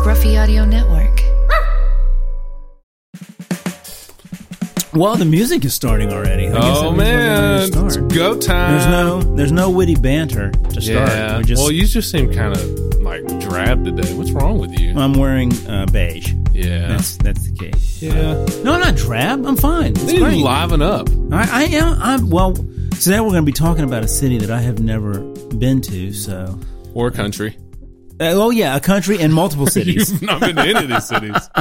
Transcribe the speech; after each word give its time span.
Scruffy 0.00 0.40
Audio 0.40 0.64
Network. 0.64 1.20
Well, 4.92 5.16
the 5.16 5.24
music 5.24 5.64
is 5.64 5.72
starting 5.74 6.12
already. 6.12 6.48
I 6.48 6.52
guess 6.52 6.62
that 6.62 6.64
Oh 6.64 6.82
means 6.92 6.98
we're 6.98 7.04
man, 7.04 7.60
ready 7.60 7.70
to 7.72 7.84
it's 7.86 7.94
start. 7.94 8.12
go 8.12 8.38
time. 8.38 8.70
There's 8.72 8.86
no, 8.86 9.36
there's 9.36 9.52
no 9.52 9.70
witty 9.70 9.94
banter 9.96 10.50
to 10.50 10.80
start. 10.80 11.08
Yeah. 11.08 11.36
We're 11.36 11.42
just, 11.44 11.62
well, 11.62 11.70
you 11.70 11.86
just 11.86 12.10
seem 12.10 12.32
kind 12.32 12.54
of 12.56 12.62
like 13.00 13.24
drab 13.40 13.84
today. 13.84 14.12
What's 14.14 14.30
wrong 14.32 14.58
with 14.58 14.78
you? 14.78 14.94
I'm 14.98 15.14
wearing 15.14 15.52
uh, 15.66 15.86
beige. 15.92 16.34
yeah. 16.52 16.88
That's 16.88 17.16
that's 17.18 17.48
the 17.50 17.56
case. 17.56 18.02
yeah. 18.02 18.44
No, 18.64 18.72
I'm 18.74 18.80
not 18.80 18.96
drab. 18.96 19.46
I'm 19.46 19.56
fine. 19.56 19.92
It's 19.92 20.12
You 20.12 20.18
great. 20.20 20.38
liven 20.42 20.82
up. 20.82 21.08
I, 21.32 21.48
I 21.50 21.62
am. 21.64 21.98
I'm 22.02 22.30
well. 22.30 22.54
Today 23.00 23.20
we're 23.20 23.30
going 23.30 23.42
to 23.44 23.46
be 23.46 23.52
talking 23.52 23.84
about 23.84 24.02
a 24.04 24.08
city 24.08 24.38
that 24.38 24.50
I 24.50 24.60
have 24.60 24.80
never 24.80 25.20
been 25.56 25.80
to. 25.82 26.12
So, 26.12 26.58
Or 26.94 27.10
country. 27.10 27.56
Uh, 28.20 28.32
oh 28.34 28.50
yeah, 28.50 28.76
a 28.76 28.80
country 28.80 29.18
and 29.20 29.32
multiple 29.32 29.66
cities. 29.78 30.12
You've 30.12 30.22
not 30.22 30.40
been 30.40 30.56
to 30.56 30.62
any 30.62 30.84
of 30.84 30.88
these 30.88 31.06
cities. 31.06 31.50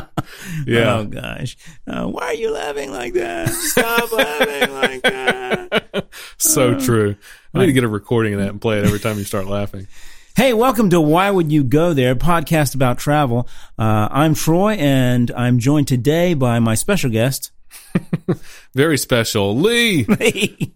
Yeah. 0.67 0.97
Oh 0.97 1.05
gosh, 1.05 1.57
uh, 1.87 2.05
why 2.05 2.25
are 2.27 2.33
you 2.35 2.51
laughing 2.51 2.91
like 2.91 3.13
that? 3.13 3.49
Stop 3.49 4.11
laughing 4.11 4.73
like 4.73 5.01
that. 5.01 6.07
so 6.37 6.77
true. 6.77 7.15
I 7.53 7.59
need 7.59 7.65
to 7.67 7.73
get 7.73 7.83
a 7.83 7.87
recording 7.87 8.35
of 8.35 8.41
that 8.41 8.49
and 8.49 8.61
play 8.61 8.77
it 8.77 8.85
every 8.85 8.99
time 8.99 9.17
you 9.17 9.23
start 9.23 9.47
laughing. 9.47 9.87
Hey, 10.35 10.53
welcome 10.53 10.91
to 10.91 11.01
Why 11.01 11.31
Would 11.31 11.51
You 11.51 11.63
Go 11.63 11.93
There, 11.93 12.15
podcast 12.15 12.75
about 12.75 12.99
travel. 12.99 13.47
Uh, 13.77 14.07
I'm 14.11 14.35
Troy, 14.35 14.73
and 14.73 15.31
I'm 15.31 15.57
joined 15.57 15.87
today 15.87 16.35
by 16.35 16.59
my 16.59 16.75
special 16.75 17.09
guest, 17.09 17.51
Very 18.75 18.97
special. 18.97 19.57
Lee. 19.57 20.03
Lee, 20.19 20.75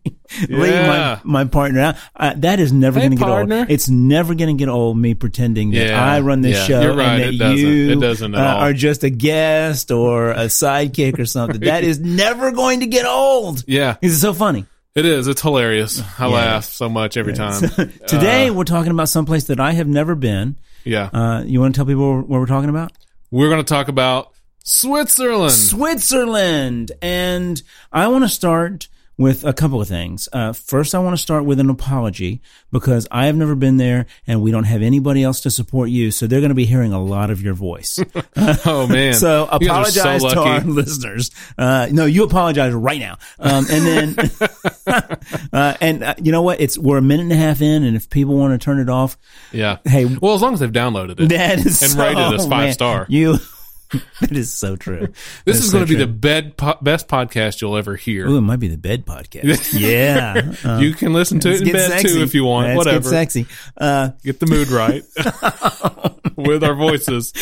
Yeah. 0.50 1.20
my, 1.24 1.44
my 1.44 1.50
partner. 1.50 1.96
Uh, 2.16 2.34
that 2.38 2.60
is 2.60 2.74
never 2.74 3.00
Hey, 3.00 3.08
going 3.10 3.18
to 3.18 3.24
get 3.26 3.30
old. 3.62 3.70
It's 3.70 3.88
never 3.90 4.34
going 4.34 4.58
to 4.58 4.60
get 4.60 4.70
old. 4.70 4.98
Me 4.98 5.14
pretending 5.14 5.72
that 5.72 5.88
Yeah, 5.90 6.04
I 6.04 6.22
run 6.22 6.42
this 6.42 6.58
yeah. 6.58 6.66
show 6.82 6.96
right, 6.96 7.22
and 7.22 7.22
that 7.22 7.34
it 7.34 7.38
doesn't. 7.38 7.58
you 7.68 7.92
It 7.92 8.00
doesn't 8.02 8.36
at 8.36 8.42
uh, 8.42 8.50
all. 8.56 8.62
are 8.62 8.74
just 8.74 9.04
a 9.04 9.10
guest 9.12 9.92
or 9.92 10.32
a 10.32 10.46
sidekick 10.46 11.20
or 11.20 11.26
something. 11.26 11.62
That 11.64 11.84
is 11.84 12.00
never 12.00 12.52
going 12.52 12.80
to 12.82 12.88
get 12.88 13.06
old. 13.06 13.64
Yeah, 13.68 13.98
It's 14.02 14.18
so 14.20 14.34
funny. 14.34 14.66
it 14.96 15.06
is. 15.06 15.28
It's 15.28 15.42
hilarious. 15.42 16.02
I 16.20 16.28
Yeah. 16.28 16.34
laugh 16.34 16.66
so 16.66 16.90
much 16.90 17.16
every 17.16 17.34
time. 17.34 17.62
Today 18.08 18.50
we're 18.52 18.64
talking 18.64 18.92
about 18.92 19.10
someplace 19.10 19.46
that 19.46 19.60
I 19.60 19.72
have 19.74 19.88
never 19.88 20.16
been. 20.16 20.58
Yeah. 20.84 21.10
Uh, 21.14 21.44
you 21.46 21.62
want 21.62 21.74
to 21.76 21.78
tell 21.80 21.86
people 21.86 22.18
what 22.22 22.28
we're 22.40 22.46
talking 22.48 22.70
about? 22.70 22.92
We're 23.32 23.50
going 23.50 23.64
to 23.64 23.70
talk 23.70 23.88
about 23.88 24.33
Switzerland. 24.64 25.52
Switzerland. 25.54 26.92
And 27.02 27.62
I 27.92 28.08
want 28.08 28.24
to 28.24 28.30
start 28.30 28.88
with 29.16 29.44
a 29.46 29.54
couple 29.54 29.80
of 29.80 29.88
things. 29.88 30.28
Uh, 30.34 30.54
first, 30.54 30.96
I 30.96 31.00
want 31.00 31.16
to 31.16 31.22
start 31.22 31.46
with 31.46 31.60
an 31.60 31.70
apology 31.70 32.42
because 32.72 33.08
I 33.12 33.28
have 33.28 33.36
never 33.36 33.54
been 33.54 33.78
there 33.78 34.08
and 34.26 34.42
we 34.42 34.50
don't 34.52 34.64
have 34.64 34.82
anybody 34.82 35.22
else 35.24 35.42
to 35.42 35.52
support 35.52 35.90
you. 35.90 36.10
So 36.10 36.26
they're 36.26 36.40
going 36.40 36.50
to 36.50 36.56
be 36.56 36.66
hearing 36.66 36.94
a 36.94 37.02
lot 37.02 37.30
of 37.30 37.40
your 37.42 37.54
voice. 37.54 38.00
oh, 38.66 38.88
man. 38.88 39.14
So 39.14 39.48
You 39.62 39.68
apologize 39.70 40.22
so 40.22 40.30
to 40.30 40.40
our 40.40 40.62
listeners. 40.62 41.30
Uh, 41.58 41.90
no, 41.92 42.06
you 42.06 42.24
apologize 42.24 42.74
right 42.74 43.00
now. 43.00 43.18
Um, 43.38 43.66
and 43.70 44.16
then, 44.18 44.32
uh, 45.54 45.78
and 45.80 46.04
uh, 46.04 46.16
you 46.22 46.32
know 46.32 46.42
what? 46.42 46.60
It's, 46.60 46.78
we're 46.78 46.98
a 46.98 47.02
minute 47.02 47.24
and 47.24 47.34
a 47.34 47.36
half 47.38 47.62
in 47.62 47.84
and 47.84 47.96
if 47.96 48.10
people 48.10 48.36
want 48.36 48.60
to 48.60 48.64
turn 48.64 48.80
it 48.80 48.90
off, 48.90 49.18
Yeah. 49.52 49.78
Hey. 49.86 50.06
well, 50.06 50.34
as 50.34 50.42
long 50.42 50.54
as 50.56 50.60
they've 50.60 50.72
downloaded 50.72 51.20
it. 51.20 51.30
that 51.30 51.60
is 51.60 51.84
And 51.84 51.92
so, 51.92 52.00
rated 52.00 52.18
us 52.18 52.48
five 52.48 52.50
man, 52.66 52.74
star. 52.74 53.06
You, 53.10 53.38
that 54.22 54.32
is 54.32 54.52
so 54.52 54.76
true. 54.76 55.08
This 55.08 55.16
That's 55.46 55.60
is 55.60 55.66
so 55.72 55.78
going 55.78 55.88
to 55.88 55.94
be 55.94 56.00
the 56.00 56.08
bed 56.08 56.58
po- 56.58 56.78
best 56.82 57.08
podcast 57.08 57.62
you'll 57.62 57.78
ever 57.78 57.96
hear. 57.96 58.28
Ooh, 58.28 58.38
it 58.38 58.42
might 58.42 58.60
be 58.60 58.68
the 58.68 58.78
bed 58.78 59.06
podcast. 59.06 59.74
yeah. 59.80 60.54
Uh, 60.64 60.80
you 60.80 60.94
can 60.94 61.14
listen 61.14 61.40
to 61.42 61.52
it 61.52 61.62
in 61.62 61.72
bed 61.72 61.90
sexy. 61.92 62.08
too 62.10 62.22
if 62.24 62.34
you 62.34 62.44
want. 62.46 62.68
Let's 62.68 62.78
Whatever. 62.78 63.00
Get 63.04 63.10
sexy. 63.10 63.48
Uh, 63.78 64.10
Get 64.24 64.40
the 64.40 64.46
mood 64.48 64.70
right 64.70 65.04
with 66.36 66.64
our 66.64 66.76
voices. 66.76 67.34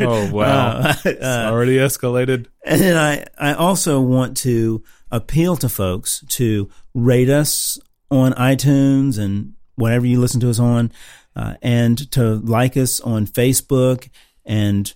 Oh 0.00 0.30
wow, 0.32 0.78
uh, 0.78 0.94
It's 1.04 1.22
already 1.24 1.76
escalated. 1.76 2.46
and 2.64 2.80
then 2.80 2.96
I, 2.96 3.24
I 3.38 3.54
also 3.54 4.00
want 4.00 4.36
to 4.38 4.82
appeal 5.10 5.56
to 5.56 5.68
folks 5.68 6.24
to 6.28 6.68
rate 6.94 7.28
us 7.30 7.78
on 8.10 8.32
iTunes 8.34 9.18
and 9.18 9.54
whatever 9.76 10.06
you 10.06 10.20
listen 10.20 10.40
to 10.40 10.50
us 10.50 10.58
on, 10.58 10.90
uh, 11.36 11.54
and 11.62 12.10
to 12.12 12.34
like 12.36 12.76
us 12.76 13.00
on 13.00 13.26
Facebook 13.26 14.08
and 14.44 14.92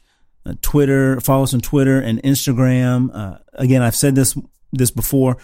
uh, 0.47 0.55
Twitter. 0.63 1.21
Follow 1.21 1.45
us 1.45 1.55
on 1.55 1.61
Twitter 1.61 2.01
and 2.01 2.23
Instagram. 2.23 3.11
Uh, 3.15 3.39
again, 3.55 3.83
I've 3.83 3.97
said 3.97 4.15
this 4.15 4.37
this 4.73 4.91
before. 4.91 5.37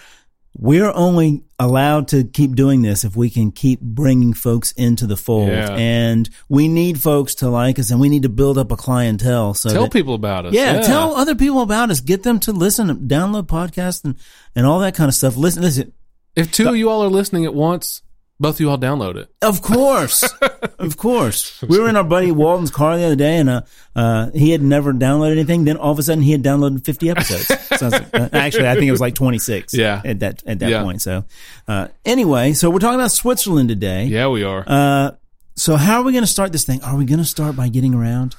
We're 0.60 0.90
only 0.92 1.44
allowed 1.60 2.08
to 2.08 2.24
keep 2.24 2.56
doing 2.56 2.82
this 2.82 3.04
if 3.04 3.14
we 3.14 3.30
can 3.30 3.52
keep 3.52 3.80
bringing 3.80 4.32
folks 4.32 4.72
into 4.72 5.06
the 5.06 5.16
fold, 5.16 5.50
Yeah. 5.50 5.70
and 5.76 6.28
we 6.48 6.66
need 6.66 7.00
folks 7.00 7.36
to 7.36 7.48
like 7.48 7.78
us, 7.78 7.90
and 7.92 8.00
we 8.00 8.08
need 8.08 8.22
to 8.22 8.28
build 8.28 8.58
up 8.58 8.72
a 8.72 8.76
clientele. 8.76 9.54
So 9.54 9.70
Tell 9.70 9.82
that- 9.82 9.92
people 9.92 10.14
about 10.14 10.46
us. 10.46 10.54
yeah, 10.54 10.80
tell 10.80 11.14
other 11.14 11.36
people 11.36 11.60
about 11.62 11.90
us. 11.90 12.00
Get 12.00 12.22
them 12.24 12.40
to 12.40 12.52
listen, 12.52 12.88
download 13.06 13.46
podcasts, 13.46 14.04
and, 14.04 14.16
and 14.56 14.66
all 14.66 14.80
that 14.80 14.94
kind 14.96 15.08
of 15.08 15.14
stuff. 15.14 15.36
Listen, 15.36 15.62
listen. 15.62 15.92
If 16.34 16.50
two 16.50 16.68
of 16.68 16.76
you 16.76 16.88
all 16.90 17.04
are 17.04 17.08
listening 17.08 17.44
at 17.44 17.54
once, 17.54 18.02
both 18.40 18.56
of 18.56 18.60
you 18.60 18.70
all 18.70 18.78
download 18.78 19.16
it. 19.16 19.28
Of 19.42 19.62
course, 19.62 20.22
of 20.78 20.96
course. 20.96 21.60
We 21.62 21.78
were 21.78 21.88
in 21.88 21.96
our 21.96 22.04
buddy 22.04 22.30
Walton's 22.30 22.70
car 22.70 22.96
the 22.96 23.04
other 23.04 23.16
day, 23.16 23.36
and 23.38 23.48
uh, 23.48 23.60
uh, 23.96 24.30
he 24.30 24.50
had 24.50 24.62
never 24.62 24.92
downloaded 24.92 25.32
anything. 25.32 25.64
Then 25.64 25.76
all 25.76 25.92
of 25.92 25.98
a 25.98 26.02
sudden, 26.02 26.22
he 26.22 26.32
had 26.32 26.42
downloaded 26.42 26.84
fifty 26.84 27.10
episodes. 27.10 27.46
Sounds 27.78 27.92
like- 27.92 28.14
uh, 28.14 28.28
actually, 28.32 28.68
I 28.68 28.74
think 28.74 28.86
it 28.86 28.92
was 28.92 29.00
like 29.00 29.14
twenty 29.14 29.38
six. 29.38 29.74
Yeah. 29.74 30.00
at 30.04 30.20
that 30.20 30.42
at 30.46 30.58
that 30.60 30.70
Yeah. 30.70 30.82
point. 30.82 31.02
So, 31.02 31.24
uh, 31.66 31.88
anyway, 32.04 32.52
so 32.52 32.70
we're 32.70 32.78
talking 32.78 33.00
about 33.00 33.10
Switzerland 33.12 33.68
today. 33.68 34.04
Yeah, 34.04 34.28
we 34.28 34.44
are. 34.44 34.64
Uh, 34.66 35.10
so 35.56 35.74
how 35.76 36.00
are 36.00 36.04
we 36.04 36.12
going 36.12 36.22
to 36.22 36.28
start 36.30 36.52
this 36.52 36.64
thing? 36.64 36.82
Are 36.84 36.96
we 36.96 37.04
going 37.04 37.18
to 37.18 37.24
start 37.24 37.56
by 37.56 37.68
getting 37.68 37.92
around? 37.94 38.36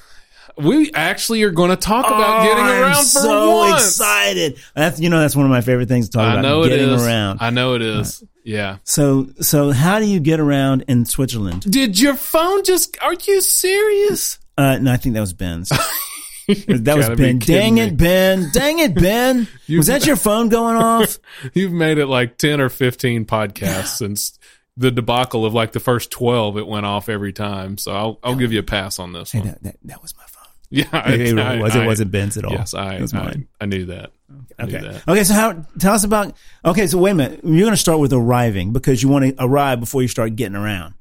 We 0.56 0.92
actually 0.92 1.42
are 1.42 1.50
going 1.50 1.70
to 1.70 1.76
talk 1.76 2.06
about 2.06 2.42
getting 2.44 2.64
Oh, 2.64 2.68
around 2.80 2.92
I'm 2.92 2.96
for 2.96 3.02
so 3.04 3.56
once. 3.56 3.82
excited. 3.84 4.58
That's 4.74 5.00
you 5.00 5.08
know 5.10 5.20
that's 5.20 5.36
one 5.36 5.44
of 5.46 5.50
my 5.50 5.60
favorite 5.60 5.88
things 5.88 6.08
to 6.08 6.18
talk 6.18 6.22
I 6.28 6.32
about. 6.34 6.42
know 6.42 6.64
getting 6.64 6.88
it 6.88 6.92
is. 6.92 7.06
around. 7.06 7.38
I 7.40 7.50
know 7.50 7.74
it 7.74 7.82
is. 7.82 8.22
Yeah. 8.44 8.78
So, 8.84 9.28
so 9.40 9.70
how 9.70 9.98
do 9.98 10.06
you 10.06 10.18
get 10.18 10.40
around 10.40 10.84
in 10.88 11.04
Switzerland? 11.04 11.62
Did 11.70 12.00
your 12.00 12.14
phone 12.14 12.64
just? 12.64 12.96
Are 13.02 13.12
you 13.14 13.40
serious? 13.42 14.38
Uh, 14.56 14.78
no, 14.78 14.92
I 14.92 14.96
think 14.96 15.14
that 15.14 15.20
was 15.20 15.32
Ben's. 15.34 15.68
that 16.48 16.94
was 16.96 17.08
Ben. 17.10 17.38
Dang 17.38 17.74
me. 17.76 17.82
it, 17.82 17.96
Ben. 17.96 18.50
Dang 18.52 18.78
it, 18.78 18.94
Ben. 18.94 19.46
was 19.68 19.86
that 19.86 20.06
your 20.06 20.16
phone 20.16 20.48
going 20.48 20.76
off? 20.76 21.18
You've 21.54 21.72
made 21.72 21.98
it 21.98 22.06
like 22.06 22.38
ten 22.38 22.60
or 22.60 22.68
fifteen 22.68 23.24
podcasts 23.24 23.96
since 23.98 24.38
the 24.76 24.90
debacle 24.90 25.44
of 25.44 25.52
like 25.54 25.72
the 25.72 25.80
first 25.80 26.10
twelve. 26.10 26.56
It 26.56 26.66
went 26.66 26.86
off 26.86 27.08
every 27.08 27.32
time. 27.32 27.78
So 27.78 27.92
I'll 27.92 28.18
I'll 28.24 28.34
give 28.36 28.52
you 28.52 28.60
a 28.60 28.64
pass 28.64 28.98
on 28.98 29.12
this 29.12 29.32
Hey, 29.32 29.40
one. 29.40 29.48
that, 29.48 29.62
that, 29.62 29.76
that 29.84 30.02
was 30.02 30.14
my 30.16 30.24
phone. 30.26 30.39
Yeah, 30.72 30.84
I, 30.92 31.14
It, 31.14 31.36
I- 31.38 31.60
was, 31.60 31.74
it 31.74 31.84
wasn't 31.84 32.12
Ben's 32.12 32.36
at 32.36 32.44
all. 32.44 32.52
Yes, 32.52 32.74
I, 32.74 32.94
it 32.94 33.00
was 33.00 33.12
mine. 33.12 33.48
I 33.60 33.66
knew 33.66 33.86
that. 33.86 34.12
I 34.58 34.66
knew 34.66 34.76
Okay. 34.76 34.86
that. 34.88 35.08
Okay. 35.08 35.24
So 35.24 35.34
how, 35.34 35.64
tell 35.80 35.94
us 35.94 36.04
about, 36.04 36.34
okay. 36.64 36.86
So 36.86 36.98
wait 36.98 37.10
a 37.10 37.14
minute. 37.14 37.40
You're 37.42 37.62
going 37.62 37.72
to 37.72 37.76
start 37.76 37.98
with 37.98 38.12
arriving 38.12 38.72
because 38.72 39.02
you 39.02 39.08
want 39.08 39.24
to 39.36 39.44
arrive 39.44 39.80
before 39.80 40.00
you 40.02 40.06
start 40.08 40.36
getting 40.36 40.54
around. 40.54 40.94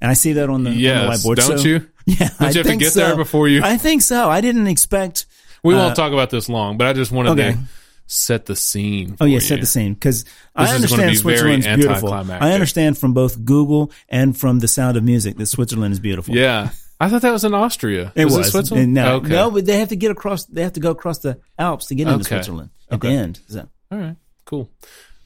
And 0.00 0.10
I 0.10 0.14
see 0.14 0.32
that 0.34 0.50
on 0.50 0.64
the, 0.64 0.70
on 0.70 0.76
the 0.76 1.12
whiteboard. 1.12 1.36
don't 1.36 1.58
So- 1.58 1.64
you? 1.68 1.86
Yeah. 2.06 2.28
Don't 2.28 2.42
I 2.42 2.50
you 2.50 2.58
have 2.58 2.66
to 2.66 2.76
get 2.76 2.92
so. 2.92 3.00
there 3.00 3.16
before 3.16 3.46
you- 3.48 3.62
I 3.62 3.76
think 3.78 4.02
so. 4.02 4.28
I 4.28 4.40
didn't 4.40 4.66
expect, 4.66 5.26
We 5.62 5.74
won't 5.74 5.92
uh, 5.92 5.94
talk 5.94 6.12
about 6.12 6.28
this 6.30 6.48
long, 6.48 6.76
but 6.76 6.86
I 6.88 6.92
just 6.92 7.12
wanted 7.12 7.30
okay. 7.38 7.52
to 7.52 7.58
set 8.06 8.44
the 8.46 8.54
scene. 8.56 9.16
Oh 9.20 9.24
yeah, 9.24 9.38
for 9.38 9.44
set 9.44 9.60
the 9.60 9.66
scene 9.66 9.94
because 9.94 10.24
I 10.54 10.64
This 10.64 10.84
is 10.84 10.90
gonna 10.90 11.02
understand 11.04 11.10
be 11.12 11.16
Switzerland's 11.16 11.66
beautiful. 11.66 12.12
I 12.12 12.52
understand 12.52 12.98
from 12.98 13.14
both 13.14 13.42
Google 13.44 13.90
and 14.10 14.36
from 14.36 14.58
the 14.58 14.68
Sound 14.68 14.98
of 14.98 15.04
Music 15.04 15.38
that 15.38 15.46
Switzerland 15.46 15.92
is 15.92 16.00
beautiful. 16.00 16.34
Yeah, 16.36 16.70
I 17.00 17.08
thought 17.08 17.22
that 17.22 17.32
was 17.32 17.44
in 17.44 17.54
Austria. 17.54 18.12
it 18.14 18.24
was 18.26 18.36
was. 18.36 18.46
It 18.46 18.50
Switzerland? 18.50 18.94
No, 18.94 19.16
okay. 19.16 19.28
no, 19.28 19.50
but 19.50 19.66
they 19.66 19.78
have 19.78 19.88
to 19.90 19.96
get 19.96 20.10
across. 20.10 20.44
They 20.44 20.62
have 20.62 20.74
to 20.74 20.80
go 20.80 20.90
across 20.90 21.18
the 21.18 21.38
Alps 21.58 21.86
to 21.86 21.94
get 21.94 22.06
into 22.06 22.20
Okay. 22.20 22.36
Switzerland 22.36 22.70
at 22.90 22.94
Okay. 22.96 23.08
the 23.08 23.14
end. 23.14 23.40
So, 23.48 23.68
All 23.90 23.98
right, 23.98 24.16
cool. 24.44 24.70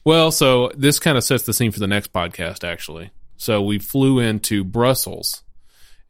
Well, 0.03 0.31
so 0.31 0.71
this 0.75 0.99
kind 0.99 1.17
of 1.17 1.23
sets 1.23 1.43
the 1.43 1.53
scene 1.53 1.71
for 1.71 1.79
the 1.79 1.87
next 1.87 2.11
podcast, 2.13 2.63
actually. 2.63 3.11
So 3.37 3.61
we 3.61 3.77
flew 3.79 4.19
into 4.19 4.63
Brussels, 4.63 5.43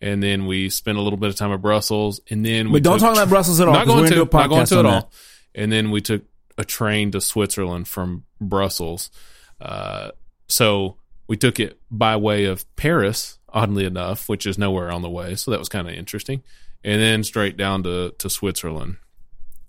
and 0.01 0.23
then 0.23 0.45
we 0.45 0.69
spent 0.69 0.97
a 0.97 1.01
little 1.01 1.17
bit 1.17 1.29
of 1.29 1.35
time 1.35 1.51
at 1.51 1.61
Brussels, 1.61 2.21
and 2.29 2.45
then 2.45 2.67
we 2.71 2.79
but 2.79 2.83
don't 2.83 2.99
took 2.99 3.07
talk 3.09 3.17
about 3.17 3.29
Brussels 3.29 3.59
at 3.59 3.67
all. 3.67 3.73
not 3.73 3.85
going 3.87 3.99
we're 3.99 4.03
to, 4.05 4.09
gonna 4.15 4.25
do 4.25 4.37
a 4.37 4.41
not 4.41 4.49
going 4.49 4.65
to 4.67 4.79
at 4.79 4.81
that. 4.83 5.03
all. 5.03 5.11
And 5.55 5.71
then 5.71 5.91
we 5.91 6.01
took 6.01 6.23
a 6.57 6.63
train 6.63 7.11
to 7.11 7.21
Switzerland 7.21 7.87
from 7.87 8.23
Brussels. 8.39 9.09
Uh, 9.59 10.11
so 10.47 10.95
we 11.27 11.35
took 11.37 11.59
it 11.59 11.79
by 11.91 12.15
way 12.15 12.45
of 12.45 12.63
Paris, 12.75 13.38
oddly 13.53 13.85
enough, 13.85 14.27
which 14.29 14.45
is 14.45 14.57
nowhere 14.57 14.91
on 14.91 15.01
the 15.01 15.09
way. 15.09 15.35
So 15.35 15.51
that 15.51 15.59
was 15.59 15.69
kind 15.69 15.87
of 15.87 15.93
interesting. 15.95 16.43
And 16.83 17.01
then 17.01 17.23
straight 17.23 17.57
down 17.57 17.83
to, 17.83 18.11
to 18.17 18.29
Switzerland. 18.29 18.97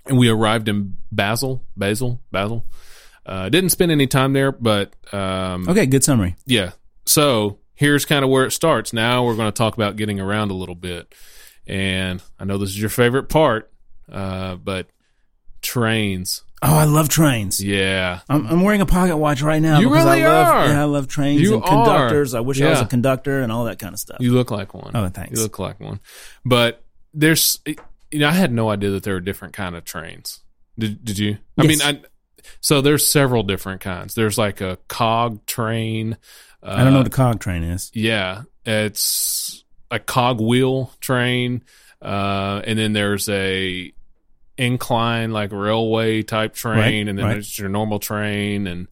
And 0.07 0.19
we 0.19 0.29
arrived 0.29 0.69
in 0.69 0.97
Basel, 1.13 1.65
Basel, 1.77 2.21
Basel. 2.31 2.65
Uh, 3.27 3.49
didn't 3.49 3.71
spend 3.71 3.93
any 3.93 4.07
time 4.07 4.33
there, 4.33 4.51
but 4.53 4.95
um, 5.13 5.69
Okay, 5.69 5.87
good 5.87 6.03
summary. 6.05 6.37
yeah. 6.47 6.73
So 7.07 7.59
here's 7.75 8.05
kind 8.05 8.25
of 8.25 8.31
where 8.31 8.45
it 8.45 8.53
starts. 8.53 8.93
Now 8.93 9.25
we're 9.25 9.37
going 9.37 9.49
to 9.49 9.57
talk 9.57 9.75
about 9.75 9.97
getting 9.97 10.21
around 10.21 10.51
a 10.51 10.55
little 10.55 10.75
bit. 10.75 11.15
And 11.67 12.23
I 12.39 12.45
know 12.45 12.59
this 12.59 12.71
is 12.71 12.81
your 12.81 12.91
favorite 12.91 13.29
part, 13.29 13.71
uh, 14.11 14.57
but 14.57 14.89
trains. 15.63 16.43
Oh, 16.63 16.77
I 16.77 16.85
love 16.85 17.09
trains. 17.09 17.63
Yeah. 17.63 18.21
I'm, 18.29 18.47
I'm 18.47 18.63
wearing 18.63 18.83
a 18.83 18.87
pocket 18.87 19.17
watch 19.17 19.41
right 19.41 19.63
now. 19.63 19.81
You 19.81 19.89
because 19.89 20.05
really 20.05 20.25
I 20.25 20.29
love, 20.29 20.47
are. 20.49 20.67
Yeah, 20.69 20.81
I 20.83 20.85
love 20.85 21.09
trains 21.09 21.41
You 21.41 21.55
and 21.55 21.65
conductors. 21.65 22.35
are. 22.35 22.39
I 22.39 22.41
wish 22.41 22.61
I 22.61 22.69
was 22.69 22.81
a 22.83 22.87
conductor 22.87 23.41
and 23.41 23.51
all 23.51 23.65
that 23.65 23.79
kind 23.79 23.95
of 23.95 23.99
stuff. 24.01 24.19
You 24.21 24.33
look 24.33 24.51
like 24.51 24.75
one. 24.75 24.91
Oh, 24.95 25.09
thanks. 25.09 25.37
You 25.39 25.43
look 25.43 25.59
like 25.59 25.81
one. 25.81 26.01
But 26.45 26.85
there's 27.15 27.61
you 27.67 28.19
know, 28.19 28.29
I 28.29 28.33
had 28.33 28.53
no 28.53 28.69
idea 28.69 28.91
that 28.91 29.05
there 29.05 29.15
were 29.15 29.21
different 29.21 29.55
kind 29.55 29.75
of 29.75 29.85
trains. 29.85 30.41
Did 30.79 31.03
did 31.05 31.19
you? 31.19 31.39
I 31.59 31.63
Yes. 31.65 31.67
mean, 31.69 31.83
I 31.83 32.01
so 32.61 32.81
there's 32.83 33.07
several 33.07 33.43
different 33.43 33.81
kinds. 33.81 34.15
There's 34.15 34.37
like 34.37 34.61
a 34.61 34.77
cog 34.89 35.47
train. 35.47 36.17
Uh, 36.63 36.75
I 36.77 36.85
don't 36.85 36.93
know 36.93 36.99
what 36.99 37.07
a 37.07 37.11
cog 37.11 37.41
train 37.41 37.63
is. 37.63 37.91
Yeah, 37.95 38.43
it's 38.67 39.65
a 39.91 39.99
cog 39.99 40.41
wheel 40.41 40.93
train, 41.01 41.63
uh, 42.03 42.61
and 42.65 42.79
then 42.79 42.93
there's 42.93 43.29
a 43.29 43.93
incline 44.61 45.33
like 45.33 45.53
railway 45.53 46.23
type 46.23 46.55
train, 46.55 46.79
Right, 46.79 47.09
and 47.09 47.19
then 47.19 47.25
right. 47.25 47.33
there's 47.35 47.59
your 47.59 47.69
normal 47.69 47.99
train, 47.99 48.67
and 48.67 48.89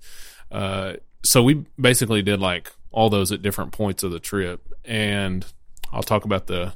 uh, 0.50 0.94
so 1.22 1.42
we 1.42 1.64
basically 1.80 2.22
did 2.22 2.40
like 2.40 2.72
all 2.90 3.10
those 3.10 3.30
at 3.32 3.42
different 3.42 3.72
points 3.72 4.02
of 4.02 4.10
the 4.10 4.20
trip, 4.20 4.60
and 4.84 5.44
I'll 5.92 6.02
talk 6.02 6.24
about 6.24 6.46
the 6.46 6.72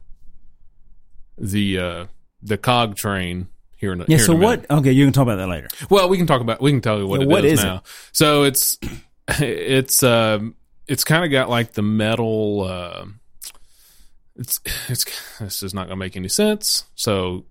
the 1.38 1.78
uh, 1.78 2.06
the 2.42 2.58
cog 2.58 2.96
train 2.96 3.48
here 3.76 3.92
in 3.92 4.00
a, 4.00 4.04
Yeah. 4.08 4.16
here 4.18 4.26
So 4.26 4.32
in 4.34 4.40
what? 4.40 4.70
Okay, 4.70 4.92
you 4.92 5.04
can 5.06 5.12
talk 5.12 5.22
about 5.22 5.36
that 5.36 5.48
later. 5.48 5.68
Well, 5.90 6.08
we 6.08 6.16
can 6.18 6.26
talk 6.26 6.40
about 6.40 6.60
we 6.60 6.70
can 6.70 6.80
tell 6.80 6.98
you 6.98 7.06
what 7.06 7.20
Yeah, 7.20 7.26
it 7.26 7.30
what 7.30 7.44
is 7.44 7.52
is 7.54 7.64
it? 7.64 7.66
now. 7.66 7.82
So 8.12 8.42
it's 8.44 8.78
it's 9.38 10.02
um 10.02 10.54
it's 10.86 11.04
kind 11.04 11.24
of 11.24 11.30
got 11.30 11.48
like 11.48 11.72
the 11.72 11.82
metal. 11.82 12.62
Uh, 12.62 13.06
it's 14.36 14.60
it's 14.88 15.04
this 15.40 15.62
is 15.62 15.72
not 15.74 15.84
gonna 15.86 15.96
make 15.96 16.16
any 16.16 16.28
sense. 16.28 16.84
So 16.94 17.46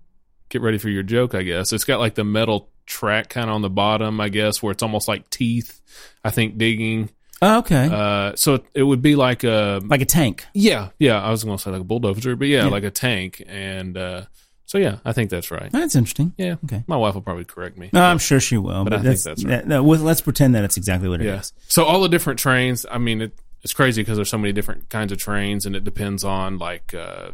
get 0.52 0.62
ready 0.62 0.78
for 0.78 0.88
your 0.90 1.02
joke, 1.02 1.34
I 1.34 1.42
guess. 1.42 1.72
It's 1.72 1.84
got 1.84 1.98
like 1.98 2.14
the 2.14 2.24
metal 2.24 2.68
track 2.86 3.28
kind 3.30 3.48
of 3.48 3.54
on 3.54 3.62
the 3.62 3.70
bottom, 3.70 4.20
I 4.20 4.28
guess, 4.28 4.62
where 4.62 4.70
it's 4.72 4.82
almost 4.82 5.08
like 5.08 5.28
teeth. 5.30 5.80
I 6.22 6.30
think 6.30 6.58
digging. 6.58 7.10
Oh, 7.40 7.58
okay. 7.58 7.88
Uh, 7.90 8.36
so 8.36 8.54
it, 8.54 8.64
it 8.74 8.82
would 8.84 9.02
be 9.02 9.16
like 9.16 9.42
a 9.44 9.80
like 9.84 10.00
a 10.02 10.04
tank. 10.06 10.44
yeah 10.54 10.90
yeah. 10.98 11.20
I 11.20 11.30
was 11.30 11.42
gonna 11.42 11.58
say 11.58 11.70
like 11.72 11.80
a 11.80 11.84
bulldozer, 11.84 12.36
but 12.36 12.46
yeah, 12.48 12.64
Yeah. 12.64 12.68
like 12.70 12.84
a 12.84 12.90
tank. 12.90 13.42
And 13.48 13.96
uh, 13.96 14.22
so 14.66 14.78
yeah, 14.78 14.98
I 15.04 15.12
think 15.12 15.30
that's 15.30 15.50
right. 15.50 15.70
That's 15.72 15.96
interesting. 15.96 16.34
Yeah. 16.36 16.56
Okay. 16.64 16.84
My 16.86 16.96
wife 16.96 17.14
will 17.14 17.22
probably 17.22 17.44
correct 17.44 17.76
me. 17.78 17.90
No, 17.92 18.02
I'm 18.04 18.18
sure 18.18 18.38
she 18.38 18.58
will. 18.58 18.84
But, 18.84 18.92
I 18.92 19.02
think 19.02 19.18
that's, 19.20 19.44
right. 19.44 19.50
that- 19.58 19.66
no, 19.66 19.82
let's 19.82 20.20
pretend 20.20 20.54
that 20.54 20.62
it's 20.64 20.76
exactly 20.76 21.08
what 21.08 21.20
it 21.20 21.26
is. 21.26 21.52
Yeah. 21.56 21.62
So 21.68 21.84
all 21.84 22.00
the 22.00 22.08
different 22.08 22.38
trains. 22.38 22.86
I 22.90 22.98
mean, 22.98 23.22
it, 23.22 23.32
it's 23.62 23.72
crazy 23.74 24.02
because 24.02 24.16
there's 24.16 24.28
so 24.30 24.38
many 24.38 24.52
different 24.52 24.88
kinds 24.88 25.10
of 25.12 25.18
trains, 25.18 25.66
and 25.66 25.74
it 25.76 25.82
depends 25.84 26.22
on 26.24 26.58
like, 26.58 26.94
uh, 26.94 27.30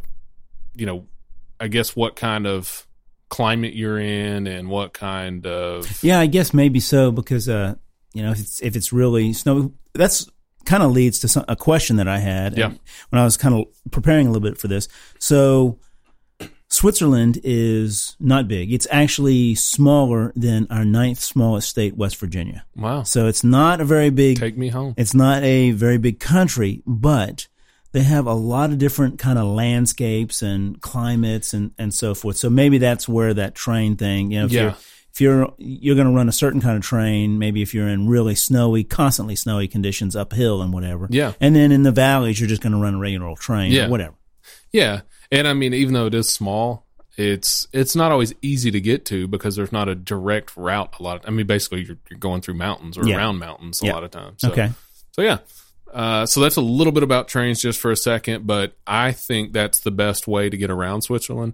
you 0.75 0.85
know, 0.85 1.05
I 1.59 1.67
guess 1.67 1.95
what 1.95 2.15
kind 2.15 2.45
of 2.47 2.85
climate 3.29 3.73
you're 3.73 3.99
in 3.99 4.47
and 4.47 4.69
what 4.69 4.93
kind 4.93 5.45
of 5.45 6.03
Yeah, 6.03 6.19
I 6.19 6.25
guess 6.25 6.53
maybe 6.53 6.79
so 6.79 7.11
because 7.11 7.47
uh, 7.47 7.75
you 8.13 8.23
know 8.23 8.31
if 8.31 8.39
it's 8.39 8.61
if 8.61 8.75
it's 8.75 8.91
really 8.91 9.33
snowy, 9.33 9.71
that's 9.93 10.29
kind 10.65 10.83
of 10.83 10.91
leads 10.91 11.19
to 11.19 11.27
some, 11.27 11.45
a 11.47 11.55
question 11.55 11.95
that 11.97 12.07
I 12.07 12.19
had. 12.19 12.57
Yeah. 12.57 12.73
when 13.09 13.21
I 13.21 13.23
was 13.23 13.37
kind 13.37 13.55
of 13.55 13.91
preparing 13.91 14.27
a 14.27 14.31
little 14.31 14.47
bit 14.47 14.59
for 14.59 14.67
this. 14.67 14.87
So 15.17 15.79
Switzerland 16.69 17.39
is 17.43 18.15
not 18.19 18.47
big. 18.47 18.71
It's 18.71 18.87
actually 18.91 19.55
smaller 19.55 20.31
than 20.35 20.67
our 20.69 20.85
ninth 20.85 21.19
smallest 21.19 21.67
state, 21.67 21.97
West 21.97 22.17
Virginia. 22.17 22.63
wow. 22.75 23.03
So 23.03 23.27
it's 23.27 23.43
not 23.43 23.81
a 23.81 23.85
very 23.85 24.11
big. 24.11 24.39
Take 24.39 24.57
me 24.57 24.69
home. 24.69 24.93
It's 24.95 25.15
not 25.15 25.43
a 25.43 25.71
very 25.71 25.97
big 25.97 26.19
country, 26.19 26.83
but 26.85 27.47
they 27.91 28.01
have 28.03 28.27
a 28.27 28.33
lot 28.33 28.69
of 28.71 28.77
different 28.77 29.17
kind 29.19 29.39
of 29.39 29.45
landscapes 29.45 30.41
and 30.41 30.79
climates 30.81 31.53
and, 31.53 31.71
and 31.77 31.93
so 31.93 32.13
forth. 32.13 32.37
So 32.37 32.49
maybe 32.49 32.77
that's 32.77 33.07
where 33.07 33.33
that 33.33 33.55
train 33.55 33.95
thing, 33.95 34.31
you 34.31 34.39
know, 34.39 34.45
if 34.45 34.51
Yeah. 34.51 34.61
you're 34.61 34.75
if 35.11 35.21
you're 35.21 35.53
you're 35.57 35.95
going 35.95 36.07
to 36.07 36.13
run 36.13 36.29
a 36.29 36.31
certain 36.31 36.61
kind 36.61 36.77
of 36.77 36.83
train, 36.83 37.39
maybe 37.39 37.61
if 37.63 37.73
you're 37.73 37.87
in 37.87 38.07
really 38.07 38.35
snowy, 38.35 38.83
constantly 38.83 39.35
snowy 39.35 39.67
conditions 39.67 40.15
uphill 40.15 40.61
and 40.61 40.71
whatever. 40.71 41.07
Yeah. 41.09 41.33
And 41.41 41.55
then 41.55 41.71
in 41.71 41.83
the 41.83 41.91
valleys, 41.91 42.39
you're 42.39 42.47
just 42.47 42.61
going 42.61 42.73
to 42.73 42.79
run 42.79 42.93
a 42.95 42.99
regular 42.99 43.25
old 43.27 43.39
train 43.39 43.71
Yeah. 43.71 43.87
or 43.87 43.89
whatever. 43.89 44.13
Yeah, 44.71 45.01
and 45.31 45.47
I 45.47 45.53
mean, 45.53 45.73
even 45.73 45.95
though 45.95 46.05
it 46.05 46.13
is 46.13 46.29
small, 46.29 46.85
it's 47.17 47.67
it's 47.73 47.95
not 47.95 48.11
always 48.11 48.33
easy 48.43 48.69
to 48.71 48.79
get 48.79 49.03
to 49.05 49.27
because 49.27 49.55
there's 49.55 49.71
not 49.71 49.89
a 49.89 49.95
direct 49.95 50.55
route. 50.55 50.93
A 50.99 51.03
lot. 51.03 51.17
Of, 51.17 51.27
I 51.27 51.31
mean, 51.31 51.47
basically, 51.47 51.83
you're, 51.85 51.97
you're 52.09 52.19
going 52.19 52.41
through 52.41 52.53
mountains 52.53 52.95
or 52.97 53.05
Yeah. 53.05 53.17
around 53.17 53.39
mountains 53.39 53.81
a 53.81 53.87
Yeah. 53.87 53.93
lot 53.93 54.03
of 54.03 54.11
times. 54.11 54.41
So, 54.41 54.51
Okay. 54.51 54.69
So 55.13 55.23
yeah. 55.23 55.39
Uh, 55.93 56.25
so 56.25 56.39
that's 56.39 56.55
a 56.55 56.61
little 56.61 56.93
bit 56.93 57.03
about 57.03 57.27
trains 57.27 57.61
just 57.61 57.79
for 57.79 57.91
a 57.91 57.95
second, 57.95 58.45
but 58.45 58.73
I 58.85 59.11
think 59.11 59.53
that's 59.53 59.79
the 59.79 59.91
best 59.91 60.27
way 60.27 60.49
to 60.49 60.57
get 60.57 60.69
around 60.69 61.01
Switzerland. 61.01 61.53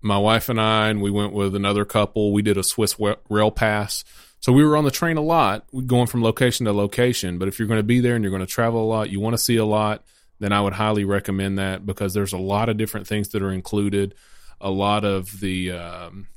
My 0.00 0.18
wife 0.18 0.48
and 0.48 0.60
I, 0.60 0.88
and 0.88 1.02
we 1.02 1.10
went 1.10 1.32
with 1.32 1.54
another 1.54 1.84
couple. 1.84 2.32
We 2.32 2.42
did 2.42 2.56
a 2.56 2.62
Swiss 2.62 2.96
rail 3.28 3.50
pass. 3.50 4.04
So 4.40 4.52
we 4.52 4.64
were 4.64 4.76
on 4.76 4.84
the 4.84 4.90
train 4.90 5.16
a 5.16 5.22
lot, 5.22 5.64
going 5.86 6.06
from 6.06 6.22
location 6.22 6.66
to 6.66 6.72
location. 6.72 7.38
But 7.38 7.48
if 7.48 7.58
you're 7.58 7.68
going 7.68 7.80
to 7.80 7.84
be 7.84 8.00
there 8.00 8.14
and 8.14 8.22
you're 8.22 8.30
going 8.30 8.40
to 8.40 8.46
travel 8.46 8.82
a 8.82 8.86
lot, 8.86 9.10
you 9.10 9.18
want 9.18 9.34
to 9.34 9.42
see 9.42 9.56
a 9.56 9.64
lot, 9.64 10.04
then 10.38 10.52
I 10.52 10.60
would 10.60 10.72
highly 10.74 11.04
recommend 11.04 11.58
that 11.58 11.84
because 11.84 12.14
there's 12.14 12.32
a 12.32 12.38
lot 12.38 12.68
of 12.68 12.76
different 12.76 13.08
things 13.08 13.30
that 13.30 13.42
are 13.42 13.50
included. 13.50 14.14
A 14.60 14.70
lot 14.70 15.04
of 15.04 15.40
the 15.40 15.72
um, 15.72 16.28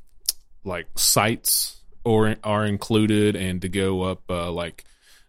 like 0.64 0.88
sites 0.96 1.80
or 2.04 2.36
are 2.44 2.66
included, 2.66 3.36
and 3.36 3.62
to 3.62 3.70
go 3.70 4.02
up 4.02 4.24
uh, 4.30 4.52
like 4.52 4.84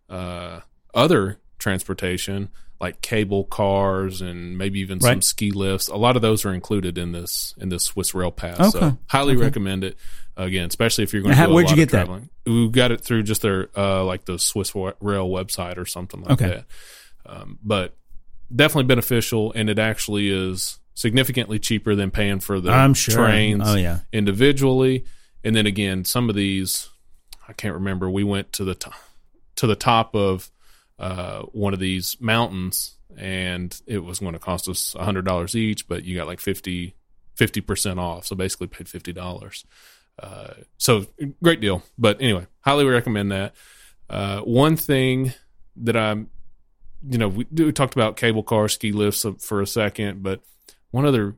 uh, 0.09 0.61
other 0.95 1.39
transportation 1.63 2.49
like 2.81 3.01
cable 3.01 3.45
cars 3.45 4.21
and 4.21 4.59
maybe 4.59 4.81
even 4.81 5.01
some 5.01 5.23
ski 5.23 5.53
lifts. 5.53 5.87
A 5.87 5.95
lot 5.95 6.17
of 6.17 6.23
those 6.23 6.45
are 6.45 6.53
included 6.53 6.99
in 6.99 7.13
this 7.13 7.55
in 7.59 7.69
this 7.69 7.85
Swiss 7.85 8.13
Rail 8.13 8.33
Pass. 8.33 8.59
Okay. 8.59 8.71
So 8.81 8.99
highly 9.07 9.35
Okay. 9.35 9.43
recommend 9.45 9.85
it. 9.85 9.97
Again, 10.37 10.67
especially 10.67 11.05
if 11.05 11.13
you're 11.13 11.23
going 11.23 11.33
to 11.35 11.37
How- 11.37 11.47
do 11.47 11.55
where'd 11.55 11.71
you 11.71 11.77
get 11.77 11.91
that? 11.91 12.09
We 12.45 12.69
got 12.71 12.91
it 12.91 13.01
through 13.03 13.23
just 13.23 13.43
their 13.43 13.69
uh, 13.77 14.03
like 14.05 14.25
the 14.25 14.39
Swiss 14.39 14.75
Rail 14.75 15.29
website 15.29 15.77
or 15.79 15.87
something 15.87 16.23
like 16.23 16.33
Okay. 16.33 16.49
that. 16.49 16.65
Um, 17.25 17.59
but 17.63 17.95
definitely 18.55 18.89
beneficial, 18.89 19.53
and 19.55 19.71
it 19.71 19.79
actually 19.79 20.29
is 20.31 20.81
significantly 20.95 21.59
cheaper 21.61 21.95
than 21.95 22.11
paying 22.11 22.41
for 22.41 22.61
the 22.61 22.93
sure. 22.95 23.15
trains 23.15 23.63
Oh 23.65 23.77
yeah. 23.77 24.01
individually. 24.13 25.05
And 25.45 25.55
then 25.55 25.67
again, 25.67 26.05
some 26.05 26.29
of 26.29 26.35
these, 26.35 26.89
I 27.49 27.53
can't 27.53 27.75
remember. 27.75 28.11
We 28.11 28.25
went 28.25 28.53
to 28.55 28.65
the 28.65 28.75
top, 28.75 28.95
to 29.57 29.67
the 29.69 29.77
top 29.77 30.17
of 30.17 30.51
uh, 31.03 31.43
one 31.53 31.75
of 31.75 31.81
these 31.81 32.17
mountains, 32.21 32.97
and 33.19 33.79
it 33.87 33.99
was 33.99 34.21
going 34.21 34.35
to 34.35 34.39
cost 34.39 34.69
us 34.69 34.95
hundred 34.99 35.25
dollars 35.25 35.57
each, 35.57 35.89
but 35.89 36.05
you 36.05 36.17
got 36.17 36.29
like 36.29 36.41
50 36.41 36.95
percent 37.67 37.99
off. 37.99 38.25
So 38.27 38.37
basically, 38.37 38.69
paid 38.69 38.89
fifty 38.89 39.13
dollars. 39.13 39.65
Uh, 40.23 40.55
so 40.79 41.05
great 41.43 41.61
deal. 41.61 41.83
But 41.99 42.23
anyway, 42.23 42.47
highly 42.61 42.85
recommend 42.85 43.33
that. 43.33 43.55
Uh, 44.09 44.41
one 44.43 44.77
thing 44.77 45.33
that 45.77 45.97
I'm, 45.97 46.31
you 47.09 47.19
know, 47.19 47.29
we, 47.29 47.47
we 47.51 47.73
talked 47.73 47.95
about 47.95 48.17
cable 48.17 48.45
car 48.45 48.69
ski 48.69 48.93
lifts 48.93 49.27
for 49.41 49.61
a 49.61 49.67
second, 49.67 50.23
but 50.23 50.41
one 50.93 51.05
other 51.05 51.35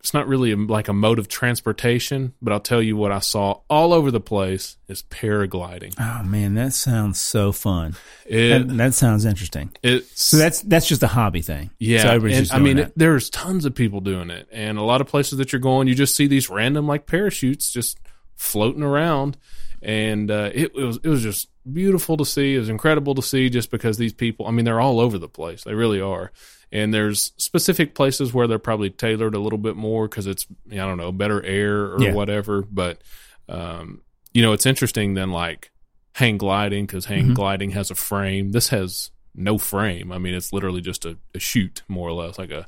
it's 0.00 0.14
not 0.14 0.28
really 0.28 0.52
a, 0.52 0.56
like 0.56 0.88
a 0.88 0.92
mode 0.92 1.18
of 1.18 1.26
transportation, 1.26 2.32
but 2.40 2.52
I'll 2.52 2.60
tell 2.60 2.80
you 2.80 2.96
what 2.96 3.10
I 3.10 3.18
saw 3.18 3.60
all 3.68 3.92
over 3.92 4.10
the 4.10 4.20
place 4.20 4.76
is 4.86 5.02
paragliding. 5.02 5.94
Oh 5.98 6.22
man, 6.22 6.54
that 6.54 6.74
sounds 6.74 7.20
so 7.20 7.50
fun. 7.50 7.96
It, 8.24 8.68
that, 8.68 8.76
that 8.76 8.94
sounds 8.94 9.24
interesting. 9.24 9.74
it's 9.82 10.22
So 10.22 10.36
that's 10.36 10.60
that's 10.62 10.86
just 10.86 11.02
a 11.02 11.08
hobby 11.08 11.42
thing. 11.42 11.70
yeah. 11.78 12.02
So 12.02 12.08
everybody's 12.10 12.50
and, 12.52 12.60
I 12.60 12.62
mean, 12.62 12.78
it, 12.78 12.92
there's 12.94 13.30
tons 13.30 13.64
of 13.64 13.74
people 13.74 14.00
doing 14.00 14.30
it, 14.30 14.48
and 14.52 14.78
a 14.78 14.82
lot 14.82 15.00
of 15.00 15.08
places 15.08 15.38
that 15.38 15.52
you're 15.52 15.60
going, 15.60 15.88
you 15.88 15.94
just 15.94 16.14
see 16.14 16.26
these 16.26 16.48
random 16.48 16.86
like 16.86 17.06
parachutes 17.06 17.72
just 17.72 17.98
floating 18.36 18.82
around, 18.82 19.36
and 19.82 20.30
uh, 20.30 20.50
it, 20.54 20.72
it 20.76 20.84
was 20.84 20.98
it 21.02 21.08
was 21.08 21.22
just 21.22 21.48
beautiful 21.72 22.16
to 22.16 22.24
see. 22.24 22.54
It 22.54 22.58
was 22.58 22.68
incredible 22.68 23.14
to 23.16 23.22
see, 23.22 23.50
just 23.50 23.70
because 23.70 23.98
these 23.98 24.12
people, 24.12 24.46
I 24.46 24.52
mean, 24.52 24.64
they're 24.64 24.80
all 24.80 25.00
over 25.00 25.18
the 25.18 25.28
place. 25.28 25.64
They 25.64 25.74
really 25.74 26.00
are. 26.00 26.30
And 26.72 26.92
there's 26.92 27.32
specific 27.36 27.94
places 27.94 28.34
where 28.34 28.46
they're 28.48 28.58
probably 28.58 28.90
tailored 28.90 29.34
a 29.34 29.38
little 29.38 29.58
bit 29.58 29.76
more 29.76 30.08
because 30.08 30.26
it's 30.26 30.46
I 30.72 30.76
don't 30.76 30.98
know 30.98 31.12
better 31.12 31.42
air 31.44 31.92
or 31.94 32.02
Yeah. 32.02 32.12
whatever. 32.12 32.62
But 32.62 33.00
um, 33.48 34.00
you 34.34 34.42
know, 34.42 34.52
it's 34.52 34.66
interesting 34.66 35.14
than 35.14 35.30
like 35.30 35.70
hang 36.14 36.38
gliding 36.38 36.86
because 36.86 37.04
hang 37.04 37.28
Mhm. 37.28 37.34
gliding 37.34 37.70
has 37.70 37.90
a 37.90 37.94
frame. 37.94 38.50
This 38.52 38.68
has 38.70 39.10
no 39.34 39.58
frame. 39.58 40.10
I 40.12 40.18
mean, 40.18 40.34
it's 40.34 40.52
literally 40.52 40.80
just 40.80 41.04
a, 41.04 41.16
a 41.34 41.38
chute, 41.38 41.82
more 41.88 42.08
or 42.08 42.12
less, 42.12 42.38
like 42.38 42.50
a 42.50 42.66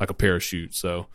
like 0.00 0.10
a 0.10 0.14
parachute. 0.14 0.74
So 0.74 1.06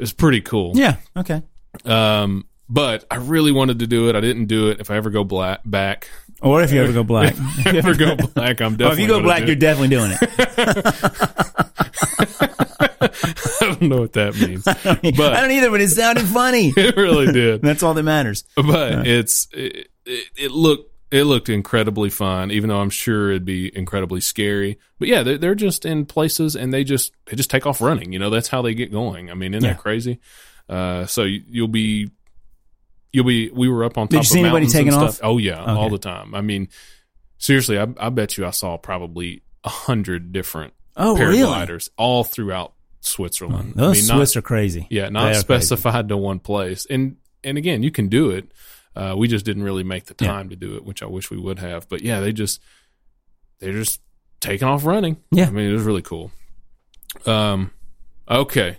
it's 0.00 0.12
pretty 0.12 0.40
cool. 0.40 0.72
Yeah. 0.74 0.96
Okay. 1.16 1.42
Um, 1.84 2.46
but 2.68 3.04
I 3.10 3.16
really 3.16 3.52
wanted 3.52 3.78
to 3.80 3.86
do 3.86 4.08
it. 4.08 4.16
I 4.16 4.20
didn't 4.20 4.46
do 4.46 4.70
it. 4.70 4.80
If 4.80 4.90
I 4.90 4.96
ever 4.96 5.10
go 5.10 5.24
black 5.24 5.60
back, 5.64 6.08
Or 6.42 6.62
if 6.62 6.72
you 6.72 6.82
ever 6.82 6.92
go 6.92 7.02
black. 7.04 7.34
if 7.38 7.66
I 7.66 7.76
ever 7.78 7.94
go 7.94 8.16
black, 8.34 8.60
I'm 8.60 8.76
definitely. 8.76 8.86
Oh, 8.86 8.92
if 8.92 8.98
you 8.98 9.06
go 9.08 9.22
black, 9.22 9.46
you're 9.46 9.56
definitely 9.56 9.88
doing 9.88 10.12
it. 10.12 10.18
I 12.40 13.08
don't 13.60 13.82
know 13.82 14.00
what 14.00 14.12
that 14.14 14.34
means. 14.36 14.64
but 14.64 15.32
I 15.32 15.40
don't 15.40 15.50
either, 15.50 15.70
but 15.70 15.80
it 15.80 15.90
sounded 15.90 16.24
funny. 16.24 16.72
it 16.76 16.96
really 16.96 17.32
did. 17.32 17.62
That's 17.62 17.82
all 17.82 17.94
that 17.94 18.02
matters. 18.02 18.44
but 18.56 19.06
it's 19.06 19.48
it, 19.52 19.88
it, 20.06 20.28
it 20.36 20.50
looked 20.50 20.90
it 21.10 21.24
looked 21.24 21.48
incredibly 21.50 22.08
fun 22.08 22.50
even 22.50 22.70
though 22.70 22.80
i'm 22.80 22.88
sure 22.88 23.28
it'd 23.30 23.44
be 23.44 23.70
incredibly 23.76 24.18
scary 24.18 24.78
but 24.98 25.08
yeah 25.08 25.22
they're, 25.22 25.36
they're 25.36 25.54
just 25.54 25.84
in 25.84 26.06
places 26.06 26.56
and 26.56 26.72
they 26.72 26.84
just 26.84 27.12
they 27.26 27.36
just 27.36 27.50
take 27.50 27.66
off 27.66 27.82
running 27.82 28.14
you 28.14 28.18
know 28.18 28.30
that's 28.30 28.48
how 28.48 28.62
they 28.62 28.72
get 28.72 28.90
going 28.90 29.30
i 29.30 29.34
mean 29.34 29.52
isn't 29.52 29.62
Yeah. 29.68 29.74
that 29.74 29.82
crazy 29.82 30.20
uh 30.70 31.04
so 31.04 31.24
you, 31.24 31.42
you'll 31.46 31.68
be 31.68 32.10
you'll 33.12 33.24
be 33.26 33.50
we 33.50 33.68
were 33.68 33.84
up 33.84 33.98
on 33.98 34.06
top 34.08 34.10
Did 34.10 34.16
you 34.18 34.24
see 34.24 34.40
anybody 34.40 34.66
taking 34.66 34.94
off? 34.94 35.20
oh 35.22 35.38
yeah 35.38 35.62
all 35.64 35.90
the 35.90 35.98
time 35.98 36.34
i 36.34 36.40
mean 36.40 36.68
seriously 37.38 37.78
i, 37.78 37.86
I 37.98 38.08
bet 38.10 38.36
you 38.38 38.46
i 38.46 38.50
saw 38.50 38.76
probably 38.78 39.42
a 39.64 39.68
hundred 39.68 40.32
different 40.32 40.72
Oh, 40.96 41.16
really? 41.16 41.38
paragliders 41.38 41.88
all 41.96 42.22
throughout 42.22 42.74
Switzerland. 43.00 43.72
Those 43.76 43.96
I 43.96 44.00
mean, 44.00 44.08
not- 44.08 44.16
Swiss 44.18 44.36
are 44.36 44.42
crazy. 44.42 44.86
yeah, 44.90 45.08
not 45.08 45.22
are 45.22 45.26
crazy. 45.28 45.40
specified 45.40 46.08
to 46.08 46.16
one 46.18 46.38
place. 46.38 46.86
And 46.90 47.16
and 47.42 47.56
again, 47.56 47.82
you 47.82 47.90
can 47.90 48.08
do 48.08 48.30
it. 48.30 48.52
Uh, 48.94 49.14
we 49.16 49.26
just 49.26 49.46
didn't 49.46 49.62
really 49.62 49.84
make 49.84 50.04
the 50.04 50.14
Yeah. 50.20 50.28
time 50.30 50.50
to 50.50 50.56
do 50.56 50.76
it, 50.76 50.84
which 50.84 51.02
I 51.02 51.06
wish 51.06 51.30
we 51.30 51.38
would 51.38 51.58
have. 51.60 51.88
But 51.88 52.02
yeah, 52.02 52.20
they 52.20 52.32
just 52.34 52.60
they're 53.58 53.72
just 53.72 54.02
taking 54.40 54.68
off 54.68 54.84
running. 54.84 55.16
Yeah. 55.30 55.46
I 55.46 55.50
mean, 55.50 55.70
it 55.70 55.72
was 55.72 55.82
really 55.84 56.02
cool. 56.02 56.30
Um, 57.26 57.70
okay, 58.28 58.76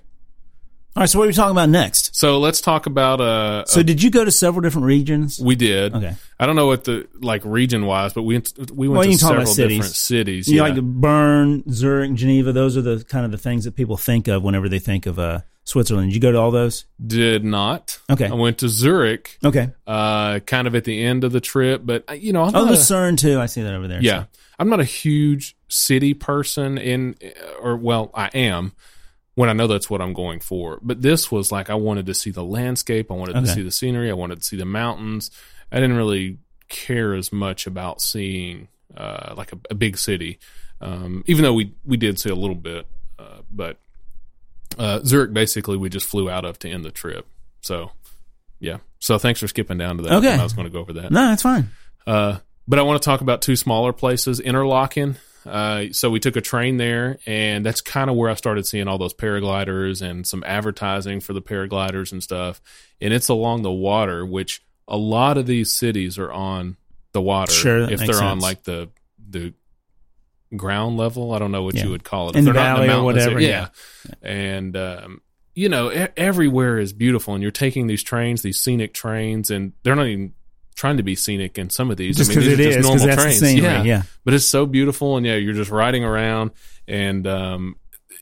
All 0.95 1.01
right, 1.01 1.09
so 1.09 1.17
what 1.17 1.25
are 1.25 1.27
we 1.27 1.33
talking 1.33 1.51
about 1.53 1.69
next? 1.69 2.15
so 2.15 2.39
let's 2.39 2.61
talk 2.61 2.85
about 2.85 3.19
uh. 3.19 3.65
So 3.65 3.81
did 3.81 4.03
you 4.03 4.11
go 4.11 4.23
to 4.23 4.29
several 4.31 4.61
different 4.61 4.85
regions? 4.85 5.39
we 5.39 5.55
did. 5.55 5.95
Okay. 5.95 6.13
I 6.39 6.45
don't 6.45 6.55
know 6.55 6.67
what 6.67 6.83
the 6.83 7.07
like 7.19 7.41
region 7.45 7.85
wise, 7.87 8.13
but 8.13 8.21
we 8.23 8.35
we 8.73 8.87
went 8.87 8.97
Well, 8.99 9.05
you 9.05 9.13
to 9.13 9.17
can 9.17 9.17
talk 9.19 9.31
about 9.37 9.47
several 9.47 9.53
cities. 9.55 9.77
different 9.77 9.95
cities. 9.95 10.47
You 10.47 10.57
yeah. 10.57 10.63
like 10.73 10.81
Bern, 10.81 11.63
Zurich, 11.71 12.13
Geneva. 12.13 12.51
Those 12.51 12.77
are 12.77 12.81
the 12.83 13.03
kind 13.05 13.25
of 13.25 13.31
the 13.31 13.37
things 13.39 13.63
that 13.65 13.75
people 13.75 13.97
think 13.97 14.27
of 14.27 14.43
whenever 14.43 14.69
they 14.69 14.77
think 14.77 15.07
of 15.07 15.17
uh, 15.17 15.39
Switzerland. 15.63 16.09
Did 16.09 16.15
you 16.15 16.21
go 16.21 16.31
to 16.31 16.37
all 16.37 16.51
those? 16.51 16.85
Did 17.05 17.43
not. 17.43 17.97
Okay. 18.11 18.27
I 18.27 18.33
went 18.33 18.59
to 18.59 18.69
Zurich, 18.69 19.39
Okay. 19.43 19.69
uh, 19.87 20.39
kind 20.41 20.67
of 20.67 20.75
at 20.75 20.83
the 20.83 21.03
end 21.03 21.23
of 21.23 21.31
the 21.31 21.41
trip, 21.41 21.81
but 21.83 22.03
uh, 22.07 22.13
you 22.13 22.33
know, 22.33 22.43
I'm 22.43 22.55
Oh, 22.55 22.63
Lucerne 22.65 23.15
too. 23.15 23.39
I 23.39 23.47
see 23.47 23.63
that 23.63 23.73
over 23.73 23.87
there. 23.87 23.99
Yeah. 24.01 24.23
So- 24.23 24.27
I'm 24.59 24.69
not 24.69 24.79
a 24.79 24.83
huge 24.85 25.55
city 25.69 26.13
person 26.13 26.77
in 26.77 27.15
or 27.59 27.75
well, 27.77 28.11
I 28.13 28.27
am 28.35 28.73
when 29.35 29.49
I 29.49 29.53
know 29.53 29.67
that's 29.67 29.89
what 29.89 30.01
I'm 30.01 30.13
going 30.13 30.39
for. 30.39 30.79
But 30.81 31.01
this 31.01 31.31
was 31.31 31.51
like 31.51 31.69
I 31.69 31.75
wanted 31.75 32.05
to 32.07 32.13
see 32.13 32.31
the 32.31 32.43
landscape, 32.43 33.11
I 33.11 33.15
wanted 33.15 33.35
Okay. 33.35 33.45
to 33.47 33.51
see 33.53 33.61
the 33.63 33.71
scenery, 33.71 34.09
I 34.09 34.13
wanted 34.13 34.39
to 34.39 34.43
see 34.43 34.57
the 34.57 34.65
mountains. 34.65 35.31
I 35.71 35.77
didn't 35.79 35.95
really 35.97 36.37
care 36.69 37.13
as 37.15 37.31
much 37.33 37.65
about 37.67 38.01
seeing 38.01 38.67
uh, 38.95 39.33
like 39.35 39.51
a, 39.53 39.59
a 39.71 39.75
big 39.75 39.97
city. 39.97 40.39
Um, 40.81 41.23
even 41.27 41.43
though 41.43 41.53
we 41.53 41.73
we 41.85 41.97
did 41.97 42.19
see 42.19 42.29
a 42.29 42.35
little 42.35 42.55
bit, 42.55 42.85
uh, 43.17 43.39
but 43.51 43.77
uh, 44.77 44.99
Zurich 45.03 45.33
basically 45.33 45.77
we 45.77 45.89
just 45.89 46.07
flew 46.07 46.29
out 46.29 46.45
of 46.45 46.59
to 46.59 46.69
end 46.69 46.83
the 46.83 46.91
trip. 46.91 47.25
So 47.61 47.91
yeah. 48.59 48.77
So 48.99 49.17
thanks 49.17 49.39
for 49.39 49.47
skipping 49.47 49.77
down 49.77 49.97
to 49.97 50.03
that. 50.03 50.13
Okay. 50.13 50.33
I 50.33 50.43
was 50.43 50.53
going 50.53 50.65
to 50.67 50.71
go 50.71 50.79
over 50.79 50.93
that. 50.93 51.11
No, 51.11 51.27
that's 51.27 51.41
fine. 51.43 51.69
Uh, 52.07 52.37
but 52.67 52.79
I 52.79 52.83
want 52.83 53.01
to 53.01 53.05
talk 53.05 53.21
about 53.21 53.41
two 53.41 53.55
smaller 53.55 53.91
places, 53.93 54.39
Interlaken. 54.39 55.17
Uh, 55.45 55.85
so 55.91 56.09
we 56.09 56.19
took 56.19 56.35
a 56.35 56.41
train 56.41 56.77
there, 56.77 57.17
and 57.25 57.65
that's 57.65 57.81
kind 57.81 58.09
of 58.09 58.15
where 58.15 58.29
I 58.29 58.35
started 58.35 58.65
seeing 58.65 58.87
all 58.87 58.97
those 58.97 59.13
paragliders 59.13 60.01
and 60.01 60.25
some 60.25 60.43
advertising 60.45 61.19
for 61.19 61.33
the 61.33 61.41
paragliders 61.41 62.11
and 62.11 62.23
stuff. 62.23 62.61
And 63.01 63.13
it's 63.13 63.29
along 63.29 63.63
the 63.63 63.71
water, 63.71 64.25
which 64.25 64.63
a 64.87 64.97
lot 64.97 65.37
of 65.37 65.45
these 65.45 65.71
cities 65.71 66.17
are 66.17 66.31
on 66.31 66.77
the 67.11 67.21
water. 67.21 67.51
Sure, 67.51 67.89
if 67.89 67.99
they're 67.99 68.23
on 68.23 68.39
like 68.39 68.63
the 68.63 68.89
the 69.29 69.53
ground 70.55 70.97
level, 70.97 71.33
I 71.33 71.39
don't 71.39 71.51
know 71.51 71.63
what 71.63 71.75
Yeah. 71.75 71.85
you 71.85 71.89
would 71.91 72.03
call 72.03 72.29
it. 72.29 72.35
In 72.35 72.39
If 72.39 72.45
the 72.45 72.51
they're 72.53 72.63
not 72.63 72.77
valley 72.79 72.89
or 72.93 73.03
whatever, 73.03 73.39
yeah. 73.39 73.69
And 74.21 74.75
um, 74.77 75.21
you 75.55 75.69
know, 75.69 75.91
e- 75.91 76.07
everywhere 76.17 76.79
is 76.79 76.93
beautiful, 76.93 77.33
and 77.33 77.41
you're 77.41 77.51
taking 77.51 77.87
these 77.87 78.03
trains, 78.03 78.41
these 78.41 78.59
scenic 78.59 78.93
trains, 78.93 79.49
and 79.51 79.73
they're 79.83 79.95
not 79.95 80.07
even 80.07 80.33
trying 80.73 80.97
to 80.97 81.03
be 81.03 81.15
scenic 81.15 81.57
in 81.57 81.69
some 81.69 81.89
of 81.91 81.97
these. 81.97 82.17
Just 82.17 82.31
I 82.31 82.35
mean, 82.35 82.39
because 82.49 82.59
it 82.59 82.65
is, 82.65 82.75
just 82.75 82.87
normal 82.87 83.15
trains. 83.15 83.39
scenery. 83.39 83.61
yeah. 83.63 83.83
Yeah. 83.83 84.01
but 84.25 84.33
it's 84.33 84.45
so 84.45 84.65
beautiful, 84.65 85.17
and 85.17 85.25
yeah, 85.25 85.35
you're 85.35 85.53
just 85.53 85.71
riding 85.71 86.03
around, 86.03 86.51
and 86.87 87.25
um, 87.27 87.75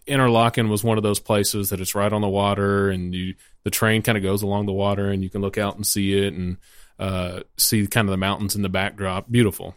Interlaken 0.08 0.70
was 0.70 0.84
one 0.84 0.98
of 0.98 1.04
those 1.04 1.20
places 1.20 1.70
that 1.70 1.80
it's 1.80 1.96
right 1.96 2.12
on 2.12 2.22
the 2.22 2.30
water, 2.30 2.90
and 2.90 3.14
you 3.14 3.36
the 3.64 3.70
train 3.70 4.02
kind 4.02 4.18
of 4.18 4.24
goes 4.24 4.42
along 4.42 4.66
the 4.66 4.74
water, 4.74 5.10
and 5.10 5.24
you 5.24 5.30
can 5.30 5.42
look 5.42 5.58
out 5.58 5.76
and 5.76 5.86
see 5.86 6.18
it, 6.18 6.34
and 6.34 6.58
uh, 7.00 7.42
see 7.58 7.86
kind 7.88 8.08
of 8.08 8.12
the 8.12 8.18
mountains 8.18 8.56
in 8.56 8.62
the 8.62 8.70
backdrop. 8.70 9.30
Beautiful. 9.32 9.76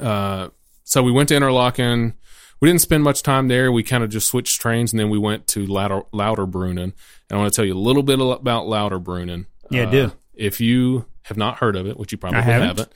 Uh, 0.00 0.48
so 0.84 1.02
we 1.02 1.12
went 1.12 1.28
to 1.28 1.34
Interlaken. 1.36 2.14
We 2.60 2.68
didn't 2.68 2.80
spend 2.80 3.02
much 3.04 3.22
time 3.22 3.48
there. 3.48 3.70
We 3.72 3.82
kind 3.82 4.02
of 4.04 4.10
just 4.10 4.28
switched 4.28 4.60
trains, 4.60 4.92
and 4.92 5.00
then 5.00 5.10
we 5.10 5.18
went 5.18 5.46
to 5.48 5.66
Lauter, 5.66 6.02
Lauterbrunnen. 6.12 6.82
And 6.82 6.92
I 7.30 7.36
want 7.36 7.52
to 7.52 7.56
tell 7.56 7.64
you 7.64 7.74
a 7.74 7.78
little 7.78 8.02
bit 8.02 8.20
about 8.20 8.66
Lauterbrunnen. 8.66 9.46
Yeah, 9.70 9.82
Uh, 9.84 9.90
do. 9.90 10.12
If 10.34 10.60
you 10.60 11.04
have 11.24 11.36
not 11.36 11.58
heard 11.58 11.76
of 11.76 11.86
it, 11.86 11.98
which 11.98 12.12
you 12.12 12.18
probably 12.18 12.38
I 12.38 12.42
haven't. 12.42 12.68
haven't, 12.68 12.92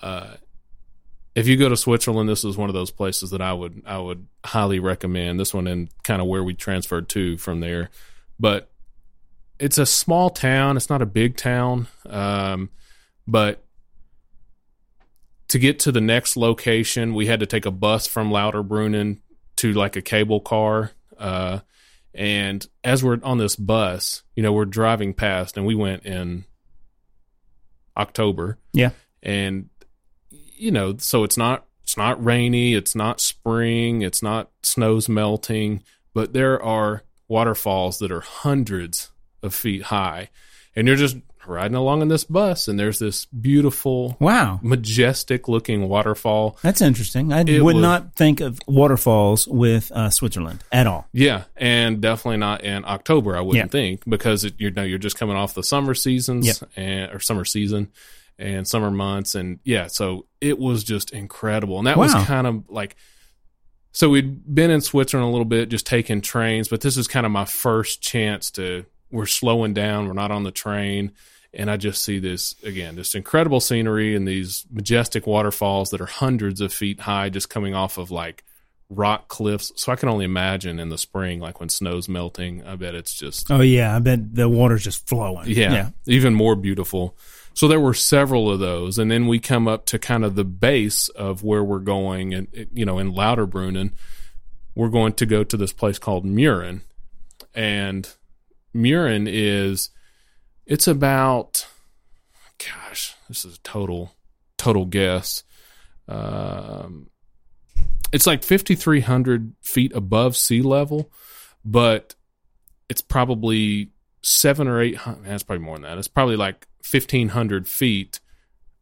uh, 0.00 0.34
if 1.34 1.48
you 1.48 1.56
go 1.56 1.68
to 1.68 1.76
Switzerland, 1.76 2.28
this 2.28 2.44
is 2.44 2.56
one 2.56 2.70
of 2.70 2.74
those 2.74 2.90
places 2.90 3.30
that 3.30 3.42
I 3.42 3.52
would 3.52 3.82
I 3.84 3.98
would 3.98 4.26
highly 4.44 4.78
recommend. 4.78 5.38
This 5.38 5.52
one 5.52 5.66
and 5.66 5.88
kind 6.02 6.22
of 6.22 6.28
where 6.28 6.44
we 6.44 6.54
transferred 6.54 7.08
to 7.10 7.36
from 7.36 7.60
there, 7.60 7.90
but 8.38 8.70
it's 9.58 9.78
a 9.78 9.86
small 9.86 10.30
town. 10.30 10.76
It's 10.76 10.90
not 10.90 11.02
a 11.02 11.06
big 11.06 11.36
town, 11.36 11.88
um, 12.06 12.70
but 13.26 13.64
to 15.48 15.58
get 15.58 15.80
to 15.80 15.92
the 15.92 16.00
next 16.00 16.36
location, 16.36 17.14
we 17.14 17.26
had 17.26 17.40
to 17.40 17.46
take 17.46 17.66
a 17.66 17.70
bus 17.70 18.06
from 18.06 18.30
Lauterbrunnen 18.30 19.18
to 19.56 19.72
like 19.72 19.96
a 19.96 20.02
cable 20.02 20.40
car. 20.40 20.90
Uh, 21.18 21.60
and 22.12 22.66
as 22.82 23.02
we're 23.02 23.18
on 23.22 23.38
this 23.38 23.56
bus, 23.56 24.22
you 24.36 24.42
know, 24.42 24.52
we're 24.52 24.64
driving 24.64 25.14
past, 25.14 25.56
and 25.56 25.66
we 25.66 25.74
went 25.74 26.04
in 26.04 26.44
October. 27.96 28.58
Yeah. 28.72 28.90
and 29.22 29.68
you 30.30 30.70
know, 30.70 30.96
so 30.98 31.24
it's 31.24 31.36
not 31.36 31.66
it's 31.82 31.96
not 31.96 32.22
rainy, 32.24 32.74
it's 32.74 32.94
not 32.94 33.20
spring, 33.20 34.02
it's 34.02 34.22
not 34.22 34.50
snow's 34.62 35.08
melting, 35.08 35.82
but 36.14 36.32
there 36.32 36.62
are 36.62 37.02
waterfalls 37.28 37.98
that 37.98 38.10
are 38.10 38.20
hundreds 38.20 39.10
of 39.42 39.54
feet 39.54 39.82
high, 39.84 40.30
and 40.76 40.86
you're 40.86 40.96
just 40.96 41.16
riding 41.46 41.74
along 41.74 42.00
in 42.00 42.08
this 42.08 42.24
bus, 42.24 42.68
and 42.68 42.78
there's 42.78 42.98
this 42.98 43.26
beautiful, 43.26 44.16
Wow. 44.18 44.60
majestic 44.62 45.46
looking 45.46 45.88
waterfall. 45.90 46.56
That's 46.62 46.80
interesting. 46.80 47.32
I 47.34 47.40
It 47.42 47.62
would 47.62 47.76
was- 47.76 47.82
not 47.82 48.14
think 48.16 48.40
of 48.40 48.58
waterfalls 48.66 49.46
with 49.46 49.92
uh, 49.92 50.08
Switzerland 50.08 50.64
at 50.72 50.86
all. 50.86 51.06
Yeah, 51.12 51.44
and 51.56 52.00
definitely 52.00 52.38
not 52.38 52.64
in 52.64 52.84
October. 52.86 53.36
I 53.36 53.42
wouldn't 53.42 53.70
think 53.70 54.04
because 54.08 54.44
it, 54.44 54.54
you 54.58 54.70
know 54.70 54.82
you're 54.84 54.98
just 54.98 55.18
coming 55.18 55.36
off 55.36 55.52
the 55.54 55.62
summer 55.62 55.92
seasons 55.94 56.46
Yep. 56.46 56.70
and 56.76 57.12
or 57.12 57.20
summer 57.20 57.44
season 57.44 57.88
and 58.38 58.66
summer 58.66 58.90
months, 58.90 59.34
and 59.34 59.58
yeah, 59.64 59.86
so 59.86 60.24
it 60.40 60.58
was 60.58 60.82
just 60.82 61.10
incredible, 61.12 61.76
and 61.78 61.86
that 61.86 61.96
Wow. 61.98 62.04
was 62.04 62.14
kind 62.26 62.46
of 62.46 62.64
like. 62.70 62.96
So 63.92 64.08
we'd 64.08 64.52
been 64.52 64.72
in 64.72 64.80
Switzerland 64.80 65.28
a 65.28 65.30
little 65.30 65.44
bit, 65.44 65.68
just 65.68 65.86
taking 65.86 66.20
trains, 66.20 66.66
but 66.66 66.80
this 66.80 66.96
is 66.96 67.06
kind 67.06 67.24
of 67.26 67.30
my 67.32 67.44
first 67.44 68.00
chance 68.00 68.50
to. 68.52 68.86
We're 69.14 69.26
slowing 69.26 69.74
down. 69.74 70.08
We're 70.08 70.12
not 70.12 70.32
on 70.32 70.42
the 70.42 70.50
train, 70.50 71.12
and 71.52 71.70
I 71.70 71.76
just 71.76 72.02
see 72.02 72.18
this 72.18 72.56
again, 72.64 72.96
this 72.96 73.14
incredible 73.14 73.60
scenery 73.60 74.16
and 74.16 74.26
these 74.26 74.66
majestic 74.72 75.26
waterfalls 75.26 75.90
that 75.90 76.00
are 76.00 76.06
hundreds 76.06 76.60
of 76.60 76.72
feet 76.72 77.00
high, 77.00 77.28
just 77.28 77.48
coming 77.48 77.74
off 77.74 77.96
of 77.96 78.10
like 78.10 78.42
rock 78.90 79.28
cliffs. 79.28 79.72
So 79.76 79.92
I 79.92 79.96
can 79.96 80.08
only 80.08 80.24
imagine 80.24 80.80
in 80.80 80.88
the 80.88 80.98
spring, 80.98 81.38
like 81.38 81.60
when 81.60 81.68
snow's 81.68 82.08
melting. 82.08 82.66
I 82.66 82.74
bet 82.74 82.96
it's 82.96 83.14
just 83.14 83.50
Oh 83.52 83.60
yeah, 83.60 83.94
I 83.94 84.00
bet 84.00 84.34
the 84.34 84.48
water's 84.48 84.82
just 84.82 85.08
flowing. 85.08 85.48
yeah, 85.48 85.72
yeah. 85.72 85.90
even 86.06 86.34
more 86.34 86.56
beautiful. 86.56 87.16
So 87.54 87.68
there 87.68 87.78
were 87.78 87.94
several 87.94 88.50
of 88.50 88.58
those, 88.58 88.98
and 88.98 89.08
then 89.08 89.28
we 89.28 89.38
come 89.38 89.68
up 89.68 89.86
to 89.86 89.98
kind 90.00 90.24
of 90.24 90.34
the 90.34 90.44
base 90.44 91.08
of 91.10 91.44
where 91.44 91.62
we're 91.62 91.78
going, 91.78 92.34
and 92.34 92.48
you 92.72 92.84
know, 92.84 92.98
in 92.98 93.12
Lauterbrunnen, 93.12 93.92
we're 94.74 94.88
going 94.88 95.12
to 95.12 95.24
go 95.24 95.44
to 95.44 95.56
this 95.56 95.72
place 95.72 96.00
called 96.00 96.24
Mürren, 96.24 96.80
and 97.54 98.12
Mürren 98.74 99.28
is 99.30 99.90
it's 100.66 100.88
about 100.88 101.66
gosh, 102.58 103.14
this 103.28 103.44
is 103.44 103.56
a 103.56 103.60
total 103.60 104.12
total 104.56 104.84
guess. 104.84 105.42
Um, 106.08 107.08
it's 108.12 108.26
like 108.26 108.42
fifty 108.42 108.74
three 108.74 109.00
hundred 109.00 109.54
feet 109.62 109.92
above 109.94 110.36
sea 110.36 110.62
level, 110.62 111.10
but 111.64 112.14
it's 112.88 113.02
probably 113.02 113.90
seven 114.22 114.68
or 114.68 114.80
eight 114.80 114.96
hundred. 114.96 115.24
That's 115.24 115.42
probably 115.42 115.64
more 115.64 115.76
than 115.76 115.82
that. 115.82 115.98
It's 115.98 116.08
probably 116.08 116.36
like 116.36 116.66
fifteen 116.82 117.30
hundred 117.30 117.68
feet 117.68 118.20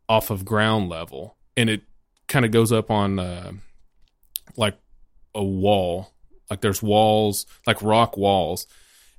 off 0.08 0.30
of 0.30 0.44
ground 0.44 0.88
level, 0.88 1.36
and 1.56 1.70
it 1.70 1.82
kind 2.28 2.44
of 2.44 2.50
goes 2.50 2.72
up 2.72 2.90
on 2.90 3.18
uh, 3.18 3.52
like 4.56 4.76
a 5.34 5.44
wall. 5.44 6.12
Like 6.50 6.60
there's 6.60 6.82
walls, 6.82 7.46
like 7.66 7.80
rock 7.82 8.16
walls, 8.16 8.66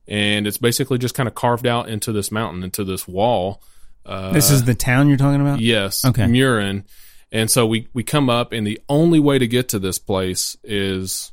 and 0.07 0.47
it's 0.47 0.57
basically 0.57 0.97
just 0.97 1.15
kind 1.15 1.27
of 1.27 1.35
carved 1.35 1.67
out 1.67 1.89
into 1.89 2.11
this 2.11 2.31
mountain, 2.31 2.63
into 2.63 2.83
this 2.83 3.07
wall. 3.07 3.61
Uh, 4.05 4.31
This 4.33 4.51
is 4.51 4.65
the 4.65 4.75
town 4.75 5.07
you're 5.07 5.17
talking 5.17 5.41
about. 5.41 5.59
Yes. 5.59 6.03
Okay. 6.03 6.23
Mürren. 6.23 6.83
And 7.31 7.49
so 7.49 7.65
we, 7.65 7.87
we 7.93 8.03
come 8.03 8.29
up, 8.29 8.51
and 8.51 8.67
the 8.67 8.79
only 8.87 9.19
way 9.19 9.39
to 9.39 9.47
get 9.47 9.69
to 9.69 9.79
this 9.79 9.97
place 9.97 10.55
is 10.63 11.31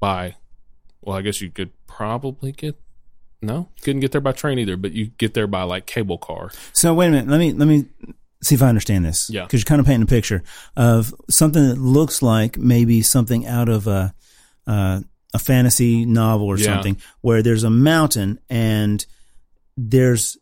by, 0.00 0.34
well, 1.02 1.16
I 1.16 1.22
guess 1.22 1.40
you 1.40 1.50
could 1.50 1.70
probably 1.86 2.52
get, 2.52 2.80
no, 3.40 3.68
you 3.76 3.82
couldn't 3.82 4.00
get 4.00 4.12
there 4.12 4.20
by 4.20 4.32
train 4.32 4.58
either, 4.58 4.76
but 4.76 4.92
you 4.92 5.06
get 5.06 5.34
there 5.34 5.46
by 5.46 5.62
like 5.62 5.86
cable 5.86 6.18
car. 6.18 6.50
So 6.72 6.92
wait 6.94 7.08
a 7.08 7.10
minute. 7.10 7.28
Let 7.28 7.38
me 7.38 7.52
let 7.52 7.68
me 7.68 7.86
see 8.42 8.54
if 8.54 8.62
I 8.62 8.68
understand 8.68 9.04
this. 9.04 9.30
Yeah. 9.30 9.44
Because 9.44 9.60
you're 9.60 9.66
kind 9.66 9.80
of 9.80 9.86
painting 9.86 10.02
a 10.02 10.06
picture 10.06 10.42
of 10.76 11.14
something 11.28 11.68
that 11.68 11.78
looks 11.78 12.22
like 12.22 12.58
maybe 12.58 13.02
something 13.02 13.46
out 13.46 13.68
of 13.68 13.86
a 13.86 14.12
uh, 14.66 15.00
a 15.34 15.38
fantasy 15.38 16.04
novel 16.04 16.46
or 16.46 16.58
Yeah. 16.58 16.64
something, 16.74 16.96
where 17.20 17.42
there's 17.42 17.64
a 17.64 17.70
mountain 17.70 18.38
and 18.48 19.04
there's 19.76 20.36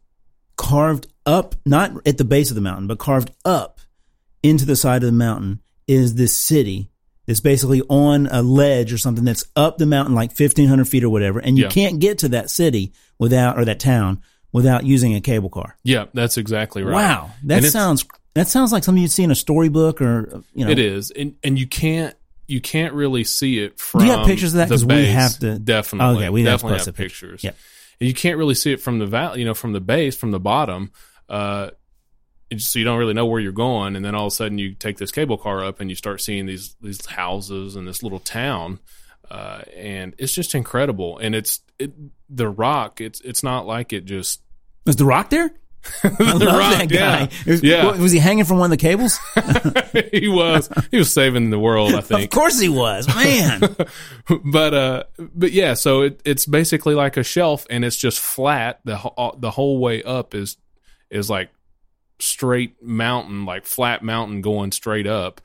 carved 0.57 1.07
up, 1.27 1.55
not 1.67 1.93
at 2.07 2.19
the 2.19 2.25
base 2.25 2.51
of 2.51 2.55
the 2.55 2.61
mountain, 2.61 2.87
but 2.87 2.99
carved 2.99 3.31
up 3.45 3.81
into 4.43 4.65
the 4.65 4.77
side 4.77 5.03
of 5.03 5.07
the 5.07 5.13
mountain 5.13 5.61
is 5.87 6.15
this 6.15 6.37
city 6.37 6.91
that's 7.27 7.41
basically 7.41 7.83
on 7.89 8.27
a 8.29 8.41
ledge 8.43 8.93
or 8.93 8.99
something 8.99 9.25
that's 9.25 9.45
up 9.55 9.79
the 9.79 9.87
mountain 9.87 10.15
like 10.15 10.31
1500 10.31 10.89
feet 10.89 11.05
or 11.05 11.11
whatever. 11.11 11.39
And 11.39 11.59
you 11.59 11.65
Yeah. 11.65 11.71
can't 11.71 11.99
get 12.01 12.19
to 12.19 12.29
that 12.31 12.51
city 12.51 12.93
without, 13.19 13.59
or 13.59 13.65
that 13.67 13.79
town 13.81 14.23
without 14.53 14.85
using 14.87 15.15
a 15.15 15.21
cable 15.21 15.51
car. 15.51 15.77
Yeah, 15.85 16.07
that's 16.15 16.39
exactly 16.39 16.83
right. 16.83 16.95
Wow. 16.95 17.31
That 17.45 17.65
sounds, 17.65 18.05
that 18.35 18.49
sounds 18.49 18.73
like 18.73 18.83
something 18.85 19.03
you'd 19.03 19.11
see 19.11 19.25
in 19.25 19.31
a 19.31 19.35
storybook 19.35 20.01
or, 20.01 20.43
you 20.55 20.65
know. 20.65 20.71
It 20.71 20.79
is, 20.79 21.11
and 21.11 21.35
and 21.45 21.59
you 21.59 21.67
can't 21.67 22.15
you 22.49 22.61
can't 22.61 22.95
really 22.95 23.23
see 23.25 23.59
it 23.61 23.79
from. 23.79 24.01
Do 24.01 24.07
you 24.07 24.13
have 24.13 24.27
pictures 24.27 24.55
of 24.55 24.59
that? 24.59 24.69
the 24.69 24.75
'Cause 24.75 24.85
we 24.85 25.07
have 25.07 25.39
to- 25.39 25.59
definitely. 25.59 26.17
Okay, 26.17 26.25
have 26.25 26.35
to 26.35 26.43
definitely 26.45 26.79
have 26.79 26.87
picture. 26.97 27.27
pictures. 27.29 27.45
Yep. 27.45 27.57
and 28.01 28.09
you 28.09 28.15
can't 28.15 28.39
really 28.39 28.55
see 28.55 28.73
it 28.73 28.81
from 28.81 28.99
the 29.01 29.07
val, 29.07 29.37
you 29.37 29.45
know, 29.45 29.55
from 29.55 29.73
the 29.73 29.81
base, 29.81 30.17
from 30.17 30.31
the 30.31 30.39
bottom. 30.41 30.91
Uh, 31.29 31.71
so 32.57 32.79
you 32.79 32.85
don't 32.85 32.99
really 32.99 33.13
know 33.13 33.27
where 33.27 33.41
you're 33.41 33.53
going, 33.53 33.95
and 33.97 34.05
then 34.05 34.15
all 34.15 34.27
of 34.29 34.33
a 34.33 34.35
sudden 34.37 34.57
you 34.57 34.73
take 34.75 34.97
this 34.99 35.11
cable 35.13 35.37
car 35.37 35.63
up 35.65 35.81
and 35.81 35.91
you 35.91 35.97
start 35.97 36.21
seeing 36.21 36.47
these 36.47 36.75
these 36.81 37.05
houses 37.07 37.77
and 37.77 37.87
this 37.87 38.03
little 38.03 38.21
town, 38.21 38.79
uh, 39.31 39.61
and 39.77 40.15
it's 40.17 40.33
just 40.35 40.55
incredible. 40.55 41.19
And 41.19 41.35
it's 41.35 41.61
it, 41.79 41.93
the 42.31 42.49
rock. 42.49 43.01
It's 43.01 43.21
it's 43.21 43.43
not 43.43 43.67
like 43.67 43.93
it 43.93 44.05
just 44.07 44.41
is 44.87 44.97
The 44.97 45.05
Rock 45.05 45.29
there? 45.29 45.51
I 46.05 46.09
love 46.33 46.43
Rock, 46.43 46.79
that 46.79 46.89
guy. 46.89 46.97
yeah. 47.21 47.29
Was, 47.47 47.63
Yeah. 47.63 47.97
was 47.97 48.13
he 48.13 48.19
hanging 48.19 48.45
from 48.45 48.59
one 48.59 48.71
of 48.73 48.79
the 48.79 48.83
cables? 48.83 49.19
he 50.13 50.29
was 50.29 50.69
he 50.91 50.99
was 50.99 51.13
saving 51.13 51.51
the 51.51 51.59
world. 51.59 51.95
I 51.95 52.01
think. 52.03 52.25
of 52.25 52.31
course 52.31 52.61
he 52.61 52.69
was, 52.69 53.07
man. 53.09 53.61
but 54.45 54.75
uh 54.75 55.05
but 55.19 55.53
yeah 55.53 55.75
so 55.75 56.03
it, 56.03 56.21
it's 56.25 56.45
basically 56.47 56.95
like 56.95 57.17
a 57.17 57.23
shelf 57.23 57.67
and 57.71 57.85
it's 57.85 57.97
just 57.97 58.19
flat 58.21 58.81
the 58.85 58.97
whole 58.97 59.37
the 59.39 59.51
whole 59.51 59.79
way 59.79 60.03
up 60.03 60.35
is 60.35 60.57
is 61.11 61.31
like 61.31 61.51
straight 62.21 62.83
mountain 62.83 63.45
like 63.47 63.65
flat 63.65 64.03
mountain 64.03 64.41
going 64.43 64.73
straight 64.73 65.07
up 65.07 65.41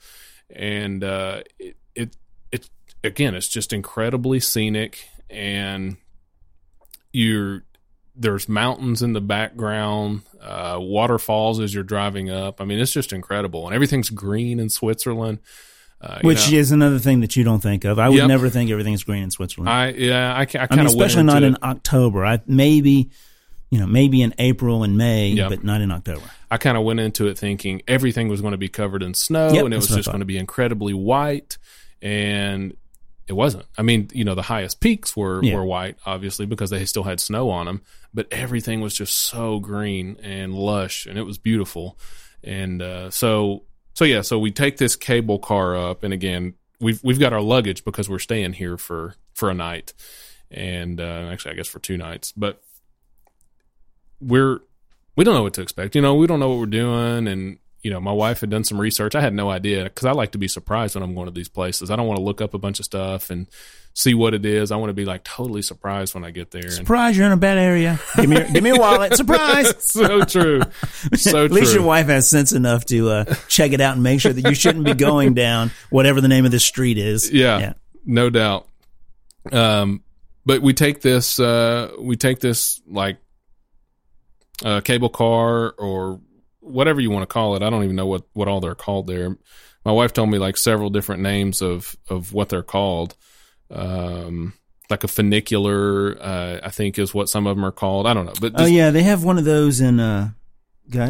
and 0.49 1.03
uh 1.03 1.41
it 1.59 1.77
it, 1.95 2.17
it 2.51 2.69
again 3.03 3.35
it's 3.35 3.47
just 3.47 3.71
incredibly 3.71 4.39
scenic 4.39 5.07
and 5.29 5.95
you're 7.11 7.63
there's 8.15 8.47
mountains 8.47 9.01
in 9.01 9.13
the 9.13 9.21
background 9.21 10.21
uh 10.41 10.77
waterfalls 10.79 11.59
as 11.59 11.73
you're 11.73 11.83
driving 11.83 12.29
up 12.29 12.61
i 12.61 12.65
mean 12.65 12.79
it's 12.79 12.91
just 12.91 13.11
incredible 13.13 13.65
and 13.65 13.73
everything's 13.73 14.09
green 14.09 14.59
in 14.59 14.69
switzerland 14.69 15.39
uh, 16.01 16.19
Which 16.21 16.51
know. 16.51 16.57
is 16.57 16.71
another 16.73 16.99
thing 16.99 17.21
that 17.21 17.37
you 17.37 17.45
don't 17.45 17.61
think 17.61 17.85
of. 17.85 17.97
I 17.97 18.09
would 18.09 18.17
Yep. 18.17 18.27
never 18.27 18.49
think 18.49 18.69
everything's 18.69 19.05
green 19.05 19.23
in 19.23 19.31
Switzerland. 19.31 19.69
I, 19.69 19.85
I 19.85 19.89
yeah, 19.91 20.33
I, 20.33 20.39
I 20.41 20.43
mean, 20.43 20.67
kind 20.67 20.81
of 20.81 20.87
especially 20.87 21.23
not 21.23 21.43
in 21.43 21.55
October. 21.63 22.25
I 22.25 22.41
maybe, 22.45 23.09
you 23.69 23.79
know, 23.79 23.87
maybe 23.87 24.21
in 24.21 24.33
April 24.37 24.83
and 24.83 24.97
May, 24.97 25.29
Yep. 25.29 25.49
but 25.49 25.63
not 25.63 25.79
in 25.79 25.91
October. 25.91 26.25
I 26.51 26.57
kind 26.57 26.75
of 26.75 26.83
went 26.83 26.99
into 26.99 27.27
it 27.27 27.37
thinking 27.37 27.83
everything 27.87 28.27
was 28.27 28.41
going 28.41 28.51
to 28.51 28.57
be 28.57 28.67
covered 28.67 29.01
in 29.01 29.13
snow 29.13 29.53
Yep, 29.53 29.63
and 29.63 29.73
it 29.73 29.77
was 29.77 29.87
just 29.87 30.07
going 30.09 30.19
to 30.19 30.25
be 30.25 30.35
incredibly 30.37 30.93
white, 30.93 31.57
and 32.01 32.75
it 33.29 33.33
wasn't. 33.33 33.63
I 33.77 33.81
mean, 33.81 34.09
you 34.13 34.25
know, 34.25 34.35
the 34.35 34.41
highest 34.41 34.81
peaks 34.81 35.15
were 35.15 35.41
Yeah. 35.41 35.55
were 35.55 35.63
white, 35.63 35.95
obviously, 36.05 36.45
because 36.45 36.69
they 36.69 36.83
still 36.83 37.03
had 37.03 37.21
snow 37.21 37.49
on 37.49 37.65
them, 37.65 37.81
but 38.13 38.27
everything 38.31 38.81
was 38.81 38.93
just 38.93 39.17
so 39.17 39.59
green 39.59 40.17
and 40.21 40.53
lush, 40.53 41.05
and 41.05 41.17
it 41.17 41.23
was 41.23 41.37
beautiful. 41.37 41.97
And 42.43 42.81
uh, 42.81 43.09
so, 43.09 43.63
so 43.93 44.05
yeah, 44.05 44.21
so 44.21 44.37
we 44.37 44.51
take 44.51 44.77
this 44.77 44.95
cable 44.95 45.39
car 45.39 45.75
up, 45.75 46.03
and 46.03 46.13
again, 46.13 46.55
we've 46.79 47.03
we've 47.03 47.19
got 47.19 47.33
our 47.33 47.41
luggage 47.41 47.83
because 47.85 48.09
we're 48.09 48.19
staying 48.19 48.53
here 48.53 48.77
for 48.77 49.15
for 49.33 49.49
a 49.49 49.53
night, 49.53 49.93
and 50.51 50.99
uh, 50.99 51.29
actually, 51.31 51.53
I 51.53 51.55
guess 51.55 51.67
for 51.67 51.79
two 51.79 51.97
nights, 51.97 52.31
but 52.31 52.61
we're 54.19 54.59
we 55.15 55.23
don't 55.23 55.35
know 55.35 55.43
what 55.43 55.53
to 55.55 55.61
expect. 55.61 55.95
You 55.95 56.01
know, 56.01 56.15
we 56.15 56.27
don't 56.27 56.39
know 56.39 56.49
what 56.49 56.59
we're 56.59 56.65
doing. 56.65 57.27
And, 57.27 57.59
you 57.83 57.91
know, 57.91 57.99
my 57.99 58.13
wife 58.13 58.39
had 58.39 58.49
done 58.49 58.63
some 58.63 58.79
research. 58.79 59.13
I 59.13 59.19
had 59.19 59.33
no 59.33 59.49
idea 59.49 59.83
because 59.83 60.05
I 60.05 60.13
like 60.13 60.31
to 60.31 60.37
be 60.37 60.47
surprised 60.47 60.95
when 60.95 61.03
I'm 61.03 61.13
going 61.13 61.25
to 61.25 61.33
these 61.33 61.49
places. 61.49 61.91
I 61.91 61.97
don't 61.97 62.07
want 62.07 62.17
to 62.17 62.23
look 62.23 62.39
up 62.39 62.53
a 62.53 62.57
bunch 62.57 62.79
of 62.79 62.85
stuff 62.85 63.29
and 63.29 63.45
see 63.93 64.13
what 64.13 64.33
it 64.33 64.45
is. 64.45 64.71
I 64.71 64.77
want 64.77 64.89
to 64.89 64.93
be 64.93 65.03
like 65.03 65.25
totally 65.25 65.61
surprised 65.61 66.15
when 66.15 66.23
I 66.23 66.31
get 66.31 66.49
there. 66.49 66.63
And 66.63 66.71
Surprise, 66.71 67.17
you're 67.17 67.25
in 67.25 67.33
a 67.33 67.37
bad 67.37 67.57
area. 67.57 67.99
Give 68.15 68.29
me 68.29 68.37
your, 68.37 68.47
give 68.47 68.63
me 68.63 68.69
your 68.69 68.79
wallet. 68.79 69.13
Surprise. 69.17 69.83
so 69.83 70.23
true. 70.23 70.61
So 71.13 71.31
true. 71.31 71.43
At 71.43 71.51
least 71.51 71.73
your 71.73 71.83
wife 71.83 72.07
has 72.07 72.27
sense 72.27 72.53
enough 72.53 72.85
to 72.85 73.09
uh, 73.09 73.35
check 73.49 73.73
it 73.73 73.81
out 73.81 73.95
and 73.95 74.03
make 74.03 74.21
sure 74.21 74.31
that 74.31 74.49
you 74.49 74.55
shouldn't 74.55 74.85
be 74.85 74.93
going 74.93 75.33
down 75.33 75.71
whatever 75.89 76.21
the 76.21 76.29
name 76.29 76.45
of 76.45 76.51
this 76.51 76.63
street 76.63 76.97
is. 76.97 77.29
Yeah, 77.31 77.73
no 78.05 78.29
doubt. 78.29 78.65
Um, 79.51 80.03
but 80.45 80.61
we 80.61 80.73
take 80.73 81.01
this, 81.01 81.37
uh, 81.37 81.91
we 81.99 82.15
take 82.15 82.39
this 82.39 82.81
like 82.87 83.17
uh, 84.63 84.79
cable 84.79 85.09
car 85.09 85.71
or 85.77 86.21
whatever 86.63 87.01
you 87.01 87.11
want 87.11 87.23
to 87.23 87.33
call 87.33 87.55
it. 87.55 87.61
I 87.63 87.69
don't 87.69 87.83
even 87.83 87.95
know 87.95 88.07
what 88.07 88.23
what 88.33 88.47
all 88.47 88.59
they're 88.61 88.75
called 88.75 89.07
there. 89.07 89.37
My 89.85 89.91
wife 89.91 90.13
told 90.13 90.29
me 90.29 90.37
like 90.37 90.57
several 90.57 90.89
different 90.89 91.21
names 91.21 91.61
of 91.61 91.95
of 92.09 92.33
what 92.33 92.49
they're 92.49 92.63
called. 92.63 93.15
Um, 93.69 94.53
like 94.89 95.03
a 95.03 95.07
funicular, 95.07 96.17
uh, 96.21 96.59
I 96.63 96.69
think 96.69 96.99
is 96.99 97.13
what 97.13 97.27
some 97.29 97.47
of 97.47 97.55
them 97.55 97.65
are 97.65 97.71
called. 97.71 98.05
I 98.05 98.13
don't 98.13 98.25
know, 98.25 98.33
but 98.39 98.53
Oh 98.55 98.65
yeah, 98.65 98.91
they 98.91 99.03
have 99.03 99.23
one 99.23 99.37
of 99.37 99.45
those 99.45 99.81
in 99.81 99.99
uh, 99.99 100.31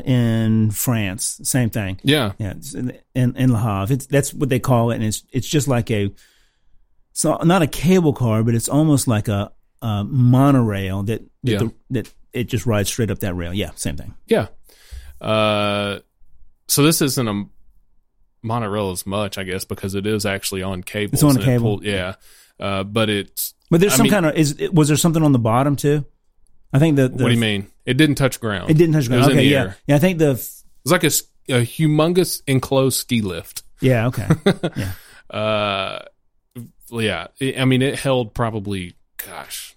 in 0.05 0.71
France. 0.71 1.39
Same 1.43 1.69
thing. 1.69 1.99
yeah, 2.03 2.33
Yeah, 2.37 2.53
in, 2.75 2.97
in 3.15 3.35
in 3.35 3.51
Le 3.53 3.59
Havre. 3.59 3.93
It's 3.95 4.05
that's 4.05 4.33
what 4.33 4.49
they 4.49 4.59
call 4.59 4.91
it, 4.91 4.95
and 4.95 5.03
it's 5.03 5.23
it's 5.31 5.47
just 5.47 5.67
like 5.67 5.89
a, 5.91 6.11
so 7.13 7.35
not 7.43 7.61
a 7.61 7.67
cable 7.67 8.13
car, 8.13 8.43
but 8.43 8.55
it's 8.55 8.69
almost 8.69 9.07
like 9.07 9.27
a, 9.27 9.51
a 9.81 10.03
monorail 10.05 11.03
that 11.03 11.21
that, 11.43 11.51
Yeah. 11.51 11.57
the, 11.59 11.73
that 11.91 12.13
it 12.31 12.43
just 12.45 12.65
rides 12.65 12.89
straight 12.89 13.11
up 13.11 13.19
that 13.19 13.33
rail. 13.33 13.53
Yeah, 13.53 13.71
same 13.75 13.97
thing. 13.97 14.13
Yeah. 14.27 14.47
Uh, 15.23 15.99
so 16.67 16.83
this 16.83 17.01
isn't 17.01 17.27
a 17.27 17.45
monorail 18.41 18.91
as 18.91 19.05
much, 19.05 19.37
I 19.37 19.43
guess, 19.43 19.63
because 19.65 19.95
it 19.95 20.05
is 20.05 20.25
actually 20.25 20.63
on 20.63 20.83
cable. 20.83 21.13
It's 21.13 21.23
on 21.23 21.37
a 21.37 21.43
cable. 21.43 21.79
yeah. 21.83 22.15
Uh, 22.59 22.83
but 22.83 23.09
it's 23.09 23.53
But 23.71 23.79
there's 23.81 23.93
I 23.93 23.97
some 23.97 24.03
mean- 24.03 24.11
kind 24.11 24.25
of 24.25 24.35
is 24.35 24.57
was 24.71 24.87
there 24.87 24.97
something 24.97 25.23
on 25.23 25.31
the 25.31 25.39
bottom 25.39 25.75
too? 25.75 26.05
I 26.71 26.79
think 26.79 26.95
the, 26.95 27.07
the 27.09 27.23
what 27.23 27.29
do 27.29 27.35
you 27.35 27.39
mean? 27.41 27.67
It 27.85 27.95
didn't 27.97 28.15
touch 28.15 28.39
ground. 28.39 28.69
It 28.69 28.75
didn't 28.75 28.93
touch 28.93 29.07
ground. 29.07 29.21
was 29.25 29.27
in 29.31 29.37
Okay, 29.37 29.45
the 29.45 29.51
yeah, 29.51 29.59
air. 29.61 29.77
yeah. 29.87 29.95
I 29.95 29.99
think 29.99 30.19
the 30.19 30.31
It's 30.31 30.63
like 30.85 31.03
a, 31.03 31.07
a 31.49 31.61
humongous 31.65 32.41
enclosed 32.47 32.99
ski 32.99 33.21
lift. 33.21 33.63
yeah. 33.81 34.07
Okay, 34.07 34.27
yeah. 34.75 34.91
Uh, 35.29 35.99
yeah. 36.91 37.27
I 37.41 37.65
mean, 37.65 37.81
it 37.81 37.99
held 37.99 38.33
probably, 38.33 38.95
gosh, 39.23 39.75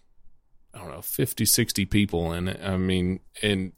I 0.74 0.78
don't 0.78 0.90
know, 0.90 1.02
50, 1.02 1.44
60 1.44 1.84
people 1.86 2.32
in 2.32 2.48
it. 2.48 2.60
I 2.62 2.76
mean, 2.76 3.20
and, 3.42 3.72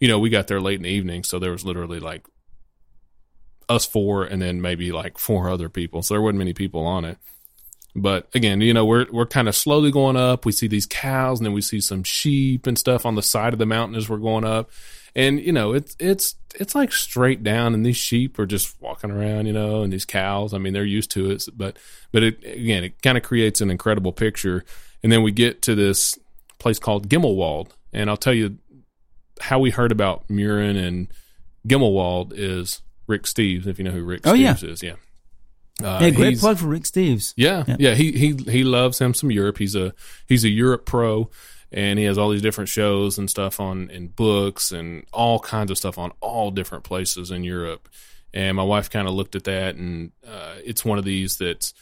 you 0.00 0.08
know, 0.08 0.18
we 0.18 0.30
got 0.30 0.48
there 0.48 0.60
late 0.60 0.76
in 0.76 0.82
the 0.82 0.90
evening, 0.90 1.22
so 1.22 1.38
there 1.38 1.52
was 1.52 1.64
literally 1.64 2.00
like 2.00 2.26
us 3.68 3.86
four 3.86 4.24
and 4.24 4.42
then 4.42 4.60
maybe 4.60 4.90
like 4.90 5.18
four 5.18 5.48
other 5.48 5.68
people. 5.68 6.02
So 6.02 6.14
there 6.14 6.22
wasn't 6.22 6.38
many 6.38 6.52
people 6.52 6.84
on 6.84 7.04
it. 7.04 7.18
But 7.94 8.28
again, 8.34 8.60
you 8.60 8.72
know, 8.72 8.84
we're 8.84 9.06
we're 9.10 9.26
kind 9.26 9.48
of 9.48 9.54
slowly 9.54 9.90
going 9.90 10.16
up. 10.16 10.44
We 10.44 10.52
see 10.52 10.68
these 10.68 10.86
cows 10.86 11.40
and 11.40 11.46
then 11.46 11.52
we 11.52 11.60
see 11.60 11.80
some 11.80 12.04
sheep 12.04 12.66
and 12.66 12.78
stuff 12.78 13.04
on 13.04 13.14
the 13.14 13.22
side 13.22 13.52
of 13.52 13.58
the 13.58 13.66
mountain 13.66 13.96
as 13.96 14.08
we're 14.08 14.18
going 14.18 14.44
up. 14.44 14.70
And 15.14 15.40
you 15.40 15.52
know, 15.52 15.72
it's 15.72 15.96
it's 15.98 16.36
it's 16.54 16.74
like 16.74 16.92
straight 16.92 17.42
down 17.42 17.74
and 17.74 17.84
these 17.84 17.96
sheep 17.96 18.38
are 18.38 18.46
just 18.46 18.80
walking 18.80 19.10
around, 19.10 19.46
you 19.46 19.52
know, 19.52 19.82
and 19.82 19.92
these 19.92 20.04
cows, 20.04 20.54
I 20.54 20.58
mean, 20.58 20.72
they're 20.72 20.84
used 20.84 21.10
to 21.12 21.30
it, 21.30 21.44
but 21.54 21.78
but 22.12 22.22
it 22.22 22.44
again, 22.44 22.84
it 22.84 23.02
kind 23.02 23.18
of 23.18 23.24
creates 23.24 23.60
an 23.60 23.70
incredible 23.70 24.12
picture. 24.12 24.64
And 25.02 25.10
then 25.10 25.22
we 25.22 25.32
get 25.32 25.62
to 25.62 25.74
this 25.74 26.18
place 26.58 26.78
called 26.78 27.08
Gimmelwald, 27.08 27.70
and 27.92 28.08
I'll 28.08 28.16
tell 28.16 28.34
you 28.34 28.58
how 29.40 29.58
we 29.58 29.70
heard 29.70 29.92
about 29.92 30.28
Mürren 30.28 30.76
and 30.76 31.08
Gimmelwald 31.66 32.32
is 32.34 32.82
Rick 33.06 33.24
Steves, 33.24 33.66
if 33.66 33.78
you 33.78 33.84
know 33.84 33.90
who 33.90 34.02
Rick 34.04 34.22
Oh, 34.24 34.32
yeah. 34.34 34.54
Steves 34.54 34.68
is, 34.68 34.82
yeah. 34.82 34.94
Uh, 35.82 35.98
Hey, 35.98 36.10
great 36.10 36.38
plug 36.38 36.58
for 36.58 36.66
Rick 36.66 36.82
Steves. 36.84 37.32
yeah, 37.36 37.64
Yeah. 37.66 37.76
yeah, 37.78 37.94
He 37.94 38.12
he 38.12 38.34
he 38.50 38.64
loves 38.64 38.98
him 39.00 39.14
some 39.14 39.30
Europe. 39.30 39.58
He's 39.58 39.74
a 39.74 39.94
he's 40.26 40.44
a 40.44 40.48
Europe 40.48 40.84
pro, 40.86 41.30
and 41.72 41.98
he 41.98 42.04
has 42.04 42.18
all 42.18 42.28
these 42.30 42.42
different 42.42 42.68
shows 42.68 43.16
and 43.18 43.30
stuff 43.30 43.60
on 43.60 43.88
in 43.90 44.08
books 44.08 44.72
and 44.72 45.04
all 45.12 45.38
kinds 45.40 45.70
of 45.70 45.78
stuff 45.78 45.96
on 45.98 46.12
all 46.20 46.50
different 46.50 46.84
places 46.84 47.30
in 47.30 47.44
Europe. 47.44 47.88
And 48.34 48.56
my 48.56 48.62
wife 48.62 48.90
kind 48.90 49.08
of 49.08 49.14
looked 49.14 49.34
at 49.36 49.44
that, 49.44 49.74
and 49.76 50.12
uh, 50.26 50.54
it's 50.64 50.84
one 50.84 50.98
of 50.98 51.04
these 51.04 51.36
that's 51.38 51.72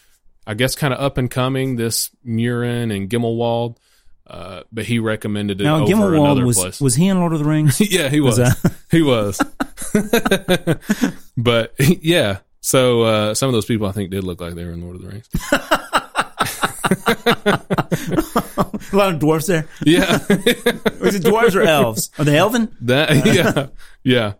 I 0.46 0.54
guess 0.54 0.74
kind 0.76 0.94
of 0.94 1.00
up 1.00 1.18
and 1.18 1.30
coming. 1.30 1.76
This 1.76 2.10
Mürren 2.26 2.94
and 2.94 3.10
Gimmelwald, 3.10 3.76
uh, 4.28 4.62
but 4.72 4.84
he 4.84 4.98
recommended 4.98 5.60
it 5.60 5.64
Now, 5.64 5.82
over 5.82 5.92
Gimmelwald 5.92 6.20
another 6.20 6.46
was 6.46 6.58
place. 6.58 6.80
was 6.80 6.94
he 6.94 7.08
in 7.08 7.18
Lord 7.18 7.32
of 7.32 7.38
the 7.38 7.44
Rings? 7.44 7.80
yeah, 7.92 8.08
he 8.08 8.20
was. 8.20 8.38
Was, 8.38 8.76
he 8.90 9.02
was. 9.02 9.40
but 11.36 11.74
yeah, 11.78 12.38
so 12.60 13.02
uh, 13.02 13.34
some 13.34 13.48
of 13.48 13.52
those 13.54 13.66
people 13.66 13.86
I 13.86 13.92
think 13.92 14.10
did 14.10 14.24
look 14.24 14.40
like 14.40 14.54
they 14.54 14.64
were 14.64 14.72
in 14.72 14.82
Lord 14.82 14.96
of 14.96 15.02
the 15.02 15.08
Rings. 15.08 15.28
a 18.92 18.96
lot 18.96 19.12
of 19.14 19.18
dwarfs 19.20 19.46
there. 19.46 19.66
Yeah, 19.84 20.12
Was 21.00 21.14
it 21.14 21.22
dwarves 21.22 21.54
or 21.54 21.62
elves? 21.62 22.10
Are 22.18 22.24
they 22.24 22.36
elven? 22.38 22.74
that 22.82 23.24
yeah, 23.26 23.66
yeah. 24.02 24.32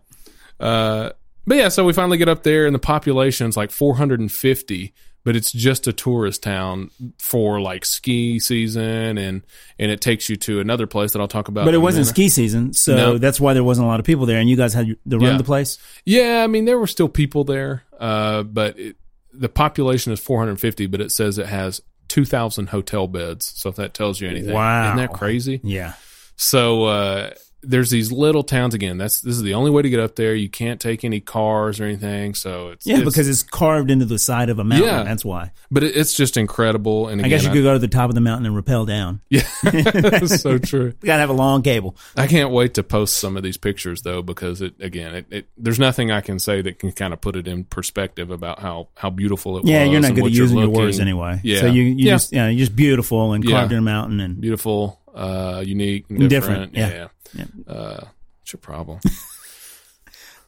Uh, 0.59 1.11
but 1.47 1.57
yeah, 1.57 1.69
so 1.69 1.83
we 1.83 1.93
finally 1.93 2.17
get 2.17 2.29
up 2.29 2.43
there, 2.43 2.65
and 2.65 2.75
the 2.75 2.79
population's 2.79 3.57
like 3.57 3.71
450, 3.71 4.93
but 5.23 5.35
it's 5.35 5.51
just 5.51 5.87
a 5.87 5.93
tourist 5.93 6.41
town 6.43 6.91
for 7.19 7.59
like 7.61 7.85
ski 7.85 8.39
season, 8.39 9.17
and 9.17 9.41
and 9.77 9.91
it 9.91 10.01
takes 10.01 10.29
you 10.29 10.35
to 10.37 10.59
another 10.59 10.87
place 10.87 11.11
that 11.13 11.19
I'll 11.19 11.27
talk 11.27 11.47
about. 11.47 11.65
But 11.65 11.73
it 11.73 11.79
wasn't 11.79 12.05
minute. 12.05 12.09
ski 12.15 12.29
season, 12.29 12.73
so 12.73 12.95
No. 12.95 13.17
that's 13.17 13.39
why 13.39 13.53
there 13.53 13.63
wasn't 13.63 13.85
a 13.85 13.87
lot 13.89 13.99
of 13.99 14.05
people 14.05 14.25
there. 14.25 14.39
And 14.39 14.49
you 14.49 14.55
guys 14.55 14.73
had 14.73 14.87
to 14.87 15.17
run 15.17 15.21
Yeah. 15.31 15.37
the 15.37 15.43
place. 15.43 15.77
Yeah, 16.05 16.41
I 16.43 16.47
mean 16.47 16.65
there 16.65 16.79
were 16.79 16.87
still 16.87 17.09
people 17.09 17.43
there, 17.43 17.83
uh, 17.99 18.43
but 18.43 18.79
it, 18.79 18.95
the 19.33 19.49
population 19.49 20.11
is 20.13 20.19
450, 20.19 20.87
but 20.87 21.01
it 21.01 21.11
says 21.11 21.37
it 21.37 21.45
has 21.47 21.81
2,000 22.07 22.69
hotel 22.69 23.07
beds. 23.07 23.53
So 23.55 23.69
if 23.69 23.75
that 23.75 23.93
tells 23.93 24.19
you 24.19 24.27
anything, 24.27 24.53
Wow. 24.53 24.85
isn't 24.87 24.97
that 24.97 25.13
crazy? 25.13 25.59
Yeah. 25.63 25.93
So 26.35 26.85
uh, 26.85 27.31
there's 27.61 27.89
these 27.89 28.11
little 28.11 28.43
towns 28.43 28.73
again. 28.73 28.97
That's 28.97 29.21
this 29.21 29.35
is 29.35 29.41
the 29.41 29.53
only 29.53 29.71
way 29.71 29.81
to 29.81 29.89
get 29.89 29.99
up 29.99 30.15
there. 30.15 30.33
You 30.35 30.49
can't 30.49 30.79
take 30.79 31.03
any 31.03 31.19
cars 31.19 31.79
or 31.79 31.83
anything. 31.85 32.33
So 32.35 32.69
it's 32.69 32.85
Yeah, 32.87 32.95
it's- 32.97 33.05
because 33.09 33.27
it's 33.27 33.43
carved 33.43 33.91
into 33.91 34.05
the 34.05 34.17
side 34.19 34.49
of 34.49 34.59
a 34.59 34.63
mountain. 34.63 34.87
Yeah. 34.87 35.03
That's 35.03 35.25
why. 35.25 35.51
but 35.71 35.83
it, 35.83 35.95
it's 35.97 36.13
just 36.13 36.37
incredible. 36.37 37.07
And 37.09 37.21
I 37.21 37.27
guess 37.27 37.43
you 37.43 37.49
could 37.51 37.63
go 37.63 37.73
to 37.73 37.79
the 37.79 37.87
top 37.87 38.09
of 38.09 38.15
the 38.15 38.21
mountain 38.21 38.45
and 38.45 38.55
rappel 38.55 38.85
down. 38.85 39.21
yeah, 39.29 39.41
it's 39.63 40.41
so 40.41 40.57
true. 40.57 40.93
You 41.01 41.05
gotta 41.07 41.19
have 41.21 41.29
a 41.29 41.33
long 41.33 41.61
cable. 41.61 41.95
I 42.17 42.27
can't 42.27 42.51
wait 42.51 42.73
to 42.75 42.83
post 42.83 43.17
some 43.17 43.37
of 43.37 43.43
these 43.43 43.57
pictures 43.57 44.01
though, 44.01 44.21
because 44.21 44.61
it 44.61 44.73
again, 44.79 45.15
it, 45.15 45.25
it 45.29 45.45
there's 45.57 45.79
nothing 45.79 46.11
I 46.11 46.21
can 46.21 46.39
say 46.39 46.61
that 46.61 46.79
can 46.79 46.91
kind 46.91 47.13
of 47.13 47.21
put 47.21 47.35
it 47.35 47.47
in 47.47 47.63
perspective 47.63 48.31
about 48.31 48.59
how 48.59 48.87
how 48.95 49.09
beautiful 49.09 49.57
it 49.57 49.65
Yeah, 49.65 49.79
was. 49.79 49.85
Yeah, 49.87 49.91
you're 49.91 50.01
not 50.01 50.15
good 50.15 50.25
at 50.25 50.31
using 50.31 50.57
your 50.59 50.69
words 50.69 50.99
anyway. 50.99 51.39
Yeah. 51.43 51.61
So 51.61 51.65
you, 51.67 51.83
you 51.83 51.95
Yeah. 52.05 52.13
just, 52.13 52.33
yeah, 52.33 52.47
you're 52.49 52.59
just 52.59 52.75
beautiful 52.75 53.33
and 53.33 53.43
Yeah. 53.43 53.51
carved 53.57 53.71
in 53.71 53.77
a 53.77 53.81
mountain 53.81 54.19
and 54.19 54.39
Beautiful, 54.41 54.99
uh, 55.19 55.63
unique, 55.65 56.05
and 56.09 56.29
Different, 56.29 56.73
different. 56.73 57.09
yeah. 57.35 57.45
yeah. 57.67 57.73
Uh, 57.73 58.05
what's 58.39 58.53
your 58.53 58.59
problem? 58.61 58.99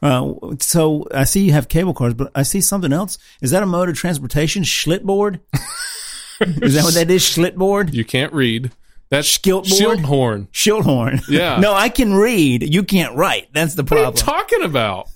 Uh, 0.02 0.34
so 0.58 1.06
I 1.14 1.22
see 1.22 1.44
you 1.44 1.52
have 1.52 1.68
cable 1.68 1.94
cars, 1.94 2.12
but 2.14 2.32
I 2.34 2.42
see 2.42 2.60
something 2.60 2.92
else. 2.92 3.18
Is 3.40 3.52
that 3.52 3.62
a 3.62 3.66
mode 3.66 3.88
of 3.88 3.94
transportation? 3.96 4.64
Schlitboard? 4.64 5.38
is 6.40 6.74
that 6.74 6.82
what 6.82 6.94
that 6.94 7.08
is? 7.08 7.22
Schlitboard? 7.22 7.92
you 7.94 8.04
can't 8.04 8.32
read. 8.32 8.72
That's 9.10 9.28
Skiltboard? 9.38 9.78
Schilthorn. 10.02 10.48
Schilthorn. 10.48 11.22
Yeah. 11.28 11.60
no, 11.60 11.72
I 11.72 11.88
can 11.88 12.14
read. 12.14 12.74
You 12.74 12.82
can't 12.82 13.14
write. 13.14 13.52
That's 13.54 13.76
the 13.76 13.84
What 13.84 13.92
are 13.92 13.96
you 13.98 14.02
problem. 14.12 14.24
talking 14.24 14.62
about? 14.64 15.08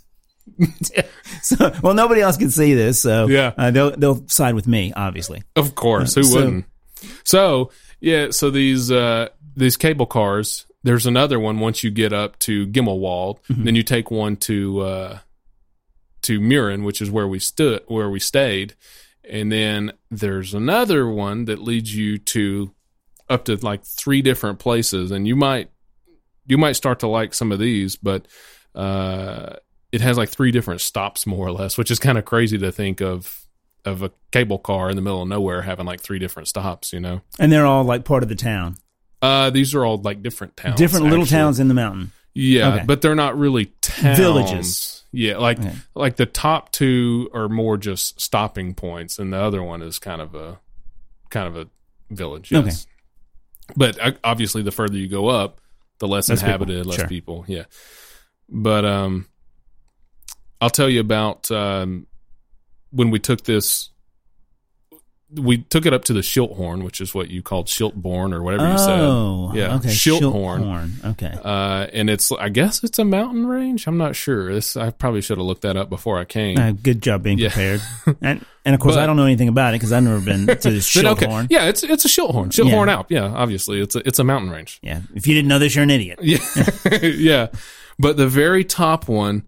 so, 1.43 1.73
well, 1.83 1.95
nobody 1.95 2.21
else 2.21 2.37
can 2.37 2.51
see 2.51 2.75
this, 2.75 3.03
so 3.03 3.27
Yeah. 3.27 3.55
uh, 3.59 3.73
they'll 3.73 3.91
they'll 3.91 4.29
side 4.29 4.55
with 4.55 4.69
me, 4.69 4.93
obviously. 4.95 5.43
Of 5.57 5.75
course, 5.75 6.15
who 6.15 6.23
so- 6.23 6.37
wouldn't? 6.37 6.65
So 7.25 7.71
yeah, 8.01 8.31
so 8.31 8.51
these 8.51 8.91
uh, 8.93 9.31
these 9.57 9.77
cable 9.77 10.07
cars. 10.07 10.67
There's 10.83 11.07
another 11.07 11.41
one 11.41 11.59
once 11.59 11.83
you 11.83 11.91
get 11.91 12.13
up 12.13 12.39
to 12.41 12.67
Gimmelwald. 12.67 13.39
Mm-hmm. 13.49 13.65
Then 13.65 13.75
you 13.75 13.83
take 13.83 14.11
one 14.11 14.37
to 14.37 14.81
uh, 14.81 15.19
to 16.23 16.41
Mürren, 16.41 16.85
which 16.85 17.01
is 17.01 17.11
where 17.11 17.27
we 17.27 17.39
stood, 17.39 17.83
where 17.89 18.11
we 18.11 18.21
stayed, 18.21 18.75
and 19.29 19.51
then 19.51 19.93
there's 20.11 20.55
another 20.55 21.09
one 21.09 21.47
that 21.47 21.61
leads 21.61 21.95
you 21.95 22.19
to 22.19 22.73
up 23.29 23.47
to 23.47 23.57
like 23.57 23.85
three 23.85 24.23
different 24.23 24.59
places, 24.59 25.11
and 25.11 25.27
you 25.27 25.35
might 25.35 25.71
you 26.47 26.59
might 26.59 26.73
start 26.73 27.01
to 27.01 27.09
like 27.09 27.35
some 27.35 27.53
of 27.53 27.59
these, 27.59 27.97
but 27.97 28.27
uh, 28.75 29.55
it 29.93 30.01
has 30.01 30.17
like 30.17 30.29
three 30.29 30.51
different 30.51 30.81
stops 30.81 31.27
more 31.27 31.47
or 31.47 31.53
less, 31.53 31.77
which 31.77 31.91
is 31.91 31.99
kind 31.99 32.19
of 32.19 32.25
crazy 32.25 32.59
to 32.59 32.71
think 32.71 33.01
of 33.01 33.47
of 33.85 34.03
a 34.03 34.11
cable 34.33 34.59
car 34.59 34.91
in 34.91 34.97
the 34.97 35.03
middle 35.03 35.23
of 35.23 35.29
nowhere 35.29 35.63
having 35.63 35.87
like 35.87 36.01
three 36.01 36.19
different 36.19 36.49
stops, 36.49 36.93
you 36.93 37.01
know. 37.01 37.21
And 37.39 37.51
they're 37.53 37.67
all 37.67 37.85
like 37.85 38.05
part 38.05 38.23
of 38.23 38.29
the 38.29 38.35
town, 38.35 38.77
Uh 39.23 39.51
these 39.51 39.75
are 39.75 39.85
all 39.85 39.99
like 39.99 40.23
different 40.23 40.57
towns. 40.57 40.77
different 40.77 41.07
little 41.07 41.23
actually. 41.23 41.37
towns 41.39 41.61
in 41.61 41.69
the 41.69 41.75
mountain. 41.75 42.13
Yeah, 42.35 42.75
Okay. 42.75 42.85
but 42.87 43.01
they're 43.01 43.15
not 43.15 43.39
really 43.39 43.67
towns. 43.81 44.19
Villages. 44.19 45.05
Yeah, 45.13 45.39
like 45.39 45.59
Okay. 45.59 45.75
like 45.95 46.17
the 46.17 46.27
top 46.27 46.71
two 46.73 47.31
are 47.33 47.49
more 47.49 47.79
just 47.79 48.21
stopping 48.21 48.75
points 48.75 49.19
and 49.19 49.33
the 49.33 49.39
other 49.39 49.63
one 49.63 49.81
is 49.81 49.99
kind 49.99 50.21
of 50.21 50.35
a 50.35 50.59
kind 51.31 51.47
of 51.49 51.57
a 51.57 51.69
village. 52.15 52.53
Yes. 52.53 52.87
But 53.75 53.99
uh, 54.01 54.13
obviously 54.23 54.63
the 54.63 54.71
further 54.71 54.97
you 54.99 55.09
go 55.09 55.29
up, 55.29 55.61
the 55.99 56.07
less 56.07 56.29
Less 56.29 56.41
people. 56.41 56.47
inhabited, 56.53 56.87
less 56.87 56.97
Sure. 56.99 57.09
people. 57.09 57.45
Yeah. 57.49 57.65
But 58.51 58.85
um 58.85 59.27
I'll 60.61 60.71
tell 60.71 60.89
you 60.91 61.01
about 61.01 61.51
um 61.51 62.07
when 62.91 63.11
we 63.11 63.19
took 63.19 63.45
this 63.45 63.89
we 65.35 65.59
took 65.59 65.87
it 65.87 65.93
up 65.93 66.05
to 66.05 66.13
the 66.13 66.21
Schilthorn, 66.21 66.85
which 66.85 67.01
is 67.01 67.13
what 67.13 67.31
you 67.31 67.43
called 67.43 67.67
Schiltborn 67.67 68.33
or 68.33 68.45
whatever 68.45 68.71
you 68.71 68.79
said. 68.79 69.01
Oh, 69.01 69.51
Yeah, 69.55 69.75
okay. 69.77 69.89
Schilthorn. 69.89 70.61
Schilthorn. 70.63 71.05
Okay. 71.13 71.37
Uh, 71.43 71.89
and 71.93 72.09
it's, 72.09 72.31
I 72.31 72.49
guess 72.49 72.85
it's 72.85 73.01
a 73.01 73.05
mountain 73.05 73.45
range. 73.47 73.89
I'm 73.89 73.99
not 73.99 74.15
sure. 74.15 74.55
This, 74.55 74.77
I 74.77 74.91
probably 74.91 75.21
should 75.23 75.39
have 75.39 75.47
looked 75.47 75.63
that 75.63 75.77
up 75.77 75.91
before 75.91 76.19
I 76.19 76.25
came. 76.27 76.57
Uh, 76.59 76.71
good 76.71 77.03
job 77.03 77.25
being 77.25 77.39
Yeah. 77.39 77.49
prepared. 77.49 77.83
And 78.23 78.47
and 78.65 78.75
of 78.75 78.81
course, 78.81 78.95
But- 78.95 79.03
I 79.03 79.07
don't 79.07 79.17
know 79.17 79.25
anything 79.25 79.49
about 79.49 79.75
it 79.75 79.77
because 79.77 79.93
I've 79.93 80.03
never 80.05 80.21
been 80.21 80.47
to 80.47 80.55
But 80.55 80.67
okay, 80.67 80.79
Schilthorn. 81.27 81.49
yeah, 81.51 81.67
it's 81.69 81.83
it's 81.83 82.05
a 82.05 82.09
Schilthorn, 82.09 82.51
Schilthorn 82.51 82.87
Yeah. 82.87 82.93
Alp. 82.95 83.11
Yeah, 83.11 83.25
obviously, 83.25 83.81
it's 83.81 83.97
a 83.97 84.07
it's 84.07 84.19
a 84.21 84.25
mountain 84.25 84.51
range. 84.51 84.79
Yeah. 84.83 85.03
If 85.15 85.27
you 85.27 85.35
didn't 85.35 85.49
know 85.49 85.59
this, 85.59 85.75
you're 85.75 85.83
an 85.85 85.91
idiot. 85.91 86.21
Yeah, 86.23 86.39
yeah. 87.03 87.47
But 87.99 88.17
the 88.17 88.29
very 88.29 88.65
top 88.65 89.09
one 89.09 89.45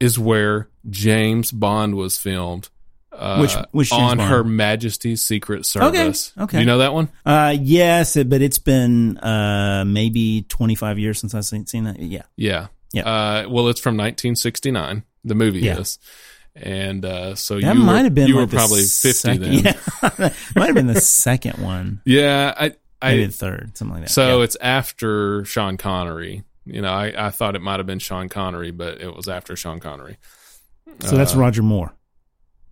is 0.00 0.18
where 0.18 0.68
James 0.90 1.50
Bond 1.52 1.94
was 1.96 2.18
filmed. 2.18 2.68
Uh, 3.16 3.38
Which- 3.38 3.54
which 3.70 3.90
James 3.90 4.02
on 4.12 4.16
Bond? 4.18 4.30
Her 4.30 4.44
Majesty's 4.44 5.22
Secret 5.22 5.64
Service. 5.66 6.32
okay. 6.38 6.56
Do 6.56 6.60
you 6.60 6.66
know 6.66 6.78
that 6.78 6.92
one? 6.92 7.08
Uh, 7.24 7.54
yes, 7.58 8.16
but 8.16 8.42
it's 8.42 8.58
been 8.58 9.18
uh 9.18 9.84
maybe 9.86 10.42
25 10.48 10.98
years 10.98 11.20
since 11.20 11.34
I've 11.34 11.44
seen, 11.44 11.66
seen 11.66 11.84
that. 11.84 11.98
Yeah. 12.00 12.22
Yeah. 12.36 12.66
Yeah. 12.92 13.02
Uh, 13.08 13.48
well, 13.48 13.68
it's 13.68 13.80
from 13.80 13.96
1969. 13.96 15.04
The 15.24 15.34
movie 15.34 15.60
Yeah. 15.60 15.78
is, 15.78 15.98
and 16.54 17.04
uh, 17.04 17.34
so 17.34 17.58
That 17.60 17.74
you 17.76 17.82
might 17.82 17.98
were, 17.98 18.04
have 18.04 18.14
been 18.14 18.28
you 18.28 18.34
like 18.36 18.50
were 18.52 18.56
probably 18.58 18.82
50 18.82 19.12
second- 19.12 19.42
then. 19.42 19.52
Yeah. 20.18 20.28
might 20.56 20.66
have 20.66 20.74
been 20.74 20.86
the 20.86 21.00
second 21.00 21.62
one. 21.62 22.02
Yeah, 22.04 22.52
I, 22.56 22.62
Maybe 23.02 23.22
I 23.22 23.26
the 23.26 23.32
third, 23.32 23.76
something 23.76 23.94
like 23.96 24.04
that. 24.06 24.10
so 24.12 24.38
Yeah. 24.38 24.44
it's 24.44 24.56
after 24.60 25.44
Sean 25.44 25.76
Connery. 25.76 26.42
You 26.66 26.82
know, 26.82 26.92
I, 26.92 27.26
I 27.26 27.30
thought 27.30 27.56
it 27.56 27.62
might 27.62 27.78
have 27.78 27.86
been 27.86 27.98
Sean 27.98 28.28
Connery, 28.28 28.70
but 28.70 29.00
it 29.00 29.14
was 29.14 29.28
after 29.28 29.54
Sean 29.56 29.80
Connery. 29.80 30.16
so 31.00 31.16
that's 31.16 31.34
uh, 31.34 31.38
Roger 31.38 31.62
Moore. 31.62 31.92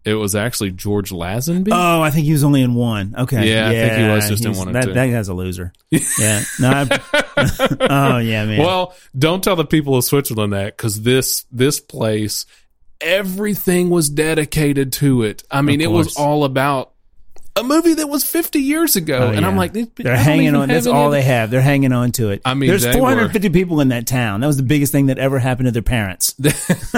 It 0.05 0.15
was 0.15 0.35
actually 0.35 0.73
George 0.73 1.11
Lazenby. 1.11 1.69
Oh, 1.71 2.03
I 2.03 2.11
think 2.11 2.27
he 2.27 2.33
was 2.33 2.43
only 2.43 2.63
in 2.63 2.75
one. 2.75 3.15
Okay. 3.17 3.49
Yeah, 3.49 3.69
I 3.69 3.73
think 3.73 3.93
he 3.93 4.09
was 4.09 4.29
just 4.29 4.45
in 4.45 4.57
one 4.57 4.73
that, 4.73 4.85
two. 4.85 4.93
That 4.95 5.07
guy's 5.07 5.29
a 5.29 5.35
loser. 5.35 5.73
Yeah. 5.91 6.43
No, 6.59 6.71
I, 6.71 7.37
oh, 7.91 8.19
yeah, 8.19 8.45
man. 8.45 8.59
Well, 8.59 8.95
don't 9.17 9.45
tell 9.45 9.55
the 9.55 9.65
people 9.65 9.97
of 9.97 10.05
Switzerland 10.05 10.55
that 10.55 10.77
because 10.77 11.03
this 11.03 11.45
this 11.53 11.79
place, 11.79 12.47
everything 13.01 13.91
was 13.91 14.11
dedicated 14.11 14.93
to 14.95 15.23
it. 15.23 15.45
I 15.51 15.63
mean, 15.63 15.81
it 15.81 15.91
was 15.91 16.17
all 16.17 16.43
about 16.43 16.93
a 17.55 17.63
movie 17.63 17.95
that 17.95 18.09
was 18.09 18.25
50 18.25 18.61
years 18.61 18.97
ago, 18.97 19.29
Oh, 19.29 19.29
and 19.29 19.45
I'm 19.45 19.57
like, 19.57 19.73
They're 19.73 20.17
hanging 20.17 20.55
on. 20.55 20.69
That's 20.69 20.87
all 20.87 21.11
they 21.11 21.23
have. 21.23 21.51
They're 21.51 21.61
hanging 21.61 21.93
on 21.93 22.13
to 22.13 22.31
it. 22.31 22.43
I 22.45 22.55
mean, 22.55 22.71
there's 22.71 22.83
they 22.83 22.93
450 22.93 23.51
people 23.51 23.81
in 23.81 23.89
that 23.89 24.07
town. 24.07 24.41
That 24.41 24.47
was 24.47 24.57
the 24.57 24.63
biggest 24.63 24.91
thing 24.93 25.07
that 25.07 25.19
ever 25.19 25.39
happened 25.39 25.67
to 25.67 25.71
their 25.73 25.83
parents. 25.83 26.33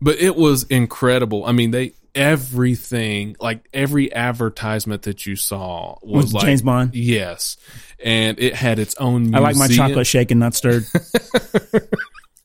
but 0.00 0.16
it 0.18 0.36
was 0.36 0.64
incredible. 0.64 1.44
I 1.44 1.52
mean, 1.52 1.72
they 1.72 1.94
everything 2.16 3.36
like 3.38 3.68
every 3.72 4.12
advertisement 4.12 5.02
that 5.02 5.26
you 5.26 5.36
saw 5.36 5.98
was 6.02 6.24
Was 6.24 6.34
like 6.34 6.44
James 6.46 6.62
Bond? 6.62 6.94
Yes, 6.94 7.58
and 8.02 8.40
it 8.40 8.54
had 8.54 8.80
its 8.80 8.96
own. 8.96 9.30
Museum. 9.30 9.36
I 9.36 9.38
like 9.40 9.56
my 9.56 9.68
chocolate 9.68 10.06
shaken, 10.06 10.40
not 10.40 10.54
stirred. 10.54 10.84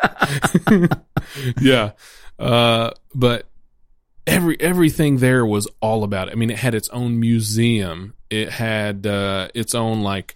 yeah. 1.62 1.92
Uh, 2.38 2.92
but 3.16 3.48
every 4.28 4.60
everything 4.60 5.18
there 5.18 5.46
was 5.46 5.68
all 5.82 6.04
about 6.04 6.28
it. 6.28 6.32
I 6.32 6.36
mean, 6.36 6.50
it 6.50 6.58
had 6.58 6.76
its 6.76 6.90
own 6.90 7.20
museum. 7.20 8.14
It 8.30 8.50
had 8.50 9.08
uh, 9.08 9.48
its 9.54 9.74
own 9.74 10.02
like 10.02 10.36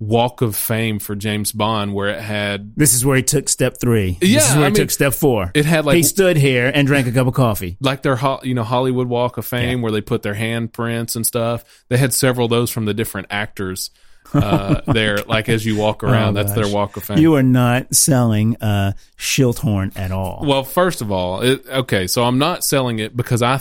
walk 0.00 0.40
of 0.40 0.56
fame 0.56 0.98
for 0.98 1.14
James 1.14 1.52
Bond, 1.52 1.92
where 1.94 2.08
it 2.08 2.20
had 2.20 2.72
this 2.74 2.94
is 2.94 3.04
where 3.04 3.16
he 3.18 3.22
took 3.22 3.48
step 3.50 3.76
three. 3.78 4.16
Yeah, 4.22 4.38
this 4.38 4.48
is 4.50 4.54
where 4.56 4.64
I 4.64 4.68
he 4.68 4.70
mean, 4.72 4.74
took 4.74 4.90
step 4.90 5.12
four. 5.12 5.50
it 5.54 5.66
had 5.66 5.84
like 5.84 5.96
he 5.96 6.02
stood 6.02 6.36
here 6.38 6.72
and 6.74 6.86
drank 6.86 7.06
a 7.06 7.12
cup 7.12 7.26
of 7.26 7.34
coffee. 7.34 7.76
like 7.80 8.02
their 8.02 8.18
you 8.42 8.54
know 8.54 8.64
Hollywood 8.64 9.08
Walk 9.08 9.36
of 9.36 9.44
Fame 9.46 9.82
where 9.82 9.92
they 9.92 10.00
put 10.00 10.22
their 10.22 10.34
handprints 10.34 11.16
and 11.16 11.26
stuff. 11.26 11.64
They 11.88 11.98
had 11.98 12.12
several 12.14 12.46
of 12.46 12.50
those 12.50 12.70
from 12.70 12.86
the 12.86 12.94
different 12.94 13.26
actors 13.30 13.90
uh, 14.32 14.80
there. 14.92 15.18
Like 15.18 15.48
as 15.50 15.66
you 15.66 15.76
walk 15.76 16.02
around, 16.02 16.30
Oh, 16.30 16.42
that's 16.42 16.54
gosh. 16.54 16.64
their 16.64 16.74
Walk 16.74 16.96
of 16.96 17.04
Fame. 17.04 17.18
You 17.18 17.34
are 17.34 17.42
not 17.42 17.94
selling 17.94 18.56
uh, 18.62 18.92
Schilthorn 19.18 19.96
at 19.98 20.12
all. 20.12 20.42
Well, 20.46 20.64
first 20.64 21.02
of 21.02 21.12
all, 21.12 21.42
it, 21.42 21.66
okay, 21.68 22.06
so 22.06 22.24
I'm 22.24 22.38
not 22.38 22.64
selling 22.64 22.98
it 23.00 23.14
because 23.16 23.42
I, 23.42 23.60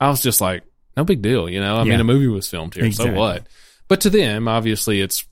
I 0.00 0.10
was 0.10 0.20
just 0.20 0.40
like, 0.40 0.62
no 0.96 1.04
big 1.04 1.22
deal, 1.22 1.48
you 1.48 1.60
know. 1.60 1.76
I 1.76 1.84
mean, 1.84 1.98
a 2.00 2.04
movie 2.04 2.28
was 2.28 2.48
filmed 2.48 2.74
here, 2.74 2.84
Exactly. 2.84 3.14
so 3.14 3.18
what? 3.18 3.46
But 3.88 4.02
to 4.02 4.10
them, 4.10 4.46
obviously, 4.48 5.00
it's, 5.00 5.24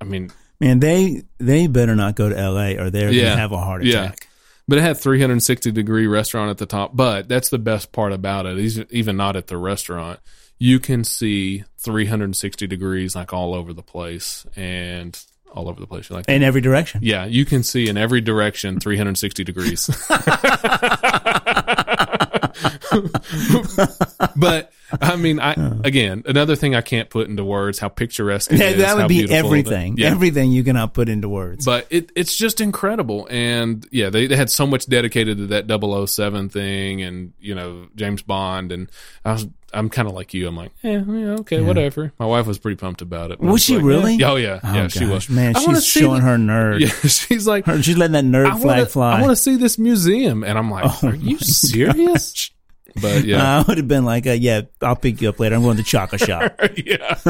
I 0.00 0.04
mean, 0.04 0.30
Man, 0.60 0.78
they 0.80 1.22
they 1.38 1.66
better 1.66 1.96
not 1.96 2.16
go 2.16 2.28
to 2.28 2.38
L.A. 2.38 2.76
or 2.78 2.90
they're 2.90 3.10
Yeah. 3.10 3.30
gonna 3.30 3.40
have 3.40 3.52
a 3.52 3.58
heart 3.58 3.84
Yeah. 3.84 4.04
attack. 4.04 4.26
but 4.68 4.78
it 4.78 4.82
had 4.82 4.98
360 4.98 5.72
degree 5.72 6.06
restaurant 6.06 6.50
at 6.50 6.58
the 6.58 6.66
top. 6.66 6.94
But 6.94 7.28
that's 7.28 7.48
the 7.48 7.58
best 7.58 7.90
part 7.92 8.12
about 8.12 8.46
it. 8.46 8.86
even 8.92 9.16
not 9.16 9.34
at 9.36 9.46
the 9.48 9.56
restaurant, 9.56 10.20
you 10.58 10.78
can 10.78 11.02
see 11.02 11.64
360 11.78 12.66
degrees 12.66 13.16
like 13.16 13.32
all 13.32 13.54
over 13.54 13.72
the 13.72 13.82
place 13.82 14.46
and 14.54 15.18
all 15.52 15.68
over 15.68 15.80
the 15.80 15.86
place. 15.86 16.08
You 16.10 16.16
like, 16.16 16.26
that? 16.26 16.32
in 16.34 16.42
every 16.44 16.60
direction. 16.60 17.00
yeah, 17.02 17.24
you 17.24 17.44
can 17.44 17.64
see 17.64 17.88
in 17.88 17.96
every 17.96 18.20
direction 18.20 18.78
360 18.78 19.42
degrees. 19.42 19.86
but 24.36 24.72
I 25.00 25.16
mean, 25.16 25.38
I 25.40 25.52
again 25.84 26.24
another 26.26 26.56
thing 26.56 26.74
I 26.74 26.80
can't 26.80 27.08
put 27.08 27.28
into 27.28 27.44
words 27.44 27.78
how 27.78 27.88
picturesque 27.88 28.52
it 28.52 28.58
that, 28.58 28.72
is, 28.72 28.78
that 28.78 28.88
how 28.88 28.96
would 28.96 29.08
be 29.08 29.26
beautiful 29.26 29.34
it 29.34 29.38
is. 29.38 29.46
everything. 29.66 29.96
Yeah. 29.98 30.10
Everything 30.10 30.52
you 30.52 30.64
cannot 30.64 30.94
put 30.94 31.08
into 31.08 31.28
words. 31.28 31.64
but 31.64 31.86
it 31.90 32.10
it's 32.16 32.36
just 32.36 32.60
incredible 32.60 33.28
and 33.30 33.86
yeah 33.90 34.10
they, 34.10 34.26
they 34.26 34.36
had 34.36 34.50
so 34.50 34.66
much 34.66 34.86
dedicated 34.86 35.38
to 35.38 35.46
that 35.48 36.08
007 36.08 36.48
thing 36.48 37.02
and 37.02 37.32
you 37.40 37.54
know 37.54 37.86
james 37.94 38.22
bond 38.22 38.72
and 38.72 38.90
i 39.24 39.32
was 39.32 39.46
i'm 39.72 39.88
kind 39.88 40.08
of 40.08 40.14
like 40.14 40.34
you 40.34 40.48
i'm 40.48 40.56
like 40.56 40.72
eh, 40.84 40.90
yeah 41.06 41.36
okay 41.38 41.60
whatever 41.60 42.12
my 42.18 42.26
wife 42.26 42.46
was 42.46 42.58
pretty 42.58 42.76
pumped 42.76 43.02
about 43.02 43.30
it 43.30 43.40
Was 43.40 43.52
was 43.52 43.62
she 43.64 43.76
like, 43.76 43.84
really? 43.84 44.14
yeah. 44.16 44.30
oh 44.30 44.36
yeah 44.36 44.60
oh, 44.62 44.74
yeah 44.74 44.82
gosh, 44.82 44.92
she 44.92 45.04
was 45.06 45.28
Man, 45.30 45.56
I 45.56 45.60
wanna 45.64 45.80
she's 45.80 46.02
showing 46.02 46.20
the- 46.22 46.26
her 46.26 46.36
nerd. 46.36 46.80
yeah 46.80 46.88
she's 47.08 47.46
like 47.46 47.66
Her, 47.66 47.82
she's 47.82 47.96
letting 47.96 48.12
that 48.14 48.24
nerd 48.24 48.46
I 48.46 48.58
flag 48.58 48.64
wanna, 48.64 48.86
fly. 48.86 49.18
I 49.18 49.20
want 49.20 49.30
to 49.32 49.36
see 49.36 49.56
this 49.56 49.78
museum, 49.78 50.42
and 50.44 50.58
I'm 50.58 50.70
like, 50.70 50.84
Oh 50.86 51.08
"Are 51.08 51.14
you 51.14 51.34
my 51.34 51.38
serious?" 51.38 52.50
But 53.00 53.24
yeah, 53.24 53.58
I 53.60 53.62
would 53.62 53.76
have 53.78 53.86
been 53.86 54.04
like, 54.04 54.26
uh, 54.26 54.32
yeah, 54.32 54.62
I'll 54.82 54.96
pick 54.96 55.20
you 55.22 55.28
up 55.28 55.38
later. 55.38 55.54
I'm 55.54 55.62
going 55.62 55.76
to 55.76 55.84
Chaka 55.84 56.18
Shop. 56.26 56.52
yeah, 56.76 57.20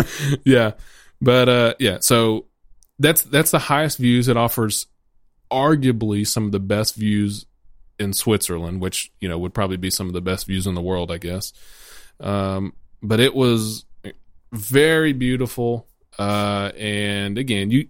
yeah. 0.44 0.72
But 1.20 1.48
uh, 1.50 1.74
yeah, 1.78 1.98
so 2.00 2.46
that's 2.98 3.22
that's 3.24 3.50
the 3.50 3.58
highest 3.58 3.98
views. 3.98 4.28
It 4.28 4.38
offers 4.38 4.86
arguably 5.50 6.26
some 6.26 6.46
of 6.46 6.52
the 6.52 6.60
best 6.60 6.94
views 6.94 7.46
in 7.98 8.12
Switzerland, 8.12 8.80
which 8.80 9.12
you 9.20 9.28
know 9.28 9.38
would 9.38 9.52
probably 9.54 9.76
be 9.76 9.90
some 9.90 10.06
of 10.06 10.12
the 10.12 10.20
best 10.22 10.46
views 10.46 10.66
in 10.66 10.74
the 10.74 10.80
world, 10.82 11.10
I 11.10 11.18
guess. 11.18 11.52
Um, 12.20 12.74
but 13.02 13.20
it 13.20 13.34
was 13.34 13.84
very 14.52 15.12
beautiful, 15.12 15.86
uh, 16.18 16.72
and 16.76 17.38
again, 17.38 17.70
you 17.70 17.88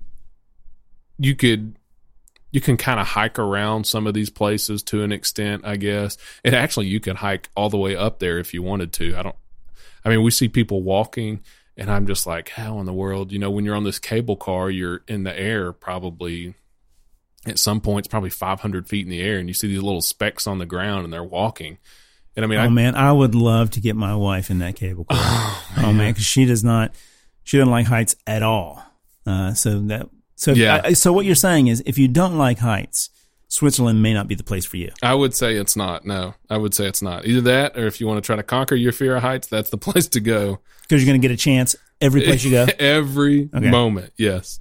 you 1.19 1.35
could 1.35 1.77
you 2.53 2.61
can 2.61 2.77
kind 2.77 2.99
of 2.99 3.07
hike 3.07 3.39
around 3.39 3.87
some 3.87 4.07
of 4.07 4.15
these 4.15 4.31
places 4.31 4.83
to 4.83 5.03
an 5.03 5.13
extent, 5.13 5.63
I 5.65 5.77
guess. 5.77 6.17
And 6.45 6.55
actually, 6.55 6.87
you 6.87 7.01
could 7.01 7.17
hike 7.17 7.49
all 7.57 7.71
the 7.71 7.79
way 7.79 7.95
up 7.97 8.19
there 8.19 8.39
if 8.39 8.53
you 8.53 8.63
wanted 8.63 8.93
to. 8.95 9.17
I 9.17 9.23
don't. 9.23 9.37
I 10.05 10.09
mean, 10.09 10.23
we 10.23 10.31
see 10.31 10.49
people 10.49 10.83
walking, 10.83 11.41
and 11.77 11.91
I'm 11.91 12.07
just 12.07 12.27
like, 12.27 12.49
how 12.51 12.81
in 12.81 12.87
the 12.87 12.93
world? 12.93 13.33
You 13.33 13.39
know, 13.39 13.51
when 13.51 13.65
you're 13.65 13.77
on 13.77 13.85
this 13.85 13.99
cable 13.99 14.37
car, 14.37 14.71
you're 14.71 15.03
in 15.07 15.25
the 15.25 15.39
air 15.39 15.73
probably 15.73 16.55
at 17.47 17.59
some 17.59 17.81
points, 17.81 18.09
probably 18.09 18.31
500 18.31 18.89
feet 18.89 19.07
in 19.07 19.11
the 19.11 19.21
air, 19.21 19.39
and 19.39 19.49
you 19.49 19.55
see 19.55 19.69
these 19.69 19.83
little 19.83 20.03
specks 20.03 20.47
on 20.47 20.59
the 20.59 20.67
ground, 20.67 21.05
and 21.05 21.13
they're 21.13 21.23
walking. 21.23 21.79
And 22.37 22.45
I 22.45 22.49
mean, 22.49 22.59
I, 22.59 22.67
Oh 22.67 22.71
man, 22.71 22.95
I 22.95 23.11
would 23.13 23.35
love 23.35 23.71
to 23.73 23.81
get 23.81 23.97
my 23.97 24.15
wife 24.15 24.51
in 24.51 24.59
that 24.61 24.77
cable 24.77 25.05
car. 25.11 25.19
oh 25.79 25.93
man, 25.93 26.13
because 26.13 26.25
she 26.25 26.45
does 26.45 26.63
not, 26.65 26.95
she 27.45 27.59
doesn't 27.59 27.71
like 27.71 27.87
heights 27.87 28.17
at 28.27 28.43
all. 28.43 28.83
Uh, 29.27 29.53
so 29.55 29.81
that, 29.83 30.09
so 30.37 30.53
Yeah. 30.53 30.81
I, 30.85 30.93
so 30.95 31.13
what 31.13 31.25
you're 31.27 31.35
saying 31.35 31.67
is, 31.69 31.83
if 31.87 31.99
you 31.99 32.09
don't 32.09 32.39
like 32.39 32.59
heights, 32.59 33.11
Switzerland 33.49 34.01
may 34.01 34.15
not 34.15 34.29
be 34.29 34.37
the 34.37 34.45
place 34.45 34.65
for 34.65 34.77
you. 34.77 34.93
I 35.03 35.13
would 35.15 35.35
say 35.35 35.57
it's 35.57 35.75
not. 35.75 36.07
No, 36.07 36.35
I 36.49 36.57
would 36.57 36.73
say 36.73 36.87
it's 36.87 37.03
not. 37.03 37.27
Either 37.27 37.41
that, 37.43 37.77
or 37.77 37.87
if 37.89 38.01
you 38.01 38.07
want 38.07 38.19
to 38.23 38.27
try 38.27 38.37
to 38.37 38.45
conquer 38.45 38.77
your 38.77 38.93
fear 38.93 39.17
of 39.17 39.23
heights, 39.23 39.49
that's 39.49 39.71
the 39.71 39.77
place 39.87 40.07
to 40.09 40.21
go. 40.21 40.61
Because 40.83 41.03
you're 41.03 41.11
going 41.11 41.21
to 41.21 41.27
get 41.29 41.35
a 41.35 41.37
chance 41.37 41.75
every 42.01 42.23
place 42.23 42.45
you 42.45 42.51
go. 42.53 42.67
Every 42.79 43.51
Okay. 43.55 43.69
moment, 43.71 44.13
yes. 44.17 44.59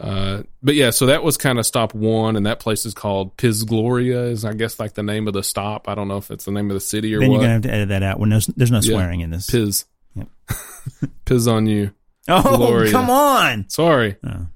Uh, 0.00 0.42
but 0.62 0.74
yeah, 0.74 0.90
so 0.90 1.06
that 1.06 1.22
was 1.22 1.36
kind 1.36 1.58
of 1.58 1.66
stop 1.66 1.92
one, 1.94 2.36
and 2.36 2.46
that 2.46 2.58
place 2.58 2.86
is 2.86 2.94
called 2.94 3.36
Piz 3.36 3.64
Gloria, 3.64 4.22
is 4.24 4.44
I 4.46 4.54
guess 4.54 4.80
like 4.80 4.94
the 4.94 5.02
name 5.02 5.28
of 5.28 5.34
the 5.34 5.42
stop. 5.42 5.88
I 5.88 5.94
don't 5.94 6.08
know 6.08 6.16
if 6.16 6.30
it's 6.30 6.46
the 6.46 6.52
name 6.52 6.70
of 6.70 6.74
the 6.74 6.80
city 6.80 7.14
or 7.14 7.20
then 7.20 7.28
what. 7.30 7.34
you're 7.34 7.42
going 7.48 7.62
to 7.62 7.68
have 7.68 7.72
to 7.72 7.74
edit 7.76 7.88
that 7.90 8.02
out 8.02 8.18
when 8.18 8.30
there's, 8.30 8.46
there's 8.46 8.70
no 8.70 8.78
Yeah. 8.82 8.92
swearing 8.94 9.20
in 9.20 9.30
this. 9.30 9.50
Piz. 9.50 9.84
Yep. 10.14 10.28
Piz 11.26 11.46
on 11.46 11.66
you. 11.66 11.90
oh, 12.28 12.56
Gloria. 12.56 12.90
come 12.92 13.10
on. 13.10 13.68
Sorry. 13.68 14.16
Oh. 14.24 14.46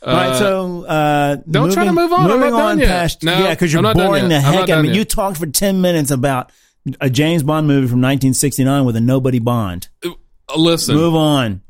Uh, 0.00 0.10
All 0.10 0.14
right, 0.14 0.36
so 0.38 0.84
uh, 0.84 1.36
don't 1.50 1.72
try 1.72 1.84
to 1.84 1.92
move 1.92 2.12
on. 2.12 2.28
Moving 2.28 2.54
on 2.54 2.78
past, 2.78 3.24
No, 3.24 3.32
yeah, 3.36 3.50
because 3.54 3.72
you're 3.72 3.82
boring 3.82 4.28
the 4.28 4.34
yet. 4.36 4.44
I'm 4.44 4.52
not 4.52 4.60
heck 4.60 4.68
out 4.70 4.78
of 4.78 4.84
me. 4.84 4.94
You 4.96 5.04
talked 5.04 5.38
for 5.38 5.46
ten 5.46 5.80
minutes 5.80 6.12
about 6.12 6.52
a 7.00 7.10
James 7.10 7.42
Bond 7.42 7.66
movie 7.66 7.88
from 7.88 8.00
1969 8.00 8.84
with 8.84 8.94
a 8.94 9.00
nobody 9.00 9.40
Bond. 9.40 9.88
uh, 10.04 10.10
listen, 10.56 10.94
Move 10.94 11.16
on. 11.16 11.62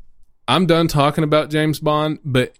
I'm 0.47 0.67
done 0.67 0.87
talking 0.87 1.23
about 1.23 1.49
James 1.49 1.79
Bond, 1.79 2.19
but 2.23 2.55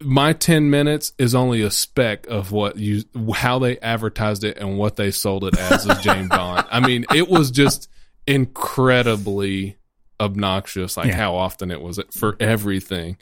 my 0.00 0.32
10 0.32 0.70
minutes 0.70 1.12
is 1.18 1.34
only 1.34 1.62
a 1.62 1.70
speck 1.70 2.26
of 2.28 2.52
what 2.52 2.76
you 2.76 3.02
how 3.34 3.58
they 3.58 3.78
advertised 3.80 4.44
it 4.44 4.56
and 4.58 4.78
what 4.78 4.96
they 4.96 5.10
sold 5.10 5.44
it 5.44 5.58
as 5.58 5.88
as 5.88 6.00
James 6.00 6.28
Bond. 6.30 6.66
I 6.70 6.80
mean, 6.80 7.04
it 7.14 7.28
was 7.28 7.50
just 7.50 7.88
incredibly 8.26 9.76
obnoxious 10.20 10.96
like 10.96 11.06
Yeah. 11.08 11.16
how 11.16 11.34
often 11.36 11.70
it 11.70 11.80
was 11.80 12.00
for 12.10 12.36
everything. 12.40 13.16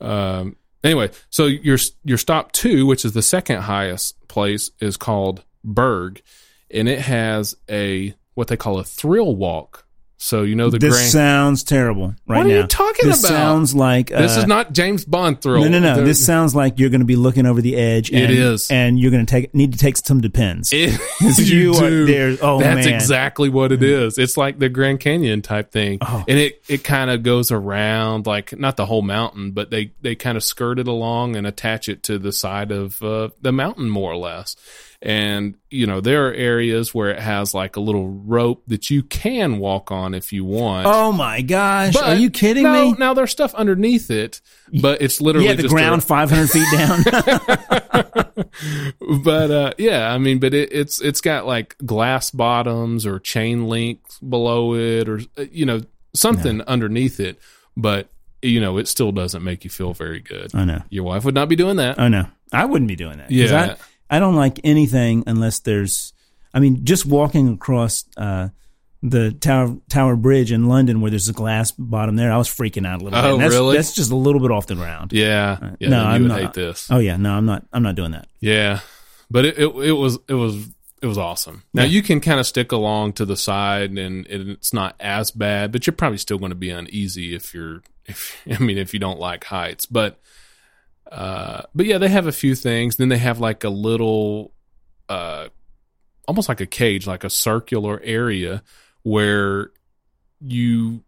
Um 0.00 0.56
anyway, 0.82 1.10
so 1.30 1.46
your 1.46 1.78
your 2.04 2.18
stop 2.18 2.52
2, 2.52 2.86
which 2.86 3.04
is 3.04 3.12
the 3.12 3.22
second 3.22 3.62
highest 3.62 4.16
place 4.28 4.70
is 4.80 4.96
called 4.96 5.42
Birg 5.64 6.22
and 6.70 6.88
it 6.88 7.00
has 7.00 7.56
a 7.70 8.14
what 8.34 8.48
they 8.48 8.56
call 8.56 8.78
a 8.78 8.84
thrill 8.84 9.34
walk. 9.36 9.86
So 10.22 10.42
you 10.42 10.54
know 10.54 10.68
the 10.68 10.78
this 10.78 10.92
grand 10.94 11.10
sounds 11.12 11.64
terrible 11.64 12.08
right 12.28 12.36
What 12.36 12.44
are 12.46 12.48
now. 12.50 12.56
you 12.56 12.66
talking 12.66 13.08
this 13.08 13.20
about? 13.24 13.28
This 13.30 13.38
sounds 13.38 13.74
like 13.74 14.12
uh, 14.12 14.20
This 14.20 14.36
is 14.36 14.46
not 14.46 14.74
James 14.74 15.06
Bond 15.06 15.40
thrill. 15.40 15.62
no, 15.62 15.68
no, 15.70 15.78
no. 15.80 15.94
The- 15.96 16.02
This 16.02 16.22
sounds 16.24 16.54
like 16.54 16.78
you're 16.78 16.90
going 16.90 17.00
to 17.00 17.06
be 17.06 17.16
looking 17.16 17.46
over 17.46 17.62
the 17.62 17.74
edge. 17.74 18.10
And, 18.10 18.24
It 18.24 18.30
is. 18.30 18.70
and 18.70 19.00
you're 19.00 19.10
going 19.10 19.24
to 19.24 19.30
take 19.30 19.54
need 19.54 19.72
to 19.72 19.78
take 19.78 19.96
some 19.96 20.20
depends. 20.20 20.74
It- 20.74 21.00
you 21.38 21.44
you 21.72 21.74
are 21.74 21.88
do. 21.88 22.04
there. 22.06 22.36
Oh 22.42 22.60
That's 22.60 22.84
man, 22.86 22.94
exactly 22.94 23.48
what 23.48 23.72
it 23.72 23.82
is. 23.82 24.18
It's 24.18 24.36
like 24.36 24.58
the 24.58 24.68
Grand 24.68 25.00
Canyon 25.00 25.40
type 25.40 25.72
thing, 25.72 25.96
Oh. 26.02 26.22
and 26.28 26.38
it 26.38 26.62
it 26.68 26.84
kind 26.84 27.08
of 27.10 27.22
goes 27.22 27.50
around 27.50 28.26
like 28.26 28.58
not 28.58 28.76
the 28.76 28.84
whole 28.84 29.00
mountain, 29.02 29.52
but 29.52 29.70
they 29.70 29.92
they 30.02 30.16
kind 30.16 30.36
of 30.36 30.44
skirt 30.44 30.78
it 30.78 30.86
along 30.86 31.34
and 31.34 31.46
attach 31.46 31.88
it 31.88 32.02
to 32.04 32.18
the 32.18 32.30
side 32.32 32.72
of 32.72 33.02
uh, 33.02 33.30
the 33.40 33.52
mountain 33.52 33.88
more 33.88 34.12
or 34.12 34.16
less. 34.18 34.54
And 35.02 35.54
you 35.70 35.86
know 35.86 36.02
there 36.02 36.28
are 36.28 36.32
areas 36.34 36.94
where 36.94 37.08
it 37.08 37.18
has 37.20 37.54
like 37.54 37.76
a 37.76 37.80
little 37.80 38.06
rope 38.10 38.64
that 38.66 38.90
you 38.90 39.02
can 39.02 39.58
walk 39.58 39.90
on 39.90 40.12
if 40.12 40.30
you 40.30 40.44
want. 40.44 40.86
Oh 40.86 41.10
my 41.10 41.40
gosh, 41.40 41.94
But 41.94 42.04
are 42.04 42.14
you 42.16 42.28
kidding 42.28 42.64
no, 42.64 42.90
me? 42.90 42.96
Now 42.98 43.14
there's 43.14 43.30
stuff 43.30 43.54
underneath 43.54 44.10
it, 44.10 44.42
but 44.82 45.00
it's 45.00 45.18
literally 45.22 45.48
Yeah, 45.48 45.54
the 45.54 45.62
just 45.62 45.72
a- 45.72 45.76
ground 45.76 46.04
500 46.04 46.50
feet 46.50 46.66
down. 46.72 47.02
but 49.24 49.50
uh 49.50 49.72
yeah 49.78 50.12
i 50.12 50.18
mean 50.18 50.38
but 50.38 50.54
it, 50.54 50.72
it's 50.72 51.00
it's 51.00 51.20
got 51.20 51.46
like 51.46 51.76
glass 51.84 52.30
bottoms 52.30 53.06
or 53.06 53.18
chain 53.18 53.66
links 53.68 54.18
below 54.20 54.74
it 54.74 55.08
or 55.08 55.20
uh, 55.36 55.44
you 55.50 55.66
know 55.66 55.80
something 56.14 56.60
underneath 56.62 57.20
it 57.20 57.38
but 57.76 58.08
you 58.42 58.60
know 58.60 58.78
it 58.78 58.88
still 58.88 59.12
doesn't 59.12 59.44
make 59.44 59.64
you 59.64 59.70
feel 59.70 59.92
very 59.92 60.20
good 60.20 60.54
I 60.54 60.64
know. 60.64 60.82
your 60.90 61.04
wife 61.04 61.24
would 61.24 61.34
not 61.34 61.48
be 61.48 61.56
doing 61.56 61.76
that 61.76 61.98
I 61.98 62.08
know. 62.08 62.26
I 62.52 62.64
wouldn't 62.64 62.88
be 62.88 62.96
doing 62.96 63.18
that. 63.18 63.30
Yeah. 63.30 63.76
I, 64.10 64.18
don't 64.18 64.34
like 64.36 64.60
anything 64.64 65.24
unless 65.26 65.60
there's. 65.60 66.12
I 66.52 66.58
mean, 66.60 66.84
just 66.84 67.06
walking 67.06 67.48
across 67.54 68.04
uh, 68.16 68.48
the 69.02 69.32
Tower 69.32 69.76
Tower 69.88 70.16
Bridge 70.16 70.52
in 70.52 70.68
London, 70.68 71.00
where 71.00 71.10
there's 71.10 71.28
a 71.28 71.32
glass 71.32 71.70
bottom 71.72 72.16
there, 72.16 72.32
I 72.32 72.36
was 72.36 72.48
freaking 72.48 72.86
out 72.86 73.00
a 73.00 73.04
little 73.04 73.20
bit. 73.20 73.24
Oh, 73.28 73.34
And 73.34 73.42
that's, 73.42 73.54
really? 73.54 73.76
That's 73.76 73.94
just 73.94 74.10
a 74.10 74.16
little 74.16 74.40
bit 74.40 74.50
off 74.50 74.66
the 74.66 74.74
ground. 74.74 75.12
yeah 75.12 75.74
yeah 75.78 75.88
no, 75.88 76.04
I'm 76.04 76.26
not. 76.28 76.40
hate 76.40 76.52
this 76.54 76.90
Oh 76.90 76.98
yeah, 76.98 77.16
no, 77.16 77.32
I'm 77.32 77.46
not. 77.46 77.64
I'm 77.72 77.82
not 77.82 77.94
doing 77.94 78.10
that. 78.12 78.26
yeah 78.40 78.80
but 79.30 79.44
it, 79.44 79.58
it 79.58 79.66
it 79.68 79.92
was 79.92 80.18
it 80.28 80.34
was 80.34 80.66
it 81.00 81.06
was 81.06 81.16
awesome 81.16 81.62
now 81.72 81.82
Yeah. 81.84 81.88
you 81.90 82.02
can 82.02 82.20
kind 82.20 82.40
of 82.40 82.46
stick 82.46 82.72
along 82.72 83.12
to 83.14 83.24
the 83.24 83.36
side 83.36 83.90
and, 83.96 84.26
and 84.26 84.50
it's 84.50 84.72
not 84.74 84.96
as 84.98 85.30
bad 85.30 85.70
but 85.70 85.86
you're 85.86 85.94
probably 85.94 86.18
still 86.18 86.36
going 86.36 86.50
to 86.50 86.56
be 86.56 86.68
uneasy 86.70 87.32
if 87.34 87.54
you're 87.54 87.82
if 88.06 88.36
i 88.50 88.58
mean 88.58 88.76
if 88.76 88.92
you 88.92 88.98
don't 88.98 89.20
like 89.20 89.44
heights 89.44 89.86
but 89.86 90.18
uh 91.10 91.62
but 91.74 91.86
yeah 91.86 91.98
they 91.98 92.08
have 92.08 92.26
a 92.26 92.32
few 92.32 92.54
things 92.54 92.96
then 92.96 93.08
they 93.08 93.18
have 93.18 93.40
like 93.40 93.64
a 93.64 93.68
little 93.68 94.52
uh 95.08 95.48
almost 96.28 96.48
like 96.48 96.60
a 96.60 96.66
cage 96.66 97.06
like 97.06 97.24
a 97.24 97.30
circular 97.30 98.00
area 98.04 98.62
where 99.02 99.70
you 100.40 101.02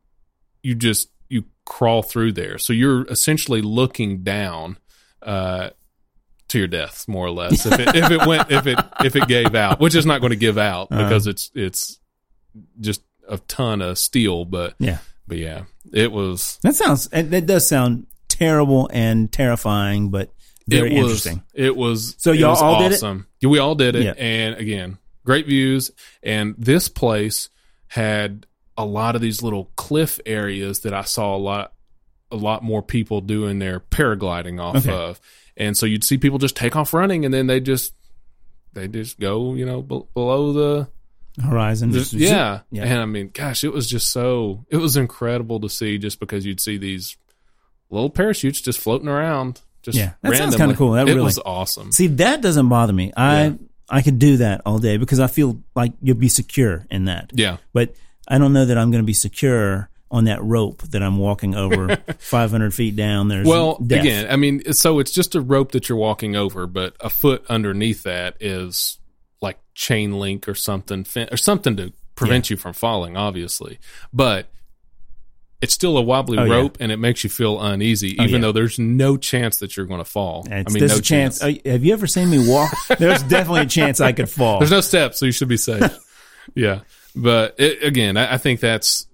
you 0.63 0.75
just 0.75 1.09
you 1.29 1.45
crawl 1.65 2.03
through 2.03 2.33
there 2.33 2.59
so 2.59 2.73
you're 2.73 3.07
essentially 3.09 3.63
looking 3.63 4.23
down 4.23 4.77
uh 5.23 5.71
to 6.49 6.59
your 6.59 6.67
death 6.69 7.07
more 7.09 7.27
or 7.27 7.31
less 7.31 7.65
if 7.65 7.79
it 7.79 7.95
if 7.95 8.11
it 8.11 8.27
went 8.27 8.51
if 8.51 8.67
it 8.67 8.79
if 9.05 9.17
it 9.17 9.27
gave 9.29 9.55
out 9.55 9.79
which 9.81 9.95
is 9.95 10.05
not 10.05 10.21
going 10.21 10.31
to 10.31 10.37
give 10.37 10.59
out 10.59 10.89
Uh-huh. 10.91 11.03
because 11.05 11.27
it's 11.27 11.51
it's 11.55 11.99
just 12.81 13.03
a 13.29 13.39
ton 13.39 13.81
of 13.81 13.97
steel 13.99 14.45
but 14.45 14.75
Yeah, 14.79 14.99
but 15.29 15.39
yeah 15.39 15.63
it 15.93 16.11
was 16.13 16.59
that 16.63 16.75
sounds. 16.75 17.07
That 17.09 17.47
does 17.47 17.67
sound 17.69 18.07
terrible 18.43 18.91
and 18.93 19.31
terrifying, 19.33 20.11
but 20.11 20.33
very 20.69 20.91
it 20.95 21.03
was, 21.03 21.05
interesting. 21.27 21.43
It 21.55 21.77
was 21.77 22.15
So 22.19 22.33
y'all 22.33 22.51
was 22.51 22.63
all 22.63 22.79
did 22.89 22.93
it? 23.43 23.47
We 23.49 23.59
all 23.59 23.75
did 23.75 23.97
it, 23.97 24.05
Yeah. 24.05 24.13
and 24.17 24.55
again, 24.57 24.99
great 25.25 25.47
views. 25.47 25.91
And 26.23 26.55
this 26.59 26.89
place 26.89 27.49
had 27.89 28.47
a 28.77 28.85
lot 28.85 29.15
of 29.15 29.21
these 29.21 29.43
little 29.43 29.71
cliff 29.77 30.19
areas 30.25 30.81
that 30.81 30.95
I 30.95 31.03
saw 31.03 31.37
a 31.37 31.39
lot, 31.39 31.73
a 32.31 32.37
lot 32.37 32.63
more 32.63 32.83
people 32.83 33.21
doing 33.21 33.59
their 33.59 33.81
paragliding 33.81 34.61
off 34.61 34.77
Okay. 34.77 34.91
of. 34.93 35.21
And 35.57 35.77
so 35.77 35.85
you'd 35.85 36.05
see 36.05 36.17
people 36.17 36.39
just 36.39 36.57
take 36.57 36.75
off 36.77 36.95
running, 36.95 37.25
and 37.27 37.35
then 37.35 37.47
they 37.47 37.61
just 37.61 37.93
they 38.73 38.89
just 38.89 39.21
go, 39.21 39.53
you 39.55 39.67
know, 39.67 39.83
be- 39.83 40.01
below 40.15 40.53
the 40.55 40.89
Horizon. 41.43 41.93
just- 41.93 42.15
yeah. 42.15 42.61
yeah. 42.71 42.85
And 42.85 43.01
I 43.01 43.05
mean, 43.05 43.31
gosh, 43.35 43.65
it 43.65 43.73
was 43.73 43.87
just 43.89 44.09
so 44.11 44.65
it 44.71 44.79
was 44.79 44.97
incredible 44.97 45.61
to 45.61 45.69
see 45.69 45.99
just 45.99 46.19
because 46.21 46.47
you'd 46.47 46.61
see 46.61 46.79
these 46.79 47.17
little 47.93 48.11
parachutes 48.11 48.61
just 48.61 48.79
floating 48.81 49.09
around. 49.09 49.61
Just 49.83 49.99
Yeah, 49.99 50.13
that 50.23 50.37
sounds 50.37 50.57
kinda 50.57 50.75
cool. 50.75 50.93
That 50.93 51.09
it 51.09 51.13
really- 51.13 51.25
was 51.25 51.39
awesome. 51.45 51.93
See, 51.93 52.07
that 52.09 52.41
doesn't 52.41 52.69
bother 52.69 52.93
me. 52.93 53.13
I 53.17 53.45
Yeah. 53.45 53.53
I 53.89 54.01
could 54.01 54.19
do 54.19 54.39
that 54.39 54.63
all 54.65 54.79
day 54.79 54.97
because 54.97 55.21
I 55.21 55.27
feel 55.27 55.61
like 55.77 55.93
you'll 56.01 56.17
be 56.17 56.29
secure 56.29 56.87
in 56.91 57.05
that. 57.07 57.31
Yeah. 57.35 57.59
But 57.75 57.95
I 58.27 58.39
don't 58.39 58.53
know 58.55 58.65
that 58.65 58.79
I'm 58.79 58.91
going 58.91 59.03
to 59.03 59.07
be 59.07 59.13
secure 59.13 59.91
on 60.11 60.25
that 60.25 60.43
rope 60.43 60.83
that 60.83 61.03
I'm 61.03 61.19
walking 61.19 61.55
over 61.55 61.97
500 62.19 62.73
feet 62.73 62.97
down. 62.97 63.29
There's 63.29 63.47
Well, 63.47 63.77
death. 63.85 64.01
again, 64.01 64.27
I 64.31 64.37
mean, 64.37 64.73
so 64.73 64.99
it's 64.99 65.11
just 65.11 65.35
a 65.35 65.41
rope 65.43 65.73
that 65.73 65.89
you're 65.89 65.99
walking 65.99 66.37
over, 66.37 66.67
but 66.67 66.95
a 67.01 67.11
foot 67.11 67.45
underneath 67.51 68.03
that 68.05 68.37
is 68.41 68.99
like 69.43 69.59
chain 69.75 70.13
link 70.19 70.49
or 70.49 70.55
something, 70.55 71.05
or 71.31 71.37
something 71.37 71.77
to 71.77 71.93
prevent 72.15 72.49
you 72.51 72.57
from 72.57 72.73
falling, 72.73 73.17
obviously. 73.17 73.79
But 74.13 74.49
it's 75.63 75.73
still 75.73 75.97
a 75.97 76.03
wobbly 76.03 76.37
Oh, 76.39 76.45
yeah. 76.45 76.55
rope, 76.55 76.77
and 76.81 76.91
it 76.93 76.99
makes 76.99 77.23
you 77.25 77.31
feel 77.31 77.61
uneasy, 77.61 78.09
even 78.21 78.29
yeah. 78.31 78.39
though 78.41 78.53
there's 78.53 78.79
no 78.79 79.17
chance 79.17 79.59
that 79.59 79.77
you're 79.77 79.87
going 79.87 80.01
to 80.01 80.05
fall. 80.05 80.45
I 80.51 80.65
mean, 80.65 80.79
there's 80.81 80.93
no 80.93 80.99
a 80.99 81.01
chance. 81.01 81.43
uh, 81.43 81.55
have 81.65 81.85
you 81.85 81.93
ever 81.93 82.07
seen 82.07 82.29
me 82.29 82.47
walk? 82.49 82.73
There's 82.99 83.23
definitely 83.23 83.63
a 83.63 83.67
chance 83.67 84.01
I 84.01 84.13
could 84.13 84.29
fall. 84.29 84.59
There's 84.59 84.73
no 84.73 84.81
steps, 84.81 85.19
so 85.21 85.27
you 85.27 85.33
should 85.33 85.49
be 85.49 85.57
safe. 85.57 85.97
yeah, 86.55 86.81
but 87.15 87.55
it, 87.59 87.83
again, 87.85 88.17
I, 88.17 88.35
I 88.35 88.39
think 88.39 88.59
that's 88.61 89.07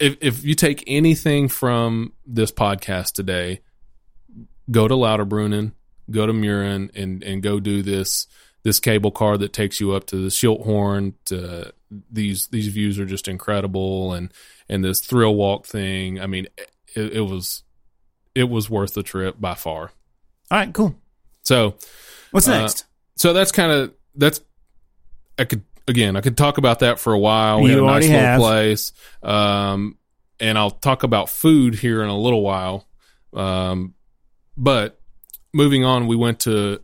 if 0.00 0.16
if 0.20 0.42
you 0.42 0.54
take 0.54 0.82
anything 0.86 1.48
from 1.48 2.12
this 2.26 2.50
podcast 2.50 3.12
today, 3.12 3.60
go 4.70 4.88
to 4.88 4.94
Lauterbrunnen, 4.94 5.72
go 6.10 6.26
to 6.26 6.32
Mürren, 6.32 6.90
and 6.94 7.22
and 7.22 7.42
go 7.42 7.60
do 7.60 7.82
this 7.82 8.26
this 8.64 8.80
cable 8.80 9.10
car 9.10 9.36
that 9.36 9.52
takes 9.52 9.80
you 9.80 9.92
up 9.92 10.06
to 10.06 10.16
the 10.16 10.28
Schilthorn. 10.28 11.12
To, 11.26 11.72
these 12.10 12.46
these 12.48 12.68
views 12.68 12.98
are 12.98 13.04
just 13.04 13.28
incredible, 13.28 14.14
and 14.14 14.32
and 14.72 14.84
this 14.84 15.00
thrill 15.00 15.34
walk 15.34 15.66
thing. 15.66 16.20
I 16.20 16.26
mean, 16.26 16.46
it, 16.94 17.12
it 17.14 17.20
was 17.20 17.62
it 18.34 18.44
was 18.48 18.70
worth 18.70 18.94
the 18.94 19.02
trip 19.02 19.36
by 19.40 19.54
far. 19.54 19.92
All 20.50 20.58
right, 20.58 20.72
cool. 20.72 20.94
So 21.42 21.74
What's 22.30 22.48
Uh, 22.48 22.60
next? 22.60 22.86
so 23.16 23.32
that's 23.32 23.52
kind 23.52 23.70
of 23.72 23.92
that's 24.14 24.40
I 25.38 25.44
could 25.44 25.62
again 25.88 26.16
I 26.16 26.20
could 26.20 26.36
talk 26.36 26.58
about 26.58 26.78
that 26.80 26.98
for 26.98 27.12
a 27.12 27.18
while. 27.18 27.60
We 27.60 27.70
You 27.70 27.76
had 27.76 27.84
a 27.84 27.86
nice 27.86 28.04
little 28.04 28.20
have. 28.20 28.40
place, 28.40 28.92
um, 29.22 29.96
and 30.40 30.56
I'll 30.58 30.70
talk 30.70 31.02
about 31.02 31.28
food 31.28 31.74
here 31.74 32.02
in 32.02 32.08
a 32.08 32.18
little 32.18 32.42
while. 32.42 32.86
Um, 33.34 33.94
but 34.56 35.00
moving 35.52 35.84
on, 35.84 36.06
we 36.06 36.16
went 36.16 36.40
to 36.40 36.80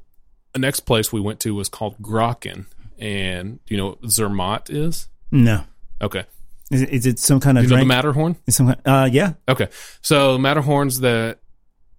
the 0.53 0.59
next 0.59 0.81
place 0.81 1.12
we 1.12 1.20
went 1.20 1.40
to 1.40 1.55
was 1.55 1.68
called 1.68 1.98
Grächen, 2.03 2.66
and 2.98 3.64
do 3.66 3.74
you 3.74 3.79
know 3.79 3.88
what 3.88 4.03
Zermatt 4.11 4.70
is? 4.70 5.09
No. 5.31 5.64
Okay, 6.01 6.24
Is 6.71 6.83
it, 6.83 6.89
is 6.91 7.07
it 7.07 7.19
some 7.19 7.41
kind 7.41 7.57
of 7.59 7.65
you 7.65 7.71
know 7.71 7.77
the? 7.79 7.85
Matterhorn. 7.85 8.37
Is 8.47 8.57
some 8.57 8.67
kind, 8.67 8.81
uh, 8.85 9.09
yeah. 9.11 9.35
Okay. 9.49 9.69
So 10.03 10.37
Matterhorn's 10.39 11.01
the 11.01 11.39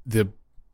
the 0.06 0.30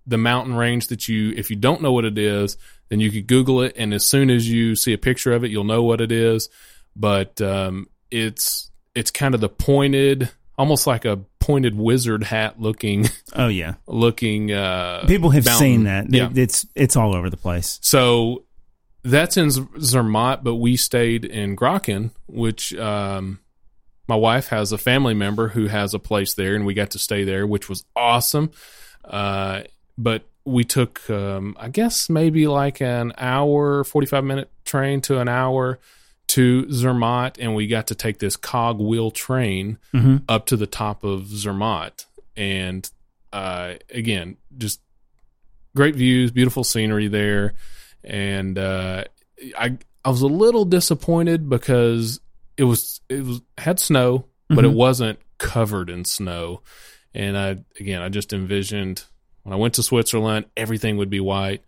the 0.08 0.18
mountain 0.18 0.54
range 0.56 0.88
that 0.88 1.08
you 1.08 1.34
if 1.36 1.50
you 1.50 1.56
don't 1.56 1.82
know 1.82 1.92
what 1.94 2.06
it 2.06 2.18
is, 2.18 2.58
then 2.90 3.00
you 3.00 3.12
could 3.12 3.28
Google 3.28 3.62
it 3.62 3.74
and 3.78 3.94
as 3.94 4.06
soon 4.06 4.30
as 4.30 4.50
you 4.50 4.76
see 4.76 4.94
a 4.94 4.98
picture 4.98 5.32
of 5.34 5.44
it, 5.44 5.52
you'll 5.52 5.64
know 5.64 5.84
what 5.84 6.02
it 6.02 6.12
is. 6.12 6.50
But 6.96 7.42
um 7.42 7.88
it's 8.12 8.70
it's 8.94 9.12
kind 9.12 9.34
of 9.36 9.42
the 9.42 9.50
pointed 9.50 10.30
almost 10.58 10.86
like 10.88 11.06
a 11.06 11.18
pointed 11.40 11.76
wizard 11.78 12.24
hat 12.24 12.60
looking 12.62 13.08
Oh, 13.36 13.48
yeah. 13.48 13.76
looking 13.88 14.52
uh 14.52 15.06
People 15.08 15.30
have 15.32 15.46
mountain. 15.46 15.60
seen 15.60 15.84
that. 15.86 16.12
Yeah. 16.14 16.30
It's 16.36 16.66
it's 16.76 16.96
all 16.96 17.16
over 17.16 17.30
the 17.30 17.38
place. 17.38 17.80
So 17.82 18.44
that's 19.04 19.38
in 19.38 19.50
Zermatt, 19.80 20.44
but 20.44 20.56
we 20.56 20.78
stayed 20.78 21.26
in 21.26 21.56
Grächen, 21.56 22.10
which 22.28 22.74
um, 22.76 23.40
my 24.08 24.16
wife 24.16 24.48
has 24.50 24.72
a 24.72 24.78
family 24.78 25.14
member 25.14 25.50
who 25.50 25.68
has 25.68 25.94
a 25.94 26.00
place 26.00 26.34
there, 26.34 26.56
and 26.56 26.66
we 26.66 26.74
got 26.74 26.92
to 26.92 27.00
stay 27.00 27.24
there, 27.24 27.46
which 27.48 27.68
was 27.70 27.86
awesome. 27.96 28.52
Uh, 29.04 29.64
but 29.98 30.24
we 30.46 30.64
took, 30.64 31.08
um, 31.10 31.56
I 31.60 31.70
guess, 31.70 32.10
maybe 32.10 32.48
like 32.48 32.82
an 32.82 33.14
hour, 33.18 33.84
45 33.84 34.24
minute 34.24 34.50
train 34.64 35.02
to 35.02 35.20
an 35.20 35.28
hour 35.28 35.80
to 36.28 36.68
Zermatt, 36.72 37.38
and 37.40 37.56
we 37.56 37.68
got 37.68 37.88
to 37.88 37.96
take 37.96 38.20
this 38.20 38.36
cog 38.36 38.80
wheel 38.80 39.12
train 39.12 39.78
Mhm. 39.94 40.24
up 40.28 40.46
to 40.48 40.58
the 40.58 40.68
top 40.68 41.04
of 41.04 41.28
Zermatt. 41.28 42.06
And 42.36 42.90
uh, 43.34 43.76
again, 43.92 44.38
just 44.58 44.82
great 45.76 45.96
views, 45.96 46.32
beautiful 46.32 46.64
scenery 46.64 47.08
there, 47.08 47.54
and 48.04 48.58
uh, 48.58 49.04
I 49.58 49.78
I 50.04 50.10
was 50.10 50.22
a 50.22 50.28
little 50.28 50.66
disappointed 50.66 51.50
because 51.50 52.20
it 52.58 52.64
was 52.64 53.02
it 53.10 53.24
was 53.24 53.42
had 53.58 53.80
snow, 53.80 54.26
but 54.50 54.66
it 54.66 54.72
Mhm. 54.72 54.76
wasn't 54.76 55.20
covered 55.38 55.90
in 55.90 56.06
snow, 56.06 56.62
and 57.14 57.38
I 57.38 57.58
again 57.80 58.02
I 58.02 58.10
just 58.10 58.34
envisioned 58.34 59.04
when 59.44 59.54
I 59.54 59.58
went 59.58 59.74
to 59.76 59.84
Switzerland 59.84 60.46
everything 60.58 60.98
would 60.98 61.10
be 61.10 61.20
white. 61.20 61.64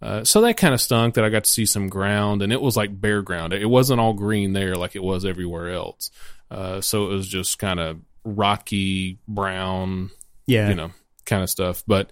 Uh, 0.00 0.24
so 0.24 0.40
that 0.40 0.56
kind 0.56 0.74
of 0.74 0.80
stunk 0.80 1.14
that 1.14 1.24
I 1.24 1.28
got 1.28 1.44
to 1.44 1.50
see 1.50 1.64
some 1.64 1.88
ground, 1.88 2.42
and 2.42 2.52
it 2.52 2.60
was 2.60 2.76
like 2.76 3.00
bare 3.00 3.22
ground. 3.22 3.52
It 3.52 3.70
wasn't 3.70 4.00
all 4.00 4.14
green 4.14 4.52
there 4.52 4.74
like 4.74 4.96
it 4.96 5.02
was 5.02 5.24
everywhere 5.24 5.70
else. 5.70 6.10
Uh, 6.50 6.80
so 6.80 7.04
it 7.06 7.14
was 7.14 7.28
just 7.28 7.58
kind 7.60 7.78
of 7.78 7.98
rocky 8.24 9.18
brown, 9.28 10.10
Yeah. 10.46 10.68
you 10.68 10.74
know, 10.74 10.90
kind 11.24 11.42
of 11.44 11.48
stuff. 11.50 11.84
But 11.86 12.10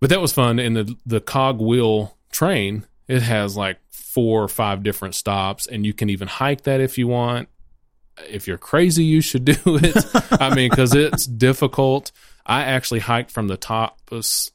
but 0.00 0.10
that 0.10 0.20
was 0.20 0.32
fun. 0.32 0.58
And 0.58 0.76
the 0.76 0.96
the 1.04 1.20
cog 1.20 1.60
wheel 1.60 2.16
train, 2.32 2.86
it 3.08 3.22
has 3.22 3.56
like 3.56 3.78
four 3.90 4.42
or 4.42 4.48
five 4.48 4.82
different 4.82 5.14
stops, 5.14 5.66
and 5.66 5.84
you 5.84 5.92
can 5.92 6.10
even 6.10 6.28
hike 6.28 6.62
that 6.62 6.80
if 6.80 6.98
you 6.98 7.08
want. 7.08 7.48
If 8.28 8.46
you're 8.46 8.58
crazy, 8.58 9.04
you 9.04 9.20
should 9.20 9.44
do 9.44 9.56
it. 9.66 9.96
I 10.32 10.54
mean, 10.54 10.70
because 10.70 10.94
it's 10.94 11.26
difficult. 11.26 12.12
I 12.44 12.62
actually 12.62 13.00
hiked 13.00 13.30
from 13.30 13.48
the 13.48 13.56
top, 13.56 14.00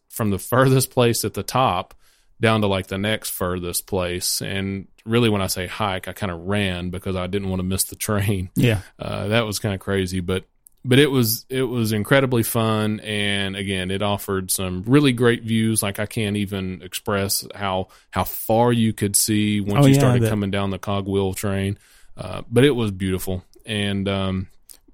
from 0.10 0.30
the 0.30 0.40
furthest 0.40 0.92
place 0.92 1.24
at 1.26 1.34
the 1.34 1.44
top 1.44 1.94
down 2.40 2.62
to 2.62 2.68
like 2.68 2.88
the 2.88 2.98
next 2.98 3.30
furthest 3.30 3.88
place. 3.88 4.42
And 4.42 4.88
really, 5.06 5.30
when 5.30 5.42
I 5.42 5.48
say 5.48 5.66
hike, 5.68 6.08
I 6.08 6.14
kind 6.14 6.32
of 6.32 6.42
ran 6.42 6.90
because 6.90 7.16
I 7.16 7.28
didn't 7.28 7.50
want 7.50 7.60
to 7.60 7.64
miss 7.64 7.86
the 7.86 7.96
train 7.96 8.50
yeah. 8.56 8.82
uh, 9.00 9.28
that 9.30 9.46
was 9.46 9.60
kind 9.60 9.74
of 9.74 9.80
crazy, 9.80 10.20
but 10.20 10.46
but 10.86 11.00
it 11.00 11.10
was 11.10 11.46
it 11.50 11.64
was 11.64 11.92
incredibly 11.92 12.44
fun, 12.44 13.00
and 13.02 13.56
again, 13.56 13.90
it 13.92 14.02
offered 14.02 14.52
some 14.52 14.84
really 14.86 15.12
great 15.14 15.44
views. 15.44 15.82
Like 15.82 16.00
I 16.00 16.06
can't 16.06 16.38
even 16.38 16.82
express 16.82 17.46
how 17.56 17.88
how 18.12 18.24
far 18.24 18.72
you 18.74 18.94
could 18.94 19.16
see 19.16 19.62
once 19.62 19.86
Oh, 19.86 19.88
you 19.88 19.94
yeah, 19.94 20.00
started 20.00 20.28
coming 20.30 20.52
down 20.52 20.70
the 20.72 20.80
cogwheel 20.80 21.34
train. 21.34 21.78
Uh, 22.18 22.42
but 22.50 22.64
it 22.64 22.72
was 22.72 22.92
beautiful, 22.92 23.44
and 23.66 24.08
um, 24.08 24.48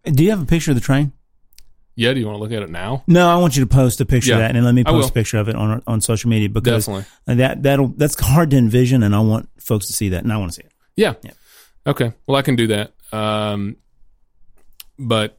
Do 0.05 0.23
you 0.23 0.29
have 0.29 0.41
a 0.41 0.45
picture 0.45 0.71
of 0.71 0.75
the 0.75 0.81
train? 0.81 1.11
yeah, 1.95 2.13
do 2.13 2.19
you 2.21 2.25
want 2.27 2.37
to 2.37 2.41
look 2.41 2.53
at 2.53 2.61
it 2.63 2.69
now? 2.69 3.03
No, 3.07 3.27
I 3.27 3.35
want 3.35 3.57
you 3.57 3.63
to 3.65 3.67
post 3.67 3.99
a 3.99 4.05
picture 4.05 4.29
Yeah, 4.29 4.35
of 4.35 4.39
that, 4.41 4.47
and 4.51 4.57
then 4.57 4.63
let 4.63 4.73
me 4.73 4.85
post 4.85 5.09
a 5.09 5.13
picture 5.13 5.37
of 5.37 5.49
it 5.49 5.55
on 5.55 5.81
on 5.85 5.99
social 6.01 6.29
media 6.29 6.47
because 6.49 6.85
Definitely, 6.85 7.35
that 7.35 7.63
that'll 7.63 7.87
that's 7.89 8.17
hard 8.19 8.51
to 8.51 8.57
envision, 8.57 9.03
and 9.03 9.13
I 9.15 9.19
want 9.19 9.49
folks 9.59 9.87
to 9.87 9.93
see 9.93 10.09
that, 10.09 10.23
and 10.23 10.31
I 10.31 10.37
want 10.37 10.51
to 10.51 10.55
see 10.55 10.61
it. 10.65 10.71
yeah. 10.95 11.15
Yeah. 11.23 11.31
Okay, 11.87 12.13
well, 12.27 12.37
I 12.37 12.41
can 12.41 12.55
do 12.55 12.67
that. 12.67 12.93
Um, 13.11 13.77
but 14.97 15.38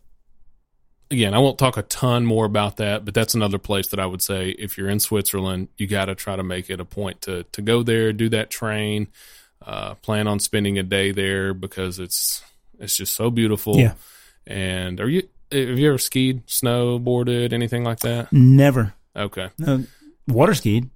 again, 1.11 1.35
I 1.35 1.39
won't 1.39 1.59
talk 1.59 1.77
a 1.77 1.83
ton 1.83 2.25
more 2.25 2.45
about 2.45 2.77
that, 2.79 3.05
but 3.05 3.15
that's 3.15 3.35
another 3.35 3.59
place 3.59 3.89
that 3.89 4.01
I 4.01 4.07
would 4.07 4.23
say 4.23 4.51
if 4.51 4.79
you're 4.79 4.89
in 4.89 5.01
Switzerland, 5.01 5.69
you 5.77 5.87
got 5.87 6.07
to 6.07 6.15
try 6.15 6.37
to 6.37 6.43
make 6.43 6.71
it 6.71 6.81
a 6.81 6.85
point 6.85 7.23
to 7.23 7.45
to 7.53 7.63
go 7.63 7.83
there, 7.83 8.13
do 8.13 8.29
that 8.31 8.51
train, 8.51 9.09
uh, 9.65 9.95
plan 9.97 10.27
on 10.29 10.39
spending 10.41 10.79
a 10.79 10.83
day 10.83 11.13
there 11.13 11.53
because 11.55 11.99
it's 11.99 12.43
it's 12.79 12.97
just 12.97 13.15
so 13.15 13.31
beautiful. 13.31 13.77
Yeah. 13.79 13.95
And 14.47 15.01
are 15.01 15.09
you 15.09 15.29
have 15.53 15.79
you 15.79 15.89
ever 15.89 15.99
skied, 15.99 16.47
snowboarded, 16.47 17.53
anything 17.53 17.85
like 17.85 18.01
that? 18.01 18.33
Never, 18.33 18.95
Okay. 19.17 19.51
no, 19.59 19.85
water 20.29 20.55
skied, 20.55 20.91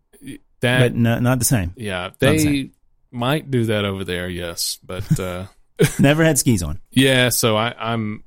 That 0.60 0.78
but 0.80 0.94
no, 0.94 1.18
not 1.18 1.38
the 1.40 1.44
same. 1.44 1.72
yeah, 1.76 2.10
the 2.18 2.26
they 2.26 2.38
same. 2.38 2.72
might 3.10 3.50
do 3.50 3.64
that 3.66 3.84
over 3.84 4.04
there, 4.04 4.28
yes, 4.28 4.78
but 4.84 5.18
uh 5.20 5.46
Never 5.98 6.22
had 6.24 6.38
skis 6.38 6.62
on. 6.62 6.80
Yeah, 6.92 7.30
so 7.30 7.56
I, 7.56 7.74
I'm. 7.76 8.22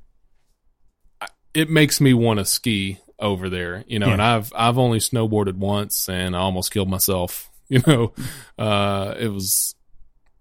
It 1.54 1.70
makes 1.70 2.00
me 2.00 2.14
want 2.14 2.38
to 2.38 2.44
ski 2.44 2.98
over 3.18 3.48
there, 3.48 3.84
you 3.88 3.98
know. 3.98 4.06
Yeah. 4.06 4.12
And 4.14 4.22
I've 4.22 4.52
I've 4.54 4.78
only 4.78 4.98
snowboarded 4.98 5.56
once, 5.56 6.08
and 6.08 6.36
I 6.36 6.40
almost 6.40 6.72
killed 6.72 6.88
myself. 6.88 7.50
You 7.70 7.82
know, 7.86 8.14
uh, 8.56 9.14
it 9.20 9.28
was 9.28 9.74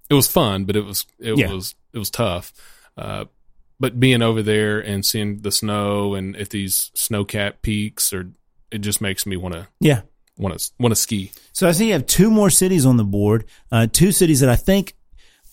it 0.10 0.14
was 0.14 0.28
fun, 0.30 0.64
but 0.64 0.78
it 0.78 0.86
was 0.86 1.06
it 1.20 1.38
Yeah. 1.38 1.52
was 1.52 1.76
it 1.92 1.98
was 2.00 2.10
tough. 2.10 2.54
Uh, 2.98 3.26
but 3.82 4.00
being 4.00 4.22
over 4.22 4.42
there 4.42 4.80
and 4.80 5.06
seeing 5.06 5.40
the 5.42 5.52
snow 5.52 6.16
and 6.16 6.38
at 6.38 6.52
these 6.52 6.90
snow 6.94 7.26
capped 7.26 7.64
peaks, 7.64 8.14
or 8.14 8.30
it 8.72 8.78
just 8.78 9.02
makes 9.02 9.26
me 9.26 9.36
want 9.36 9.56
to 9.56 9.68
Yeah. 9.82 10.04
want 10.38 10.58
to 10.58 10.72
want 10.80 10.94
to 10.94 10.96
ski. 10.96 11.32
So 11.52 11.68
I 11.68 11.74
see 11.74 11.88
you 11.88 11.94
have 11.94 12.06
two 12.08 12.32
more 12.32 12.50
cities 12.50 12.86
on 12.86 12.96
the 12.96 13.04
board. 13.04 13.44
Uh, 13.74 13.88
two 13.92 14.14
cities 14.14 14.40
that 14.40 14.50
I 14.50 14.56
think 14.56 14.94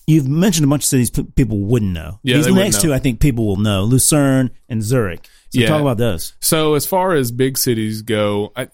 you've 0.07 0.29
mentioned 0.29 0.63
a 0.63 0.69
bunch 0.69 0.83
of 0.83 0.87
cities 0.87 1.09
people 1.09 1.59
wouldn't 1.59 1.91
know. 1.91 2.19
Yeah, 2.23 2.37
These 2.37 2.47
next 2.53 2.79
two 2.79 2.93
I 2.93 2.99
think 2.99 3.19
people 3.19 3.45
will 3.45 3.57
know: 3.57 3.83
Lucerne 3.83 4.51
and 4.69 4.81
Zurich. 4.81 5.27
So 5.55 5.61
Yeah. 5.61 5.67
talk 5.69 5.81
about 5.81 5.97
those. 5.97 6.33
So 6.39 6.75
as 6.75 6.85
far 6.85 7.13
as 7.13 7.31
big 7.31 7.57
cities 7.57 8.01
go, 8.01 8.51
I, 8.55 8.67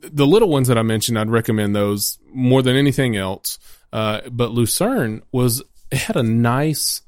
the 0.00 0.26
little 0.26 0.48
ones 0.48 0.68
that 0.68 0.76
I 0.78 0.82
mentioned, 0.82 1.18
I'd 1.18 1.30
recommend 1.30 1.74
those 1.74 2.18
more 2.32 2.62
than 2.62 2.76
anything 2.76 3.16
else. 3.16 3.58
Uh, 3.92 4.20
but 4.30 4.50
Lucerne 4.50 5.22
was 5.32 5.62
it 5.90 5.98
had 5.98 6.16
a 6.16 6.22
nice 6.22 7.02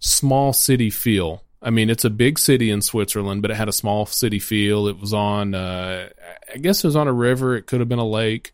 small 0.00 0.52
city 0.52 0.90
feel. 0.90 1.44
I 1.60 1.70
mean, 1.70 1.90
it's 1.90 2.04
a 2.04 2.10
big 2.10 2.38
city 2.38 2.70
in 2.70 2.82
Switzerland, 2.82 3.42
but 3.42 3.50
it 3.50 3.56
had 3.56 3.68
a 3.68 3.72
small 3.72 4.06
city 4.06 4.38
feel. 4.38 4.86
It 4.86 4.98
was 4.98 5.12
on, 5.12 5.54
uh, 5.54 6.08
I 6.54 6.58
guess 6.58 6.84
it 6.84 6.86
was 6.86 6.96
on 6.96 7.08
a 7.08 7.12
river. 7.12 7.56
It 7.56 7.66
could 7.66 7.80
have 7.80 7.88
been 7.88 7.98
a 7.98 8.06
lake. 8.06 8.52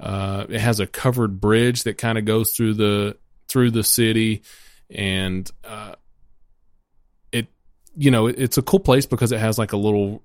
Uh, 0.00 0.46
it 0.48 0.60
has 0.60 0.80
a 0.80 0.86
covered 0.86 1.40
bridge 1.40 1.84
that 1.84 1.96
kind 1.96 2.18
of 2.18 2.24
goes 2.24 2.52
through 2.52 2.74
the 2.74 3.16
through 3.48 3.70
the 3.70 3.84
city, 3.84 4.42
and 4.88 5.50
uh, 5.64 5.94
you 8.00 8.10
know 8.10 8.26
it, 8.26 8.36
it's 8.38 8.58
a 8.58 8.62
cool 8.62 8.80
place 8.80 9.06
because 9.06 9.30
it 9.32 9.38
has 9.40 9.58
like 9.58 9.72
a 9.72 9.76
little 9.76 10.22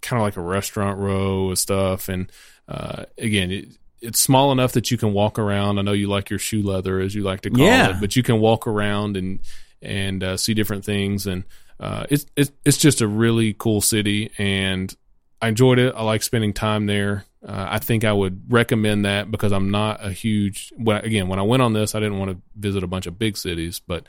kind 0.00 0.20
of 0.20 0.26
like 0.26 0.36
a 0.36 0.40
restaurant 0.40 0.98
row 0.98 1.50
of 1.50 1.58
stuff, 1.58 2.08
and 2.08 2.30
uh, 2.68 3.04
again. 3.16 3.50
It, 3.50 3.68
it's 4.00 4.20
small 4.20 4.52
enough 4.52 4.74
that 4.74 4.92
you 4.92 4.96
can 4.96 5.12
walk 5.12 5.40
around. 5.40 5.80
I 5.80 5.82
know 5.82 5.90
you 5.90 6.06
like 6.06 6.30
your 6.30 6.38
shoe 6.38 6.62
leather, 6.62 7.00
as 7.00 7.16
you 7.16 7.24
like 7.24 7.40
to 7.40 7.50
call 7.50 7.66
Yeah. 7.66 7.96
it, 7.96 8.00
but 8.00 8.14
you 8.14 8.22
can 8.22 8.38
walk 8.38 8.68
around 8.68 9.16
and 9.16 9.40
and 9.82 10.22
uh, 10.22 10.36
see 10.36 10.54
different 10.54 10.84
things. 10.84 11.26
And 11.26 11.42
uh, 11.80 12.06
it's 12.08 12.24
it's 12.36 12.52
it's 12.64 12.76
just 12.76 13.00
a 13.00 13.08
really 13.08 13.54
cool 13.58 13.80
city, 13.80 14.30
and 14.38 14.94
I 15.42 15.48
enjoyed 15.48 15.80
it. 15.80 15.94
I 15.96 16.04
like 16.04 16.22
spending 16.22 16.52
time 16.52 16.86
there. 16.86 17.24
Uh, 17.44 17.66
I 17.70 17.80
think 17.80 18.04
I 18.04 18.12
would 18.12 18.52
recommend 18.52 19.04
that 19.04 19.32
because 19.32 19.50
I'm 19.50 19.72
not 19.72 19.98
a 20.06 20.12
huge. 20.12 20.72
Well, 20.78 21.00
again, 21.02 21.26
when 21.26 21.40
I 21.40 21.42
went 21.42 21.62
on 21.64 21.72
this, 21.72 21.96
I 21.96 21.98
didn't 21.98 22.20
want 22.20 22.30
to 22.30 22.38
visit 22.54 22.84
a 22.84 22.86
bunch 22.86 23.06
of 23.08 23.18
big 23.18 23.36
cities, 23.36 23.80
but 23.84 24.06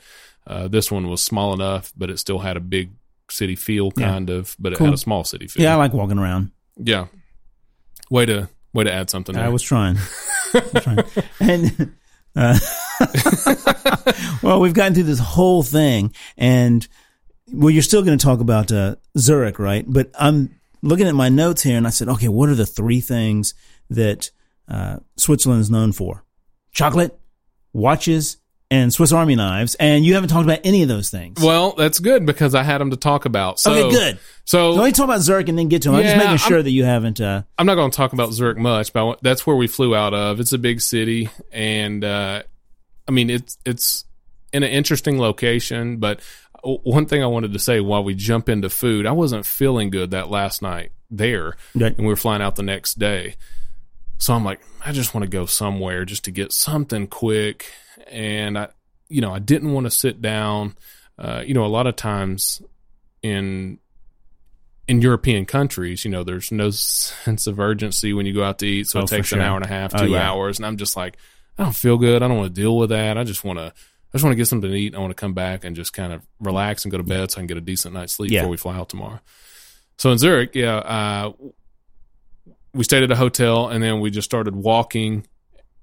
uh, 0.50 0.68
this 0.68 0.90
one 0.90 1.08
was 1.08 1.22
small 1.22 1.54
enough, 1.54 1.92
but 1.96 2.10
it 2.10 2.18
still 2.18 2.38
had 2.40 2.56
a 2.56 2.60
big 2.60 2.90
city 3.30 3.54
feel, 3.56 3.90
Yeah. 3.96 4.08
kind 4.10 4.28
of, 4.30 4.56
but 4.58 4.72
it 4.72 4.78
had 4.78 4.92
a 4.92 4.96
small 4.98 5.22
city 5.24 5.46
feel. 5.46 5.62
Yeah, 5.62 5.74
I 5.74 5.76
like 5.76 5.92
walking 5.94 6.18
around. 6.18 6.50
yeah. 6.76 7.06
Way 8.10 8.26
to 8.26 8.48
way 8.72 8.82
to 8.84 8.92
add 8.92 9.08
something. 9.08 9.36
I 9.36 9.42
there. 9.42 9.50
was 9.52 9.62
trying. 9.62 9.96
I 10.54 10.62
was 10.74 10.82
trying. 10.82 11.04
And 11.40 11.94
uh, 12.34 12.58
well, 14.42 14.60
we've 14.60 14.74
gotten 14.74 14.94
through 14.94 15.04
this 15.04 15.18
whole 15.20 15.62
thing, 15.62 16.12
and 16.36 16.86
well, 17.52 17.70
you're 17.70 17.82
still 17.82 18.02
going 18.02 18.18
to 18.18 18.24
talk 18.24 18.40
about 18.40 18.72
uh, 18.72 18.96
Zurich, 19.18 19.58
right? 19.58 19.84
But 19.86 20.10
I'm 20.18 20.58
looking 20.82 21.06
at 21.06 21.14
my 21.14 21.28
notes 21.28 21.62
here, 21.62 21.76
and 21.76 21.86
I 21.86 21.90
said, 21.90 22.08
okay, 22.08 22.28
what 22.28 22.48
are 22.48 22.54
the 22.54 22.66
three 22.66 23.00
things 23.00 23.54
that 23.90 24.30
uh, 24.68 24.96
Switzerland 25.16 25.60
is 25.60 25.70
known 25.70 25.92
for? 25.92 26.24
Chocolate, 26.72 27.18
watches, 27.72 28.38
and 28.70 28.92
Swiss 28.92 29.12
Army 29.12 29.34
knives. 29.34 29.74
And 29.76 30.04
you 30.04 30.14
haven't 30.14 30.28
talked 30.28 30.44
about 30.44 30.60
any 30.64 30.82
of 30.82 30.88
those 30.88 31.10
things. 31.10 31.42
Well, 31.42 31.74
that's 31.76 31.98
good 31.98 32.24
because 32.24 32.54
I 32.54 32.62
had 32.62 32.78
them 32.80 32.90
to 32.90 32.96
talk 32.96 33.24
about. 33.24 33.58
So, 33.58 33.72
okay, 33.72 33.90
good. 33.90 34.18
So 34.44 34.72
Let 34.72 34.84
me 34.86 34.92
talk 34.92 35.04
about 35.04 35.20
Zurich 35.20 35.48
and 35.48 35.58
then 35.58 35.68
get 35.68 35.82
to 35.82 35.88
them. 35.90 35.96
I'm 35.96 36.04
just 36.04 36.16
making 36.16 36.36
sure 36.38 36.56
I'm- 36.58 36.64
that 36.64 36.70
you 36.70 36.84
haven't. 36.84 37.20
Uh, 37.20 37.42
I'm 37.58 37.66
not 37.66 37.74
going 37.74 37.90
to 37.90 37.96
talk 37.96 38.12
about 38.12 38.32
Zurich 38.32 38.58
much, 38.58 38.92
but 38.92 39.08
I 39.08 39.14
that's 39.22 39.46
where 39.46 39.56
we 39.56 39.66
flew 39.66 39.94
out 39.94 40.14
of. 40.14 40.40
It's 40.40 40.52
a 40.52 40.58
big 40.58 40.80
city, 40.80 41.28
and 41.52 42.04
uh, 42.04 42.42
I 43.08 43.10
mean 43.12 43.30
it's 43.30 43.58
it's 43.64 44.04
in 44.52 44.62
an 44.62 44.70
interesting 44.70 45.18
location. 45.20 45.98
But 45.98 46.20
one 46.62 47.06
thing 47.06 47.22
I 47.22 47.26
wanted 47.26 47.52
to 47.52 47.58
say 47.58 47.80
while 47.80 48.04
we 48.04 48.14
jump 48.14 48.48
into 48.48 48.68
food, 48.70 49.06
I 49.06 49.12
wasn't 49.12 49.46
feeling 49.46 49.90
good 49.90 50.10
that 50.12 50.30
last 50.30 50.62
night 50.62 50.90
there, 51.10 51.56
and 51.74 51.98
we 51.98 52.06
were 52.06 52.16
flying 52.16 52.42
out 52.42 52.56
the 52.56 52.62
next 52.62 52.98
day. 52.98 53.34
So 54.20 54.34
I'm 54.34 54.44
like, 54.44 54.60
I 54.84 54.92
just 54.92 55.14
want 55.14 55.24
to 55.24 55.30
go 55.30 55.46
somewhere 55.46 56.04
just 56.04 56.24
to 56.24 56.30
get 56.30 56.52
something 56.52 57.06
quick, 57.08 57.66
and 58.06 58.56
I, 58.58 58.68
you 59.08 59.20
know, 59.22 59.32
I 59.32 59.38
didn't 59.40 59.72
want 59.72 59.86
to 59.86 59.90
sit 59.90 60.20
down. 60.22 60.76
Uh, 61.18 61.42
you 61.44 61.54
know, 61.54 61.64
a 61.64 61.68
lot 61.68 61.86
of 61.86 61.96
times 61.96 62.62
in 63.22 63.78
in 64.86 65.00
European 65.00 65.46
countries, 65.46 66.04
you 66.04 66.10
know, 66.10 66.22
there's 66.24 66.50
no 66.52 66.70
sense 66.70 67.46
of 67.46 67.58
urgency 67.60 68.12
when 68.12 68.26
you 68.26 68.34
go 68.34 68.42
out 68.44 68.58
to 68.58 68.66
eat, 68.66 68.88
so 68.88 69.00
Oh, 69.00 69.02
it 69.04 69.08
takes 69.08 69.32
an 69.32 69.40
hour 69.40 69.56
and 69.56 69.64
a 69.64 69.68
half, 69.68 69.94
Oh, 69.94 70.04
two 70.04 70.10
yeah. 70.12 70.28
hours, 70.30 70.58
and 70.58 70.66
I'm 70.66 70.76
just 70.76 70.96
like, 70.96 71.16
I 71.58 71.62
don't 71.62 71.74
feel 71.76 71.96
good. 71.96 72.22
I 72.22 72.28
don't 72.28 72.36
want 72.38 72.54
to 72.54 72.60
deal 72.60 72.76
with 72.76 72.90
that. 72.90 73.16
I 73.16 73.24
just 73.24 73.44
want 73.44 73.58
to, 73.58 73.66
I 73.66 74.12
just 74.12 74.24
want 74.24 74.32
to 74.32 74.36
get 74.36 74.48
something 74.48 74.70
to 74.70 74.76
eat. 74.76 74.94
I 74.94 74.98
want 74.98 75.10
to 75.12 75.14
come 75.20 75.32
back 75.34 75.64
and 75.64 75.76
just 75.76 75.92
kind 75.92 76.12
of 76.12 76.26
relax 76.40 76.84
and 76.84 76.90
go 76.92 76.98
to 76.98 77.04
bed 77.04 77.30
so 77.30 77.36
I 77.36 77.40
can 77.40 77.46
get 77.46 77.56
a 77.56 77.60
decent 77.62 77.94
night's 77.94 78.14
sleep 78.14 78.32
Yeah. 78.32 78.40
before 78.40 78.50
we 78.50 78.56
fly 78.56 78.76
out 78.76 78.88
tomorrow. 78.88 79.20
So 79.96 80.10
in 80.10 80.18
Zurich, 80.18 80.54
yeah, 80.54 80.76
uh, 80.78 81.32
we 82.72 82.84
stayed 82.84 83.02
at 83.02 83.10
a 83.10 83.16
hotel 83.16 83.68
and 83.68 83.82
then 83.82 84.00
we 84.00 84.10
just 84.10 84.24
started 84.26 84.54
walking 84.54 85.26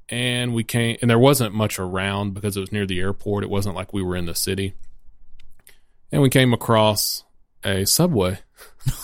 and 0.10 0.54
we 0.54 0.64
came 0.64 0.98
and 1.02 1.10
there 1.10 1.20
wasn't 1.20 1.54
much 1.54 1.80
around 1.80 2.34
because 2.34 2.56
it 2.56 2.62
was 2.62 2.72
near 2.72 2.86
the 2.86 3.00
airport. 3.00 3.44
It 3.44 3.50
wasn't 3.50 3.76
like 3.76 3.94
we 3.94 4.02
were 4.02 4.16
in 4.16 4.26
the 4.26 4.36
city. 4.36 4.74
And 6.12 6.22
we 6.22 6.30
came 6.30 6.54
across 6.54 7.24
a 7.66 7.84
subway. 7.86 8.40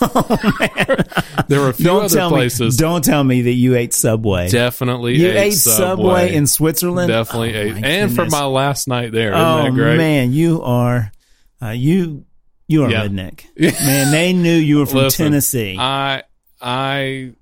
there 1.48 1.60
were 1.60 1.68
a 1.68 1.74
few 1.74 1.88
Oh, 1.90 1.94
don't 1.96 2.04
other 2.04 2.14
tell 2.16 2.30
places. 2.30 2.78
me. 2.80 2.82
Don't 2.82 3.04
tell 3.04 3.22
me 3.22 3.42
that 3.42 3.52
you 3.52 3.74
ate 3.76 3.92
Subway. 3.92 4.48
Definitely 4.48 5.16
you 5.16 5.28
ate, 5.28 5.36
ate 5.36 5.52
Subway. 5.52 6.34
in 6.34 6.46
Switzerland. 6.46 7.08
Definitely 7.08 7.54
Oh, 7.56 7.76
ate. 7.76 7.84
And 7.84 8.14
for 8.14 8.26
my 8.26 8.44
last 8.46 8.88
night 8.88 9.12
there, 9.12 9.32
isn't 9.32 9.46
oh 9.46 9.64
that 9.64 9.72
great? 9.74 9.96
man, 9.98 10.32
you 10.32 10.62
are 10.62 11.12
uh, 11.62 11.70
you 11.70 12.24
you 12.66 12.84
are 12.84 12.90
Yeah. 12.90 13.06
redneck. 13.06 13.44
man, 13.58 14.10
they 14.10 14.32
knew 14.32 14.54
you 14.56 14.78
were 14.78 14.86
from 14.86 15.00
Listen, 15.00 15.26
Tennessee. 15.26 15.76
I 15.78 16.22
I 16.60 17.32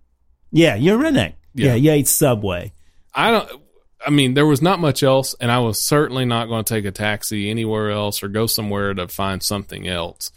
yeah, 0.52 0.74
you're 0.76 1.00
a 1.00 1.10
redneck. 1.10 1.34
Yeah. 1.54 1.68
Yeah. 1.68 1.74
you 1.74 1.90
ate 1.92 2.08
Subway. 2.08 2.72
I 3.14 3.30
don't. 3.30 3.62
I 4.04 4.10
mean, 4.10 4.34
there 4.34 4.46
was 4.46 4.60
not 4.62 4.80
much 4.80 5.02
else, 5.02 5.34
and 5.40 5.50
I 5.50 5.58
was 5.60 5.80
certainly 5.80 6.24
not 6.24 6.46
going 6.48 6.64
to 6.64 6.74
take 6.74 6.84
a 6.84 6.90
taxi 6.90 7.50
anywhere 7.50 7.90
else 7.90 8.22
or 8.22 8.28
go 8.28 8.46
somewhere 8.46 8.92
to 8.94 9.06
find 9.08 9.42
something 9.42 9.86
else. 9.86 10.32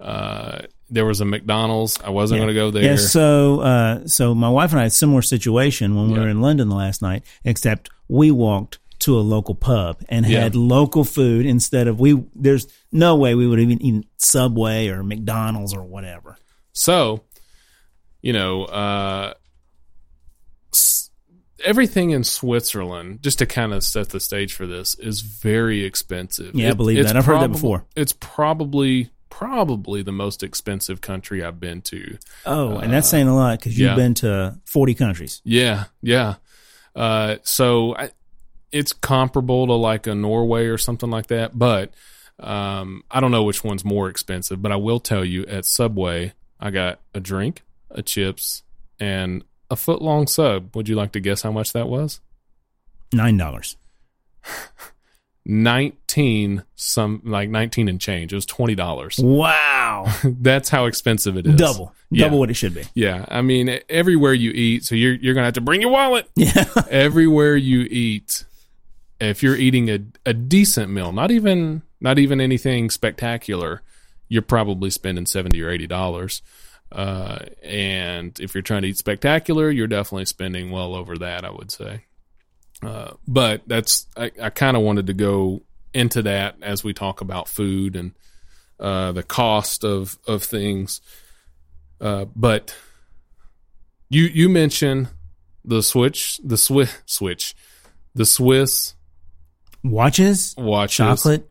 Uh, 0.00 0.62
there 0.88 1.04
was 1.04 1.20
a 1.20 1.24
McDonald's. 1.26 1.98
I 2.02 2.08
wasn't 2.10 2.38
Yeah. 2.38 2.44
going 2.46 2.54
to 2.54 2.60
go 2.60 2.70
there. 2.70 2.82
Yeah, 2.84 2.96
so 2.96 3.60
uh, 3.60 4.06
so 4.06 4.34
my 4.34 4.48
wife 4.48 4.70
and 4.70 4.80
I 4.80 4.84
had 4.84 4.92
a 4.92 4.94
similar 4.94 5.20
situation 5.22 5.94
when 5.96 6.08
we 6.08 6.14
Yeah. 6.14 6.20
were 6.20 6.28
in 6.28 6.40
London 6.40 6.68
the 6.70 6.76
last 6.76 7.02
night, 7.02 7.22
except 7.44 7.90
we 8.08 8.30
walked 8.30 8.78
to 9.00 9.18
a 9.18 9.20
local 9.20 9.54
pub 9.54 9.98
and 10.08 10.24
Yeah. 10.26 10.40
had 10.40 10.54
local 10.56 11.04
food 11.04 11.44
instead 11.46 11.88
of 11.88 12.00
we. 12.00 12.22
There's 12.34 12.66
no 12.90 13.16
way 13.16 13.34
we 13.34 13.46
would 13.46 13.58
have 13.58 13.68
even 13.70 13.82
eaten 13.82 14.04
Subway 14.16 14.88
or 14.88 15.02
McDonald's 15.02 15.74
or 15.74 15.82
whatever. 15.82 16.38
So, 16.72 17.22
you 18.22 18.32
know, 18.32 18.64
uh, 18.64 19.34
everything 21.64 22.10
in 22.10 22.24
Switzerland, 22.24 23.22
just 23.22 23.38
to 23.38 23.46
kind 23.46 23.72
of 23.72 23.84
set 23.84 24.10
the 24.10 24.20
stage 24.20 24.54
for 24.54 24.66
this, 24.66 24.94
is 24.96 25.20
very 25.20 25.84
expensive. 25.84 26.54
Yeah, 26.54 26.70
I 26.70 26.74
believe 26.74 27.04
that. 27.04 27.16
I've 27.16 27.26
heard 27.26 27.40
that 27.40 27.52
before. 27.52 27.86
It's 27.96 28.12
probably 28.12 29.10
probably 29.28 30.02
the 30.02 30.12
most 30.12 30.42
expensive 30.42 31.00
country 31.00 31.42
I've 31.42 31.58
been 31.58 31.80
to. 31.82 32.18
Oh, 32.44 32.76
and 32.76 32.92
that's 32.92 33.08
saying 33.08 33.26
a 33.26 33.34
lot 33.34 33.58
because 33.58 33.78
you've 33.78 33.90
yeah. 33.90 33.96
been 33.96 34.14
to 34.14 34.58
40 34.66 34.94
countries. 34.94 35.40
Yeah, 35.44 35.84
yeah. 36.02 36.34
Uh, 36.94 37.36
so 37.42 37.96
I, 37.96 38.10
it's 38.70 38.92
comparable 38.92 39.66
to 39.68 39.72
like 39.72 40.06
a 40.06 40.14
Norway 40.14 40.66
or 40.66 40.76
something 40.76 41.10
like 41.10 41.28
that, 41.28 41.58
but 41.58 41.94
um, 42.38 43.02
I 43.10 43.20
don't 43.20 43.30
know 43.30 43.44
which 43.44 43.64
one's 43.64 43.84
more 43.84 44.08
expensive. 44.08 44.60
But 44.60 44.72
I 44.72 44.76
will 44.76 45.00
tell 45.00 45.24
you, 45.24 45.46
at 45.46 45.64
Subway, 45.64 46.34
I 46.58 46.70
got 46.70 47.00
a 47.14 47.20
drink, 47.20 47.62
a 47.90 48.02
chips, 48.02 48.62
and 48.98 49.44
a 49.70 49.76
foot 49.76 50.02
long 50.02 50.26
sub. 50.26 50.74
Would 50.76 50.88
you 50.88 50.96
like 50.96 51.12
to 51.12 51.20
guess 51.20 51.42
how 51.42 51.52
much 51.52 51.72
that 51.72 51.88
was? 51.88 52.20
Nine 53.12 53.36
dollars. 53.36 53.76
Nineteen 55.46 56.64
some 56.76 57.22
like 57.24 57.48
nineteen 57.48 57.88
and 57.88 57.98
change. 58.00 58.32
It 58.32 58.36
was 58.36 58.44
twenty 58.46 58.74
dollars. 58.74 59.18
Wow, 59.22 60.06
That's 60.24 60.68
how 60.68 60.84
expensive 60.84 61.36
it 61.38 61.46
is. 61.46 61.54
double, 61.56 61.94
Yeah. 62.10 62.26
double 62.26 62.38
what 62.38 62.50
it 62.50 62.54
should 62.54 62.74
be. 62.74 62.84
Yeah, 62.94 63.24
I 63.26 63.40
mean 63.40 63.80
everywhere 63.88 64.34
you 64.34 64.50
eat, 64.50 64.84
so 64.84 64.94
you're 64.94 65.14
you're 65.14 65.32
gonna 65.32 65.46
have 65.46 65.54
to 65.54 65.60
bring 65.62 65.80
your 65.80 65.90
wallet. 65.90 66.28
Yeah, 66.36 66.66
everywhere 66.90 67.56
you 67.56 67.80
eat 67.90 68.44
if 69.18 69.42
you're 69.42 69.56
eating 69.56 69.88
a, 69.90 70.00
a 70.26 70.32
decent 70.34 70.90
meal 70.92 71.10
not 71.12 71.30
even 71.30 71.82
not 72.00 72.18
even 72.18 72.40
anything 72.40 72.88
spectacular 72.88 73.82
you're 74.28 74.40
probably 74.40 74.88
spending 74.88 75.26
70 75.26 75.60
or 75.60 75.68
80 75.70 75.86
dollars 75.88 76.40
uh, 76.92 77.38
and 77.62 78.38
if 78.40 78.54
you're 78.54 78.62
trying 78.62 78.82
to 78.82 78.88
eat 78.88 78.98
spectacular 78.98 79.70
you're 79.70 79.86
definitely 79.86 80.24
spending 80.24 80.70
well 80.70 80.94
over 80.94 81.16
that 81.18 81.44
i 81.44 81.50
would 81.50 81.70
say. 81.70 82.04
Uh, 82.82 83.12
but 83.28 83.62
that's 83.66 84.06
i, 84.16 84.30
I 84.42 84.50
kind 84.50 84.76
of 84.76 84.82
wanted 84.82 85.06
to 85.08 85.14
go 85.14 85.62
into 85.92 86.22
that 86.22 86.56
as 86.62 86.84
we 86.84 86.92
talk 86.92 87.20
about 87.20 87.48
food 87.48 87.96
and 87.96 88.12
uh, 88.78 89.12
the 89.12 89.22
cost 89.22 89.84
of 89.84 90.18
of 90.26 90.42
things. 90.42 91.00
Uh, 92.00 92.24
but 92.34 92.74
you 94.08 94.24
you 94.24 94.48
mentioned 94.48 95.08
the 95.64 95.82
switch 95.82 96.40
the 96.42 96.56
Swiss 96.56 96.96
switch 97.06 97.54
the 98.14 98.24
Swiss 98.24 98.94
watches, 99.84 100.54
watches. 100.56 100.96
Chocolate, 100.96 101.50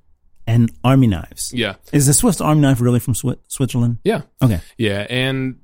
and 0.50 0.72
army 0.84 1.08
knives. 1.08 1.54
yeah 1.54 1.76
Is 1.94 2.08
the 2.08 2.14
Swiss 2.14 2.42
army 2.42 2.62
knife 2.62 2.82
really 2.82 3.00
from 3.00 3.14
Swi- 3.14 3.38
Switzerland? 3.48 3.98
yeah 4.04 4.22
Okay, 4.42 4.60
yeah 4.78 5.06
and 5.10 5.60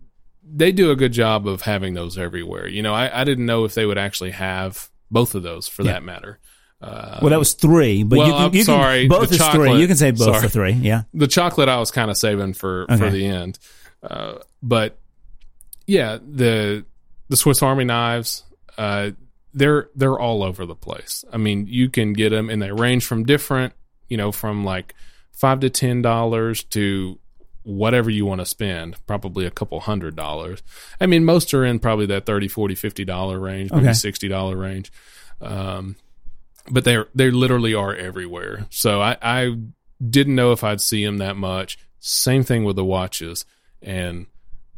they 0.47 0.71
do 0.71 0.91
a 0.91 0.95
good 0.95 1.11
job 1.11 1.47
of 1.47 1.61
having 1.61 1.93
those 1.95 2.17
everywhere 2.17 2.67
you 2.67 2.81
know 2.83 2.93
I, 2.93 3.21
I 3.21 3.23
didn't 3.23 3.45
know 3.45 3.65
if 3.65 3.73
they 3.73 3.85
would 3.85 3.97
actually 3.97 4.31
have 4.31 4.89
both 5.11 5.35
of 5.35 5.43
those 5.43 5.67
for 5.67 5.83
Yeah. 5.83 5.93
that 5.93 6.03
matter 6.03 6.39
uh, 6.81 7.19
well 7.21 7.29
that 7.31 7.39
was 7.39 7.53
three, 7.53 8.03
but 8.03 8.19
well, 8.19 8.27
you 8.27 8.33
can, 8.33 8.43
you 8.43 8.49
can 8.59 8.65
sorry, 8.65 9.07
both 9.07 9.31
is 9.31 9.41
three. 9.47 9.79
You 9.79 9.87
can 9.87 9.95
say 9.95 10.11
both 10.11 10.19
sorry. 10.27 10.41
for 10.41 10.49
three. 10.49 10.73
Yeah, 10.73 11.03
the 11.13 11.25
chocolate 11.25 11.69
I 11.69 11.79
was 11.79 11.89
kind 11.89 12.11
of 12.11 12.17
saving 12.17 12.53
for 12.53 12.85
for 12.87 13.09
the 13.09 13.25
end. 13.25 13.57
Uh, 14.03 14.39
but 14.61 14.97
yeah, 15.87 16.17
the 16.21 16.85
the 17.29 17.37
Swiss 17.37 17.63
Army 17.63 17.85
knives, 17.85 18.43
uh, 18.77 19.11
they're 19.53 19.89
they're 19.95 20.19
all 20.19 20.43
over 20.43 20.65
the 20.65 20.75
place. 20.75 21.23
I 21.31 21.37
mean, 21.37 21.65
you 21.67 21.89
can 21.89 22.11
get 22.13 22.29
them, 22.31 22.49
and 22.49 22.61
they 22.61 22.71
range 22.71 23.05
from 23.05 23.23
different, 23.23 23.73
you 24.09 24.17
know, 24.17 24.31
from 24.31 24.63
like 24.63 24.93
five 25.31 25.59
to 25.61 25.69
ten 25.69 26.01
dollars 26.01 26.63
to 26.65 27.19
whatever 27.63 28.09
you 28.11 28.25
want 28.25 28.39
to 28.41 28.45
spend, 28.45 28.95
probably 29.07 29.45
a 29.45 29.51
couple 29.51 29.79
hundred 29.79 30.15
dollars. 30.15 30.61
I 31.01 31.07
mean, 31.07 31.25
most 31.25 31.51
are 31.53 31.65
in 31.65 31.79
probably 31.79 32.05
that 32.07 32.25
30, 32.27 32.47
40, 32.47 32.75
50 32.75 33.05
dollar 33.05 33.39
range, 33.39 33.71
maybe 33.71 33.85
Okay. 33.85 33.93
60 33.93 34.27
dollar 34.27 34.55
range. 34.55 34.91
Um, 35.41 35.95
but 36.69 36.83
they're, 36.83 37.07
they 37.15 37.31
literally 37.31 37.73
are 37.73 37.93
everywhere. 37.95 38.67
So 38.69 39.01
I, 39.01 39.17
I 39.21 39.55
didn't 40.07 40.35
know 40.35 40.51
if 40.51 40.63
I'd 40.63 40.79
see 40.81 41.03
them 41.03 41.17
that 41.17 41.35
much. 41.37 41.79
Same 41.99 42.43
thing 42.43 42.65
with 42.65 42.75
the 42.75 42.85
watches. 42.85 43.45
And, 43.81 44.27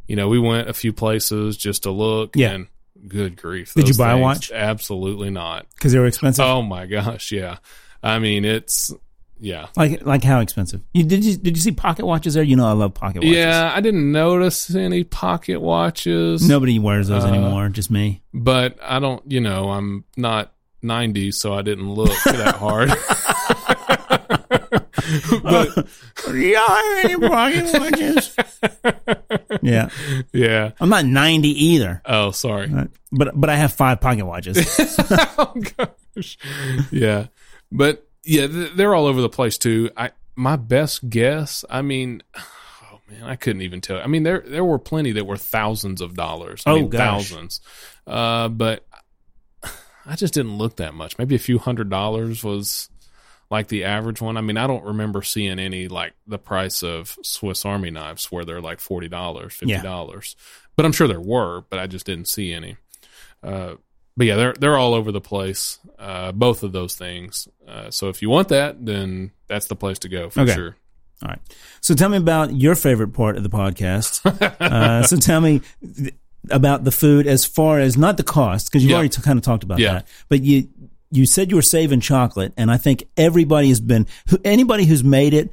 you 0.07 0.15
know, 0.15 0.29
we 0.29 0.39
went 0.39 0.69
a 0.69 0.73
few 0.73 0.93
places 0.93 1.57
just 1.57 1.83
to 1.83 1.91
look 1.91 2.35
Yeah. 2.37 2.51
and 2.53 2.67
good 3.07 3.35
grief. 3.35 3.73
Did 3.73 3.89
you 3.89 3.95
buy 3.95 4.11
a 4.13 4.17
watch? 4.17 4.49
Absolutely 4.51 5.29
not. 5.29 5.65
because 5.75 5.91
they 5.91 5.99
were 5.99 6.07
expensive. 6.07 6.45
Oh 6.45 6.61
my 6.61 6.85
gosh. 6.87 7.31
Yeah. 7.33 7.57
I 8.01 8.19
mean, 8.19 8.45
it's, 8.45 8.93
yeah. 9.39 9.67
Like 9.75 10.05
like 10.05 10.23
how 10.23 10.39
expensive? 10.39 10.81
You 10.93 11.03
did 11.03 11.23
you 11.23 11.37
did 11.37 11.55
you 11.55 11.61
see 11.61 11.71
pocket 11.71 12.05
watches 12.05 12.33
there? 12.33 12.43
You 12.43 12.55
know 12.55 12.67
I 12.67 12.73
love 12.73 12.93
pocket 12.93 13.19
watches. 13.19 13.35
Yeah, 13.35 13.71
I 13.73 13.81
didn't 13.81 14.11
notice 14.11 14.73
any 14.73 15.03
pocket 15.03 15.61
watches. 15.61 16.47
Nobody 16.47 16.79
wears 16.79 17.07
those 17.07 17.23
Uh, 17.23 17.29
anymore, 17.29 17.69
just 17.69 17.91
me. 17.91 18.21
But 18.33 18.77
I 18.81 18.99
don't, 18.99 19.23
you 19.31 19.41
know, 19.41 19.71
I'm 19.71 20.05
not 20.15 20.53
90, 20.81 21.31
so 21.31 21.53
I 21.53 21.61
didn't 21.61 21.91
look 21.91 22.11
that 22.25 22.55
hard. 22.55 22.89
but 25.43 25.87
Y'all 26.33 26.67
have 26.67 27.05
any 27.05 27.15
pocket 27.15 27.79
watches? 27.79 28.35
yeah. 29.61 29.89
yeah. 30.33 30.71
I'm 30.79 30.89
not 30.89 31.05
90 31.05 31.47
either. 31.47 32.01
Oh, 32.05 32.31
sorry. 32.31 32.71
But 33.11 33.39
but 33.39 33.49
I 33.49 33.55
have 33.55 33.73
five 33.73 34.01
pocket 34.01 34.25
watches. 34.25 34.57
oh 35.37 35.53
gosh. 35.77 36.37
Yeah. 36.91 37.27
But 37.71 38.06
yeah, 38.27 38.47
they're 38.75 38.93
all 38.93 39.05
over 39.07 39.21
the 39.21 39.29
place 39.29 39.57
too. 39.57 39.89
I 39.97 40.11
my 40.35 40.55
best 40.55 41.09
guess, 41.09 41.65
I 41.69 41.81
mean, 41.81 42.21
oh 42.35 42.99
man, 43.09 43.23
I 43.23 43.35
couldn't 43.35 43.61
even 43.63 43.81
tell. 43.81 43.99
I 43.99 44.07
mean, 44.07 44.23
there 44.23 44.43
there 44.45 44.63
were 44.65 44.79
plenty 44.79 45.13
that 45.13 45.25
were 45.25 45.37
thousands 45.37 46.01
of 46.01 46.13
dollars. 46.15 46.61
I 46.65 46.71
Oh, 46.71 46.75
mean, 46.75 46.89
gosh. 46.89 47.29
thousands. 47.29 47.61
Uh, 48.05 48.47
but 48.49 48.85
I 50.05 50.15
just 50.15 50.33
didn't 50.33 50.57
look 50.57 50.77
that 50.77 50.93
much. 50.93 51.17
Maybe 51.17 51.35
a 51.35 51.39
few 51.39 51.57
hundred 51.57 51.89
dollars 51.89 52.43
was 52.43 52.89
like 53.49 53.67
the 53.69 53.85
average 53.85 54.21
one. 54.21 54.37
I 54.37 54.41
mean, 54.41 54.57
I 54.57 54.67
don't 54.67 54.83
remember 54.83 55.21
seeing 55.21 55.57
any 55.59 55.87
like 55.87 56.13
the 56.27 56.37
price 56.37 56.83
of 56.83 57.17
Swiss 57.23 57.65
Army 57.65 57.91
knives 57.91 58.31
where 58.31 58.45
they're 58.45 58.61
like 58.61 58.79
forty 58.79 59.07
dollars, 59.07 59.53
fifty 59.53 59.73
dollars. 59.81 60.35
But 60.75 60.85
I'm 60.85 60.91
sure 60.91 61.07
there 61.07 61.19
were, 61.21 61.61
but 61.69 61.79
I 61.79 61.87
just 61.87 62.05
didn't 62.05 62.27
see 62.27 62.53
any. 62.53 62.77
Uh, 63.41 63.75
but 64.17 64.27
yeah, 64.27 64.35
they're 64.35 64.53
they're 64.53 64.77
all 64.77 64.93
over 64.93 65.11
the 65.13 65.21
place. 65.21 65.79
Uh, 65.97 66.31
both 66.31 66.63
of 66.63 66.71
those 66.73 66.95
things. 66.95 67.47
Uh, 67.67 67.89
so 67.91 68.09
if 68.09 68.21
you 68.21 68.29
want 68.29 68.49
that, 68.49 68.85
then 68.85 69.31
that's 69.47 69.67
the 69.67 69.75
place 69.75 69.99
to 69.99 70.09
go 70.09 70.29
for 70.29 70.41
Okay. 70.41 70.53
sure. 70.53 70.75
All 71.23 71.29
right. 71.29 71.39
So 71.81 71.95
tell 71.95 72.09
me 72.09 72.17
about 72.17 72.53
your 72.53 72.75
favorite 72.75 73.13
part 73.13 73.37
of 73.37 73.43
the 73.43 73.49
podcast. 73.49 74.23
uh, 74.61 75.01
so 75.03 75.15
tell 75.17 75.41
me 75.41 75.61
th- 75.95 76.13
about 76.51 76.83
the 76.83 76.91
food 76.91 77.25
as 77.25 77.45
far 77.45 77.79
as 77.79 77.97
not 77.97 78.17
the 78.17 78.23
cost 78.23 78.67
because 78.67 78.83
you've 78.83 78.91
Yeah. 78.91 78.97
already 78.97 79.09
t- 79.09 79.21
kind 79.23 79.37
of 79.39 79.43
talked 79.43 79.63
about 79.63 79.79
Yeah. 79.79 79.93
that. 79.93 80.07
But 80.29 80.41
you 80.43 80.69
you 81.09 81.25
said 81.25 81.49
you 81.49 81.55
were 81.55 81.61
saving 81.61 82.01
chocolate, 82.01 82.53
and 82.57 82.69
I 82.69 82.77
think 82.77 83.05
everybody 83.15 83.69
has 83.69 83.79
been 83.79 84.05
who, 84.29 84.37
anybody 84.45 84.85
who's 84.85 85.03
made 85.03 85.33
it 85.33 85.49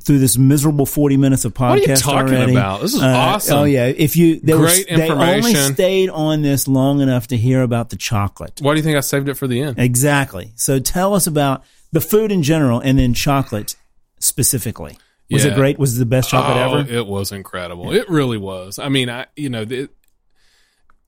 through 0.00 0.18
this 0.18 0.36
miserable 0.38 0.86
forty 0.86 1.16
minutes 1.16 1.44
of 1.44 1.54
podcast. 1.54 1.70
What 1.70 1.88
are 1.88 1.90
you 1.90 1.96
talking 1.96 2.34
already, 2.34 2.52
about? 2.52 2.80
This 2.80 2.94
is 2.94 3.02
uh, 3.02 3.06
awesome. 3.06 3.58
Oh 3.58 3.64
yeah, 3.64 3.86
if 3.86 4.16
you 4.16 4.40
they 4.40 4.54
were- 4.54 4.66
Great 4.66 4.88
they 4.88 5.10
only 5.10 5.54
stayed 5.54 6.10
on 6.10 6.42
this 6.42 6.66
long 6.66 7.00
enough 7.00 7.28
to 7.28 7.36
hear 7.36 7.62
about 7.62 7.90
the 7.90 7.96
chocolate. 7.96 8.60
Why 8.60 8.74
do 8.74 8.78
you 8.78 8.82
think 8.82 8.96
I 8.96 9.00
saved 9.00 9.28
it 9.28 9.34
for 9.34 9.46
the 9.46 9.60
end? 9.60 9.78
Exactly. 9.78 10.52
So 10.56 10.78
tell 10.78 11.14
us 11.14 11.26
about 11.26 11.64
the 11.92 12.00
food 12.00 12.32
in 12.32 12.42
general, 12.42 12.80
and 12.80 12.98
then 12.98 13.14
chocolate 13.14 13.76
specifically. 14.18 14.96
Was 15.30 15.44
it 15.44 15.54
great? 15.54 15.78
Was 15.78 15.96
it 15.96 16.00
the 16.00 16.06
best 16.06 16.30
chocolate 16.30 16.56
oh, 16.56 16.78
ever? 16.78 16.92
It 16.92 17.06
was 17.06 17.30
incredible. 17.30 17.92
It 17.92 18.10
really 18.10 18.38
was. 18.38 18.78
I 18.80 18.88
mean, 18.88 19.08
I 19.08 19.26
you 19.36 19.48
know, 19.48 19.62
it, 19.62 19.90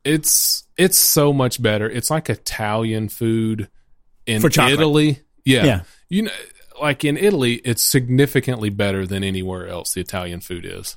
it's 0.05 0.65
it's 0.77 0.99
so 0.99 1.33
much 1.33 1.61
better. 1.61 1.91
It's 1.91 2.11
like 2.11 2.31
Italian 2.31 3.09
food 3.09 3.69
in. 4.27 4.45
Italy. 4.45 5.21
Yeah. 5.45 5.65
Yeah. 5.65 5.81
You 6.09 6.23
know, 6.23 6.31
like 6.81 7.05
in 7.05 7.17
Italy, 7.17 7.55
it's 7.65 7.83
significantly 7.83 8.71
better 8.71 9.07
than 9.07 9.25
anywhere 9.25 9.67
else 9.69 9.95
the 9.95 10.01
Italian 10.01 10.41
food 10.41 10.65
is. 10.65 10.97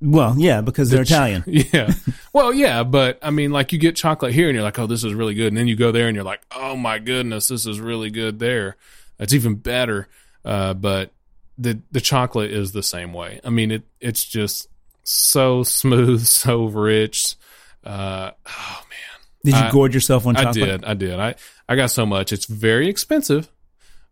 Well, 0.00 0.36
yeah, 0.38 0.60
because 0.60 0.90
they're 0.90 1.02
Italian. 1.02 1.42
Yeah. 1.46 1.92
well, 2.32 2.52
yeah, 2.54 2.84
but 2.84 3.18
I 3.20 3.30
mean, 3.30 3.50
like 3.50 3.72
you 3.72 3.78
get 3.78 3.96
chocolate 3.96 4.32
here 4.32 4.46
and 4.48 4.54
you're 4.54 4.62
like, 4.62 4.78
oh, 4.78 4.86
this 4.86 5.02
is 5.02 5.12
really 5.12 5.34
good. 5.34 5.48
And 5.48 5.56
then 5.56 5.66
you 5.66 5.74
go 5.76 5.90
there 5.90 6.06
and 6.06 6.14
you're 6.14 6.24
like, 6.24 6.40
oh 6.54 6.76
my 6.76 6.98
goodness, 7.00 7.48
this 7.48 7.66
is 7.66 7.80
really 7.80 8.10
good 8.10 8.38
there. 8.38 8.76
It's 9.18 9.32
even 9.34 9.56
better. 9.56 10.08
Uh, 10.44 10.74
but 10.74 11.10
the 11.58 11.80
the 11.90 12.00
chocolate 12.00 12.52
is 12.52 12.70
the 12.70 12.82
same 12.84 13.12
way. 13.12 13.40
I 13.44 13.50
mean, 13.50 13.72
it 13.72 13.82
it's 14.00 14.24
just 14.24 14.68
so 15.02 15.64
smooth, 15.64 16.24
so 16.26 16.66
rich. 16.66 17.34
Uh, 17.84 18.30
oh 18.46 18.80
man, 18.90 19.20
Did 19.44 19.54
you 19.54 19.66
I- 19.66 19.70
gorge 19.72 19.94
yourself 19.94 20.26
on 20.26 20.36
chocolate? 20.36 20.56
I 20.56 20.66
did, 20.66 20.84
I 20.84 20.94
did. 20.94 21.18
I 21.18 21.34
I 21.68 21.74
got 21.74 21.90
so 21.90 22.06
much. 22.06 22.32
It's 22.32 22.46
very 22.46 22.88
expensive, 22.88 23.48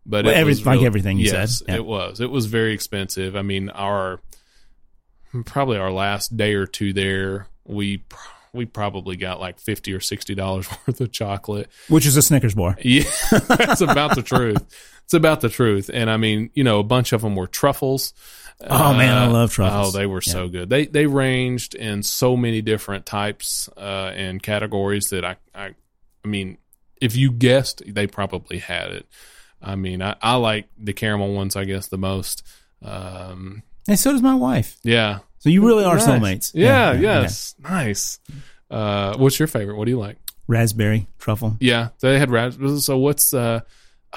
but 0.07 0.25
Well, 0.25 0.33
it 0.33 0.37
every- 0.37 0.51
was 0.51 0.65
like 0.65 0.77
real- 0.77 0.85
everything 0.87 1.17
you 1.19 1.25
yes, 1.25 1.59
said. 1.59 1.67
Yeah. 1.69 1.75
it 1.75 1.85
was. 1.85 2.21
It 2.21 2.31
was 2.31 2.45
very 2.47 2.73
expensive. 2.73 3.35
I 3.35 3.41
mean, 3.41 3.69
our 3.69 4.19
probably 5.45 5.77
our 5.77 5.91
last 5.91 6.35
day 6.37 6.53
or 6.53 6.65
two 6.65 6.93
there, 6.93 7.47
we 7.65 8.03
we 8.53 8.65
probably 8.65 9.17
got 9.17 9.39
like 9.39 9.59
fifty 9.59 9.93
or 9.93 9.99
sixty 9.99 10.33
dollars 10.35 10.67
worth 10.87 11.01
of 11.01 11.11
chocolate. 11.11 11.69
Which 11.89 12.05
is 12.05 12.17
a 12.17 12.21
Snickers 12.21 12.55
bar. 12.55 12.77
Yeah, 12.81 13.03
that's 13.47 13.81
about 13.81 14.15
the 14.15 14.23
truth. 14.23 14.63
It's 15.03 15.13
about 15.13 15.41
the 15.41 15.49
truth. 15.49 15.89
And 15.93 16.09
I 16.09 16.17
mean, 16.17 16.49
you 16.53 16.63
know, 16.63 16.79
a 16.79 16.83
bunch 16.83 17.13
of 17.13 17.21
them 17.21 17.35
were 17.35 17.47
truffles. 17.47 18.13
Oh, 18.59 18.93
man, 18.93 19.15
I 19.15 19.25
Uh, 19.27 19.31
love 19.31 19.51
truffles. 19.53 19.95
Oh, 19.95 19.97
they 19.97 20.07
were 20.07 20.21
so 20.21 20.47
good. 20.47 20.69
They 20.69 20.87
they 20.87 21.05
ranged 21.05 21.75
in 21.75 22.01
so 22.03 22.35
many 22.35 22.61
different 22.61 23.05
types 23.05 23.69
uh, 23.77 24.11
and 24.15 24.41
categories 24.41 25.09
that 25.11 25.23
I, 25.23 25.35
I 25.53 25.75
I 26.25 26.27
mean, 26.27 26.57
if 26.99 27.15
you 27.15 27.31
guessed, 27.31 27.83
they 27.85 28.07
probably 28.07 28.57
had 28.57 28.91
it. 28.91 29.05
I 29.61 29.75
mean, 29.75 30.01
I, 30.01 30.15
I 30.21 30.35
like 30.35 30.67
the 30.77 30.93
caramel 30.93 31.33
ones, 31.33 31.55
I 31.55 31.65
guess, 31.65 31.87
the 31.87 31.97
most. 31.97 32.43
Um, 32.83 33.63
And 33.87 33.97
so 33.99 34.11
does 34.11 34.21
my 34.21 34.35
wife. 34.35 34.77
yeah. 34.83 35.19
So 35.39 35.49
you 35.49 35.65
really 35.65 35.83
are 35.85 35.95
Nice. 35.95 36.05
soulmates. 36.07 36.51
Yeah, 36.55 36.93
yeah. 36.93 37.21
yes. 37.21 37.55
Nice. 37.59 38.19
Uh, 38.71 39.15
what's 39.17 39.37
your 39.39 39.47
favorite? 39.47 39.77
What 39.77 39.85
do 39.85 39.91
you 39.91 39.99
like? 39.99 40.17
Raspberry, 40.47 41.07
truffle. 41.19 41.57
Yeah, 41.59 41.89
they 41.99 42.17
had 42.19 42.31
raspberries. 42.31 42.85
So 42.85 42.97
what's 42.97 43.33
uh 43.33 43.61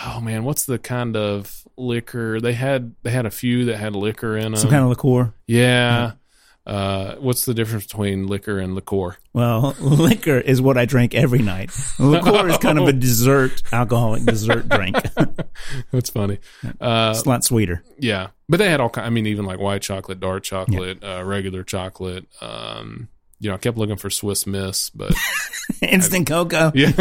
oh 0.05 0.21
man, 0.21 0.45
what's 0.45 0.65
the 0.65 0.79
kind 0.79 1.17
of 1.17 1.65
liquor 1.77 2.41
they 2.41 2.53
had? 2.55 2.95
They 3.03 3.11
had 3.11 3.27
a 3.27 3.31
few 3.31 3.67
that 3.67 3.77
had 3.77 3.95
liquor 3.95 4.37
in 4.37 4.53
them. 4.53 4.57
Some 4.57 4.71
kind 4.71 4.83
of 4.83 4.89
liqueur. 4.91 5.33
yeah. 5.47 6.13
Uh, 6.67 7.15
what's 7.17 7.47
the 7.47 7.55
difference 7.55 7.87
between 7.87 8.27
liquor 8.27 8.59
and 8.59 8.75
liqueur? 8.75 9.17
Well, 9.33 9.75
liquor 9.81 10.39
is 10.39 10.61
what 10.61 10.77
I 10.77 10.85
drink 10.85 11.15
every 11.15 11.41
night. 11.41 11.71
Liqueur 11.99 12.49
is 12.49 12.59
kind 12.59 12.79
of 12.79 12.87
a 12.87 12.93
dessert, 13.09 13.63
alcoholic 13.73 14.25
dessert 14.25 14.69
drink. 14.69 14.97
That's 15.91 16.11
funny. 16.11 16.39
Uh, 16.81 17.13
it's 17.17 17.25
a 17.25 17.29
lot 17.29 17.45
sweeter. 17.45 17.83
yeah, 17.99 18.29
but 18.49 18.59
they 18.59 18.71
had 18.71 18.81
all 18.81 18.91
kind. 18.91 19.07
I 19.07 19.11
mean, 19.11 19.27
even 19.27 19.47
like 19.47 19.59
white 19.59 19.83
chocolate, 19.83 20.21
dark 20.21 20.43
chocolate, 20.43 21.03
uh, 21.03 21.23
regular 21.25 21.65
chocolate. 21.65 22.27
Um, 22.41 23.09
you 23.41 23.49
know, 23.49 23.55
I 23.55 23.59
kept 23.59 23.79
looking 23.79 23.97
for 23.97 24.11
Swiss 24.11 24.47
Miss, 24.47 24.91
but 24.91 25.15
Instant 25.81 26.27
cocoa. 26.29 26.73
yeah, 26.75 26.93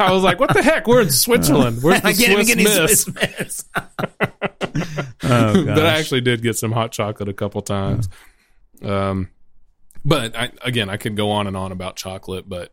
I 0.00 0.10
was 0.10 0.22
like, 0.22 0.40
what 0.40 0.54
the 0.54 0.62
heck? 0.62 0.86
We're 0.88 1.02
in 1.02 1.10
Switzerland. 1.10 1.82
Where's 1.82 2.00
the 2.00 2.08
I 2.08 2.12
can't 2.14 2.30
even 2.32 2.46
Swiss 2.46 2.54
get 2.54 2.58
any 2.58 2.86
Miss? 2.86 3.02
Swiss 3.02 3.14
Miss. 3.14 3.64
oh, 5.22 5.64
but 5.66 5.86
I 5.86 5.98
actually 5.98 6.22
did 6.22 6.42
get 6.42 6.56
some 6.56 6.72
hot 6.72 6.92
chocolate 6.92 7.28
a 7.28 7.34
couple 7.34 7.60
times. 7.62 8.08
Um, 8.82 9.28
but 10.04 10.34
I, 10.36 10.50
again, 10.62 10.88
I 10.88 10.96
could 10.96 11.16
go 11.16 11.30
on 11.30 11.46
and 11.46 11.56
on 11.56 11.72
about 11.72 11.96
chocolate, 11.96 12.48
but 12.48 12.72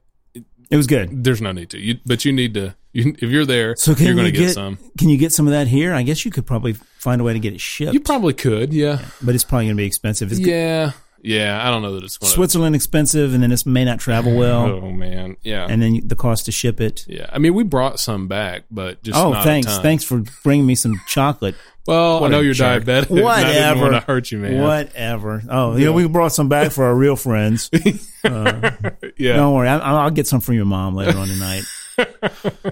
It 0.70 0.78
was 0.78 0.88
good. 0.88 1.24
there's 1.24 1.42
no 1.42 1.52
need 1.52 1.70
to. 1.72 1.80
You, 1.80 2.00
but 2.06 2.24
you 2.26 2.32
need 2.32 2.54
to. 2.56 2.76
You, 2.94 3.14
if 3.20 3.30
you're 3.30 3.46
there, 3.46 3.76
So 3.76 3.94
can 3.94 4.06
you're 4.06 4.16
going 4.16 4.26
you 4.28 4.32
to 4.32 4.38
get, 4.38 4.46
get, 4.48 4.54
some. 4.54 4.80
Can 4.98 5.10
you 5.10 5.18
get 5.18 5.32
some 5.32 5.46
of 5.46 5.52
that 5.52 5.68
here? 5.68 5.94
I 5.94 6.02
guess 6.04 6.26
you 6.26 6.32
could 6.32 6.46
probably 6.48 6.74
find 6.74 7.22
a 7.22 7.24
way 7.24 7.34
to 7.34 7.40
get 7.40 7.54
it 7.54 7.62
shipped, 7.62 7.94
You 7.94 8.00
probably 8.00 8.34
could, 8.34 8.74
yeah, 8.74 9.02
but 9.22 9.36
it's 9.36 9.44
probably 9.44 9.66
going 9.66 9.76
to 9.78 9.82
be 9.82 9.86
expensive. 9.86 10.32
It's 10.32 10.40
yeah, 10.42 10.94
yeah. 11.22 11.66
I 11.68 11.72
don't 11.72 11.82
know 11.82 11.94
that 11.96 12.04
it's 12.04 12.18
going 12.18 12.30
to. 12.30 12.34
Switzerland 12.36 12.76
expensive, 12.76 13.34
and 13.34 13.42
then 13.44 13.52
it 13.52 13.66
may 13.66 13.86
not 13.86 14.00
travel 14.00 14.36
well, 14.38 14.66
Oh 14.66 14.92
man, 14.92 15.38
yeah, 15.44 15.66
and 15.70 15.82
then 15.82 16.02
the 16.06 16.16
cost 16.16 16.46
to 16.46 16.52
ship 16.52 16.80
it. 16.82 17.06
yeah. 17.08 17.30
I 17.32 17.38
mean, 17.40 17.54
we 17.54 17.64
brought 17.64 18.00
some 18.00 18.28
back, 18.28 18.64
but 18.72 19.02
just 19.04 19.18
Oh, 19.18 19.32
not 19.32 19.42
a 19.42 19.44
thanks, 19.44 19.68
ton. 19.68 19.82
thanks 19.84 20.04
for 20.04 20.24
bringing 20.44 20.66
me 20.66 20.76
some 20.76 21.00
chocolate. 21.08 21.56
Well, 21.88 22.20
What 22.20 22.28
I 22.28 22.32
know 22.32 22.40
a 22.42 22.44
you're 22.44 22.54
jerk. 22.54 22.84
diabetic. 22.84 23.12
and 23.12 23.20
I 23.22 23.44
didn't 23.44 23.56
Whatever. 23.70 23.80
want 23.80 23.94
to 23.94 24.00
hurt 24.02 24.30
you, 24.30 24.40
man. 24.40 24.62
Whatever. 24.62 25.42
Oh, 25.50 25.78
yeah, 25.78 25.92
we 25.92 26.06
brought 26.06 26.34
some 26.34 26.50
back 26.50 26.74
for 26.74 26.84
our 26.84 26.94
real 26.94 27.16
friends. 27.16 27.70
Uh, 28.26 28.72
yeah, 29.18 29.38
Don't 29.38 29.54
worry, 29.54 29.70
I, 29.70 29.78
I'll 29.78 30.12
get 30.12 30.28
some 30.28 30.42
from 30.42 30.56
your 30.56 30.66
mom 30.66 30.96
later 30.96 31.18
on 31.18 31.30
tonight. 31.30 31.64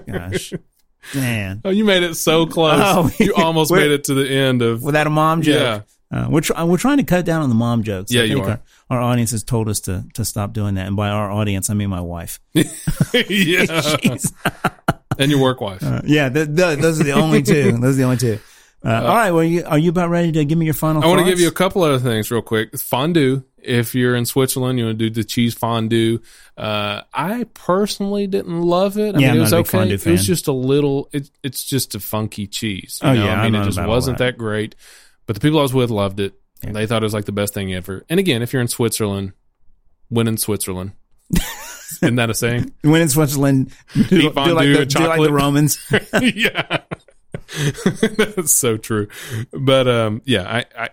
Gosh, 0.06 0.52
man, 1.14 1.62
Oh, 1.64 1.70
you 1.70 1.84
made 1.84 2.02
it 2.02 2.14
so 2.16 2.44
close. 2.44 2.78
Oh, 2.82 3.10
you 3.18 3.34
almost 3.34 3.70
we're- 3.70 3.84
made 3.84 3.92
it 3.92 4.04
to 4.04 4.14
the 4.14 4.28
end 4.28 4.60
of. 4.60 4.82
without 4.82 5.06
a 5.06 5.10
mom 5.10 5.40
joke. 5.40 5.54
Yeah. 5.60 5.80
Uh, 6.10 6.26
we're 6.30 6.40
try- 6.40 6.62
we're 6.64 6.76
trying 6.76 6.98
to 6.98 7.02
cut 7.02 7.24
down 7.24 7.42
on 7.42 7.48
the 7.48 7.54
mom 7.54 7.82
jokes. 7.82 8.12
Yeah, 8.12 8.22
I 8.22 8.24
you 8.26 8.40
are. 8.42 8.48
Our, 8.50 8.60
our 8.90 9.00
audience 9.00 9.32
has 9.32 9.42
told 9.42 9.68
us 9.68 9.80
to 9.80 10.04
to 10.14 10.24
stop 10.24 10.52
doing 10.52 10.74
that, 10.76 10.86
and 10.86 10.94
by 10.96 11.08
our 11.08 11.30
audience, 11.30 11.68
I 11.70 11.74
mean 11.74 11.90
my 11.90 12.00
wife. 12.00 12.38
yeah, 12.54 13.82
and 15.18 15.30
your 15.30 15.40
work 15.40 15.60
wife. 15.60 15.82
Uh, 15.82 16.02
yeah, 16.04 16.28
th- 16.28 16.54
th- 16.54 16.78
those 16.78 17.00
are 17.00 17.04
the 17.04 17.12
only 17.12 17.42
two. 17.42 17.72
Those 17.80 17.94
are 17.94 17.98
the 17.98 18.02
only 18.04 18.16
two. 18.18 18.38
Uh, 18.84 18.88
all 19.02 19.16
right. 19.16 19.30
Well, 19.32 19.42
you, 19.42 19.64
are 19.64 19.78
you 19.78 19.90
about 19.90 20.10
ready 20.10 20.30
to 20.32 20.44
give 20.44 20.58
me 20.58 20.64
your 20.66 20.74
final? 20.74 21.02
I 21.02 21.06
want 21.06 21.18
to 21.20 21.24
give 21.24 21.40
you 21.40 21.48
a 21.48 21.52
couple 21.52 21.82
other 21.82 21.98
things 21.98 22.30
real 22.30 22.42
quick. 22.42 22.78
Fondue. 22.78 23.42
If 23.58 23.96
you're 23.96 24.14
in 24.14 24.26
Switzerland, 24.26 24.78
you 24.78 24.84
want 24.84 24.98
to 25.00 25.08
do 25.08 25.12
the 25.12 25.24
cheese 25.24 25.52
fondue. 25.54 26.20
Uh, 26.56 27.02
I 27.12 27.46
personally 27.54 28.28
didn't 28.28 28.60
love 28.62 28.96
it. 28.96 29.16
I 29.16 29.18
Yeah, 29.18 29.26
mean, 29.28 29.30
I'm 29.30 29.36
it 29.38 29.40
was 29.40 29.52
okay. 29.54 29.90
It 29.92 30.06
was 30.06 30.24
just 30.24 30.46
a 30.46 30.52
little. 30.52 31.08
It, 31.12 31.28
it's 31.42 31.64
just 31.64 31.96
a 31.96 32.00
funky 32.00 32.46
cheese. 32.46 33.00
you 33.02 33.08
Oh, 33.08 33.14
know? 33.14 33.24
yeah, 33.24 33.32
I 33.40 33.44
I'm 33.46 33.52
mean, 33.52 33.60
it 33.60 33.64
just 33.64 33.82
wasn't 33.84 34.18
that. 34.18 34.32
that 34.34 34.38
great. 34.38 34.76
But 35.26 35.34
the 35.34 35.40
people 35.40 35.58
I 35.58 35.62
was 35.62 35.74
with 35.74 35.90
loved 35.90 36.20
it. 36.20 36.34
Yeah. 36.62 36.72
They 36.72 36.86
thought 36.86 37.02
it 37.02 37.06
was 37.06 37.14
like 37.14 37.26
the 37.26 37.32
best 37.32 37.52
thing 37.52 37.74
ever. 37.74 38.04
And 38.08 38.18
again, 38.18 38.42
if 38.42 38.52
you're 38.52 38.62
in 38.62 38.68
Switzerland, 38.68 39.32
win 40.08 40.28
in 40.28 40.36
Switzerland. 40.36 40.92
Isn't 42.02 42.16
that 42.16 42.30
a 42.30 42.34
saying? 42.34 42.72
when 42.82 43.02
in 43.02 43.08
Switzerland, 43.08 43.72
do, 43.94 44.04
do 44.04 44.30
like 44.30 44.66
the, 44.66 44.86
do 44.86 45.06
like 45.06 45.20
the 45.20 45.32
Romans. 45.32 45.78
yeah. 46.22 46.78
That's 48.34 48.52
so 48.54 48.76
true. 48.76 49.08
But 49.52 49.86
um 49.88 50.22
yeah, 50.24 50.42
I 50.42 50.64
I, 50.84 50.88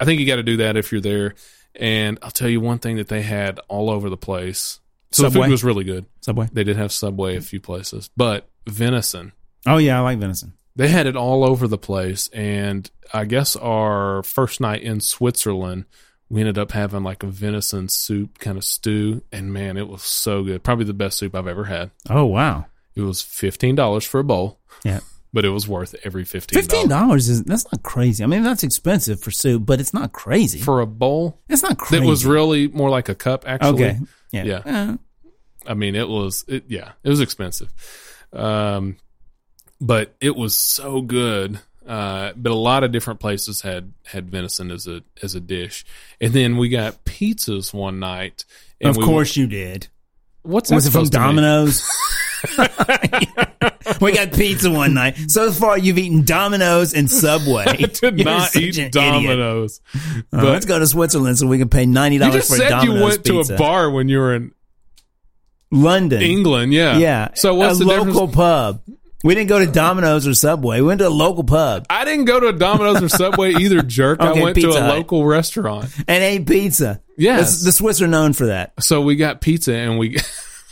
I 0.00 0.04
think 0.04 0.20
you 0.20 0.26
got 0.26 0.36
to 0.36 0.42
do 0.42 0.58
that 0.58 0.76
if 0.76 0.90
you're 0.90 1.00
there. 1.00 1.34
And 1.74 2.18
I'll 2.22 2.30
tell 2.30 2.48
you 2.48 2.60
one 2.60 2.78
thing 2.78 2.96
that 2.96 3.08
they 3.08 3.22
had 3.22 3.58
all 3.68 3.90
over 3.90 4.10
the 4.10 4.16
place. 4.16 4.80
So 5.10 5.22
the 5.22 5.30
Subway? 5.30 5.46
food 5.46 5.52
was 5.52 5.64
really 5.64 5.84
good. 5.84 6.06
Subway. 6.20 6.48
They 6.52 6.64
did 6.64 6.76
have 6.76 6.92
Subway 6.92 7.36
a 7.36 7.40
few 7.40 7.60
places, 7.60 8.10
but 8.16 8.48
venison. 8.66 9.32
Oh 9.66 9.78
yeah, 9.78 9.98
I 9.98 10.00
like 10.00 10.18
venison. 10.18 10.54
They 10.76 10.88
had 10.88 11.06
it 11.06 11.16
all 11.16 11.44
over 11.44 11.68
the 11.68 11.78
place 11.78 12.28
and 12.28 12.90
I 13.12 13.24
guess 13.26 13.56
our 13.56 14.22
first 14.22 14.60
night 14.60 14.82
in 14.82 15.00
Switzerland 15.00 15.84
we 16.30 16.40
ended 16.40 16.56
up 16.56 16.72
having 16.72 17.02
like 17.02 17.22
a 17.22 17.26
venison 17.26 17.88
soup 17.90 18.38
kind 18.38 18.56
of 18.56 18.64
stew 18.64 19.22
and 19.30 19.52
man, 19.52 19.76
it 19.76 19.86
was 19.88 20.02
so 20.02 20.42
good. 20.42 20.62
Probably 20.62 20.86
the 20.86 20.94
best 20.94 21.18
soup 21.18 21.34
I've 21.34 21.46
ever 21.46 21.64
had. 21.64 21.90
Oh 22.08 22.24
wow. 22.24 22.66
It 22.94 23.02
was 23.02 23.22
$15 23.22 24.06
for 24.06 24.20
a 24.20 24.24
bowl. 24.24 24.58
Yeah. 24.84 25.00
But 25.34 25.44
it 25.46 25.48
was 25.50 25.66
worth 25.66 25.94
every 26.04 26.24
$15. 26.24 26.52
Fifteen 26.52 26.88
dollars 26.88 27.28
is 27.30 27.42
that's 27.44 27.64
not 27.72 27.82
crazy. 27.82 28.22
I 28.22 28.26
mean, 28.26 28.42
that's 28.42 28.62
expensive 28.62 29.20
for 29.22 29.30
soup, 29.30 29.64
but 29.64 29.80
it's 29.80 29.94
not 29.94 30.12
crazy. 30.12 30.58
for 30.58 30.80
a 30.82 30.86
bowl 30.86 31.38
it's 31.48 31.62
not 31.62 31.78
crazy. 31.78 32.02
that 32.02 32.08
was 32.08 32.26
really 32.26 32.68
more 32.68 32.90
like 32.90 33.08
a 33.08 33.14
cup 33.14 33.44
actually 33.46 33.84
okay. 33.84 33.98
Yeah. 34.30 34.44
Yeah. 34.44 34.62
Eh, 34.66 34.96
i 35.66 35.74
mean 35.74 35.94
it 35.94 36.08
was 36.08 36.44
it, 36.48 36.64
yeah 36.68 36.92
it 37.04 37.08
was 37.08 37.20
expensive 37.20 37.70
um 38.32 38.96
but 39.82 40.14
it 40.20 40.34
was 40.36 40.54
so 40.54 41.00
good 41.02 41.58
uh 41.86 42.32
but 42.36 42.52
a 42.52 42.54
lot 42.54 42.84
of 42.84 42.92
different 42.92 43.18
places 43.20 43.60
had 43.62 43.92
had 44.04 44.30
venison 44.30 44.70
as 44.70 44.86
a 44.86 45.02
as 45.22 45.34
a 45.34 45.40
dish 45.40 45.84
and 46.20 46.32
then 46.32 46.56
we 46.56 46.68
got 46.68 47.04
pizzas 47.04 47.74
one 47.74 47.98
night 47.98 48.44
and 48.80 48.90
of 48.90 48.96
we- 48.96 49.04
course 49.04 49.36
you 49.36 49.46
did. 49.48 49.88
what's 50.42 50.68
that 50.70 50.76
Was 50.76 50.86
it 50.86 50.92
from? 50.92 51.06
Domino's? 51.08 51.82
we 54.00 54.12
got 54.12 54.32
pizza 54.32 54.70
one 54.70 54.94
night. 54.94 55.16
So 55.30 55.52
far, 55.52 55.78
you've 55.78 55.98
eaten 55.98 56.24
Domino's 56.24 56.92
and 56.94 57.08
Subway. 57.10 57.64
I 57.68 57.72
did 57.76 58.18
You're 58.18 58.24
not 58.24 58.54
eat. 58.56 58.90
Domino's. 58.92 59.80
Uh, 59.94 60.20
But 60.32 60.44
let's 60.44 60.66
go 60.66 60.78
to 60.80 60.86
Switzerland 60.86 61.38
so 61.38 61.46
we 61.46 61.58
can 61.58 61.68
pay 61.68 61.86
ninety 61.86 62.18
dollars 62.18 62.48
for 62.48 62.54
a 62.54 62.58
said 62.58 62.68
Domino's 62.70 62.96
you 62.98 63.02
went 63.04 63.24
pizza. 63.24 63.44
to 63.48 63.54
a 63.54 63.58
bar 63.58 63.90
when 63.90 64.08
you 64.08 64.18
were 64.18 64.34
in 64.34 64.52
London, 65.70 66.22
England. 66.22 66.72
Yeah. 66.72 66.98
Yeah. 66.98 67.28
So 67.34 67.54
what's 67.54 67.76
a 67.80 67.84
the 67.84 67.90
local 67.90 68.26
difference? 68.26 68.34
pub? 68.34 68.82
We 69.24 69.34
didn't 69.34 69.48
go 69.48 69.58
to 69.64 69.66
Domino's 69.70 70.26
or 70.26 70.34
Subway. 70.34 70.80
We 70.80 70.86
went 70.88 70.98
to 71.00 71.06
a 71.06 71.10
local 71.10 71.44
pub 71.44 71.86
I 71.88 72.04
didn't 72.04 72.24
go 72.24 72.40
to 72.40 72.48
a 72.48 72.52
Domino's 72.52 73.02
or 73.02 73.08
Subway 73.08 73.52
either, 73.54 73.82
jerk. 73.86 74.20
Okay, 74.20 74.40
I 74.40 74.42
went 74.42 74.56
to 74.56 74.62
Pizza 74.62 74.78
a 74.78 74.82
Hut. 74.82 74.96
local 74.96 75.24
restaurant. 75.26 75.86
and 76.08 76.22
ate 76.24 76.46
pizza. 76.46 77.00
Yes. 77.16 77.38
That's- 77.38 77.62
the 77.64 77.72
Swiss 77.72 78.02
are 78.02 78.08
known 78.08 78.32
for 78.32 78.46
that. 78.46 78.72
So 78.82 79.00
we 79.02 79.16
got 79.16 79.40
pizza 79.40 79.74
and 79.74 79.98
we, 79.98 80.16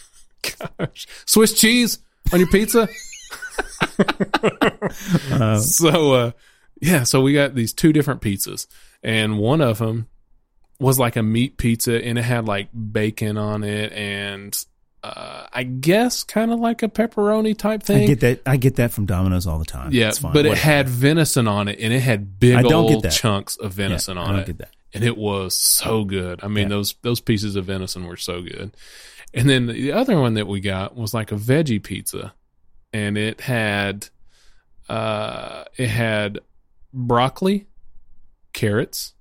gosh, 0.78 1.06
Swiss 1.26 1.52
cheese 1.58 1.98
on 2.32 2.40
your 2.40 2.48
pizza. 2.48 2.88
so, 5.60 6.12
uh, 6.12 6.30
yeah, 6.80 7.02
so 7.04 7.20
we 7.20 7.32
got 7.34 7.54
these 7.54 7.72
two 7.72 7.92
different 7.92 8.20
pizzas 8.22 8.66
and 9.02 9.38
one 9.38 9.60
of 9.60 9.78
them 9.78 10.08
was 10.78 10.98
like 10.98 11.16
a 11.16 11.22
meat 11.22 11.56
pizza 11.58 12.02
and 12.02 12.18
it 12.18 12.22
had 12.22 12.46
like 12.46 12.68
bacon 12.92 13.36
on 13.36 13.62
it 13.64 13.92
and, 13.92 14.64
uh, 15.02 15.46
I 15.52 15.62
guess 15.62 16.24
kind 16.24 16.50
of 16.52 16.60
like 16.60 16.82
a 16.82 16.88
pepperoni 16.88 17.56
type 17.56 17.82
thing. 17.82 18.02
I 18.04 18.06
get 18.06 18.20
that. 18.20 18.42
I 18.46 18.56
get 18.56 18.76
that 18.76 18.90
from 18.92 19.06
Domino's 19.06 19.46
all 19.46 19.58
the 19.58 19.64
time. 19.64 19.92
yeah, 19.92 20.12
but 20.22 20.44
it 20.46 20.58
had 20.58 20.88
venison 20.88 21.48
on 21.48 21.68
it 21.68 21.78
and 21.80 21.92
it 21.92 22.00
had 22.00 22.38
big 22.38 22.54
I 22.54 22.62
don't 22.62 22.86
get 22.86 22.94
old 22.96 23.04
that. 23.04 23.12
chunks 23.12 23.56
of 23.56 23.72
Yeah, 23.78 23.86
venison 23.88 24.18
I 24.18 24.22
on 24.22 24.30
don't 24.32 24.38
it 24.40 24.46
get 24.46 24.58
that. 24.58 24.70
and 24.92 25.02
it 25.04 25.16
was 25.16 25.54
so 25.56 26.04
good. 26.04 26.40
I 26.42 26.48
mean, 26.48 26.64
Yeah. 26.64 26.68
those 26.76 26.94
those 27.02 27.20
pieces 27.20 27.56
of 27.56 27.64
venison 27.64 28.06
were 28.06 28.16
so 28.18 28.42
good. 28.42 28.76
And 29.32 29.48
then 29.48 29.66
the 29.66 29.92
other 29.92 30.20
one 30.20 30.34
that 30.34 30.46
we 30.48 30.60
got 30.60 30.96
was 30.96 31.14
like 31.14 31.32
a 31.32 31.36
veggie 31.36 31.82
pizza, 31.82 32.34
and 32.92 33.16
it 33.16 33.40
had 33.40 34.08
uh 34.88 35.64
it 35.76 35.88
had 35.88 36.40
broccoli, 36.92 37.66
carrots, 38.52 39.14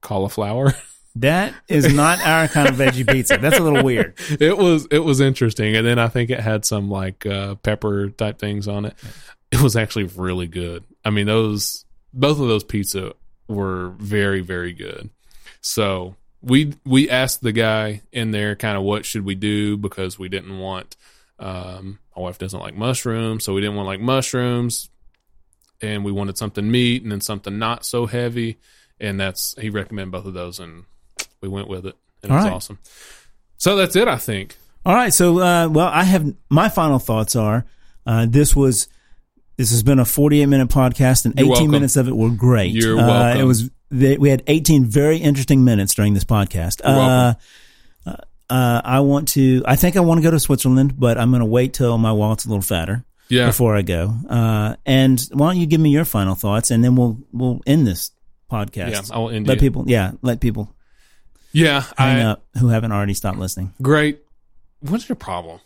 cauliflower. 0.00 0.74
That 1.16 1.54
is 1.68 1.92
not 1.92 2.24
our 2.24 2.46
kind 2.48 2.68
of 2.68 2.76
veggie 2.76 3.08
pizza. 3.08 3.36
That's 3.36 3.58
a 3.58 3.62
little 3.62 3.82
weird. 3.82 4.14
it 4.40 4.56
was 4.56 4.86
it 4.90 5.00
was 5.00 5.20
interesting, 5.20 5.74
and 5.76 5.86
then 5.86 5.98
I 5.98 6.08
think 6.08 6.30
it 6.30 6.40
had 6.40 6.64
some 6.64 6.88
like 6.88 7.26
uh, 7.26 7.56
pepper 7.56 8.10
type 8.10 8.38
things 8.38 8.68
on 8.68 8.84
it. 8.84 8.94
It 9.50 9.60
was 9.60 9.76
actually 9.76 10.04
really 10.04 10.46
good. 10.46 10.84
I 11.04 11.10
mean, 11.10 11.26
those 11.26 11.84
both 12.12 12.38
of 12.38 12.46
those 12.48 12.64
pizza 12.64 13.14
were 13.48 13.90
very 13.98 14.40
very 14.40 14.72
good. 14.72 15.10
So 15.60 16.14
we 16.42 16.74
we 16.86 17.10
asked 17.10 17.42
the 17.42 17.52
guy 17.52 18.02
in 18.12 18.30
there 18.30 18.54
kind 18.54 18.76
of 18.76 18.84
what 18.84 19.04
should 19.04 19.24
we 19.24 19.34
do 19.34 19.76
because 19.76 20.18
we 20.18 20.28
didn't 20.28 20.58
want 20.58 20.96
um, 21.40 21.98
my 22.14 22.22
wife 22.22 22.38
doesn't 22.38 22.60
like 22.60 22.74
mushrooms, 22.74 23.44
so 23.44 23.54
we 23.54 23.60
didn't 23.60 23.76
want 23.76 23.88
like 23.88 24.00
mushrooms, 24.00 24.90
and 25.80 26.04
we 26.04 26.12
wanted 26.12 26.38
something 26.38 26.70
meat 26.70 27.02
and 27.02 27.10
then 27.10 27.20
something 27.20 27.58
not 27.58 27.84
so 27.84 28.06
heavy, 28.06 28.58
and 29.00 29.18
that's 29.18 29.54
he 29.58 29.70
recommended 29.70 30.12
both 30.12 30.26
of 30.26 30.34
those, 30.34 30.60
and 30.60 30.84
we 31.40 31.48
went 31.48 31.68
with 31.68 31.86
it, 31.86 31.96
and 32.22 32.30
it 32.30 32.34
was 32.34 32.44
right. 32.44 32.52
awesome. 32.52 32.78
So 33.56 33.76
that's 33.76 33.96
it, 33.96 34.08
I 34.08 34.16
think. 34.16 34.56
All 34.84 34.94
right. 34.94 35.12
So, 35.12 35.38
uh, 35.40 35.68
well, 35.68 35.88
I 35.88 36.04
have 36.04 36.32
my 36.48 36.68
final 36.68 36.98
thoughts 36.98 37.36
are 37.36 37.64
uh, 38.06 38.26
this 38.28 38.54
was 38.56 38.88
this 39.56 39.70
has 39.70 39.82
been 39.82 39.98
a 39.98 40.04
48 40.04 40.46
minute 40.46 40.68
podcast, 40.68 41.24
and 41.24 41.34
You're 41.36 41.44
18 41.46 41.50
welcome. 41.50 41.70
minutes 41.70 41.96
of 41.96 42.08
it 42.08 42.16
were 42.16 42.30
great. 42.30 42.72
You're 42.72 42.98
Uh, 42.98 43.06
welcome. 43.06 43.40
it 43.40 43.44
was 43.44 43.70
they, 43.90 44.16
we 44.16 44.30
had 44.30 44.42
18 44.46 44.84
very 44.84 45.18
interesting 45.18 45.64
minutes 45.64 45.94
during 45.94 46.14
this 46.14 46.24
podcast. 46.24 46.80
You're 46.84 46.92
uh, 46.96 47.34
welcome. 48.06 48.24
uh, 48.48 48.80
I 48.84 49.00
want 49.00 49.28
to. 49.28 49.62
I 49.66 49.76
think 49.76 49.96
I 49.96 50.00
want 50.00 50.18
to 50.18 50.22
go 50.22 50.30
to 50.30 50.40
Switzerland, 50.40 50.98
but 50.98 51.18
I'm 51.18 51.30
going 51.30 51.40
to 51.40 51.46
wait 51.46 51.74
till 51.74 51.96
my 51.98 52.12
wallet's 52.12 52.44
a 52.44 52.48
little 52.48 52.62
fatter 52.62 53.04
Yeah. 53.28 53.46
before 53.46 53.76
I 53.76 53.82
go. 53.82 54.14
Uh, 54.28 54.76
and 54.86 55.20
why 55.32 55.48
don't 55.52 55.60
you 55.60 55.66
give 55.66 55.80
me 55.80 55.90
your 55.90 56.04
final 56.04 56.34
thoughts, 56.34 56.70
and 56.70 56.82
then 56.84 56.96
we'll 56.96 57.18
we'll 57.32 57.60
end 57.66 57.86
this 57.86 58.12
podcast. 58.50 58.90
Yeah, 58.92 59.02
I 59.14 59.18
will 59.18 59.30
end 59.30 59.46
let 59.46 59.58
people. 59.60 59.84
Yeah, 59.86 60.12
let 60.22 60.40
people 60.40 60.74
Yeah, 61.52 61.84
hang 61.98 62.18
I, 62.20 62.30
up 62.30 62.44
who 62.58 62.68
haven't 62.68 62.92
already 62.92 63.14
stopped 63.14 63.38
listening. 63.38 63.72
great. 63.82 64.20
What's 64.80 65.08
your 65.08 65.16
problem? 65.16 65.60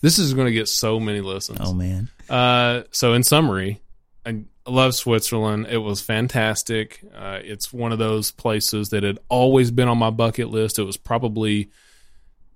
this 0.00 0.18
is 0.18 0.34
going 0.34 0.46
to 0.46 0.52
get 0.52 0.68
so 0.68 0.98
many 0.98 1.20
listens. 1.20 1.58
Oh 1.62 1.72
man. 1.72 2.08
Uh, 2.28 2.82
so 2.90 3.12
in 3.12 3.22
summary, 3.22 3.80
I 4.26 4.42
love 4.66 4.94
Switzerland. 4.96 5.66
It 5.70 5.78
was 5.78 6.00
fantastic. 6.00 7.00
Uh, 7.14 7.38
it's 7.42 7.72
one 7.72 7.92
of 7.92 7.98
those 7.98 8.30
places 8.32 8.88
that 8.90 9.02
had 9.04 9.18
always 9.28 9.70
been 9.70 9.86
on 9.88 9.98
my 9.98 10.10
bucket 10.10 10.48
list. 10.48 10.78
It 10.78 10.84
was 10.84 10.96
probably 10.96 11.70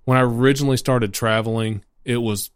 when 0.03 0.17
I 0.17 0.21
originally 0.21 0.77
started 0.77 1.13
traveling, 1.13 1.83
it 2.05 2.17
was 2.17 2.49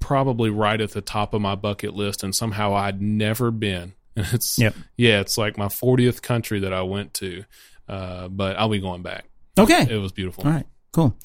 probably 0.00 0.48
right 0.50 0.80
at 0.80 0.92
the 0.92 1.00
top 1.02 1.34
of 1.34 1.40
my 1.42 1.54
bucket 1.54 1.94
list, 1.94 2.22
and 2.22 2.34
somehow 2.34 2.74
I'd 2.74 3.00
never 3.02 3.50
been. 3.50 3.92
And 4.16 4.26
it's 4.32 4.58
Yep. 4.58 4.74
yeah, 4.96 5.20
it's 5.20 5.38
like 5.38 5.56
my 5.56 5.66
40th 5.68 6.20
country 6.20 6.60
that 6.60 6.72
I 6.72 6.82
went 6.82 7.14
to, 7.14 7.44
uh, 7.88 8.26
but 8.28 8.58
I'll 8.58 8.68
be 8.68 8.80
going 8.80 9.02
back. 9.02 9.24
Okay. 9.58 9.86
It 9.90 9.98
was 9.98 10.12
beautiful. 10.12 10.44
All 10.44 10.50
right, 10.50 10.66
cool. 10.92 11.16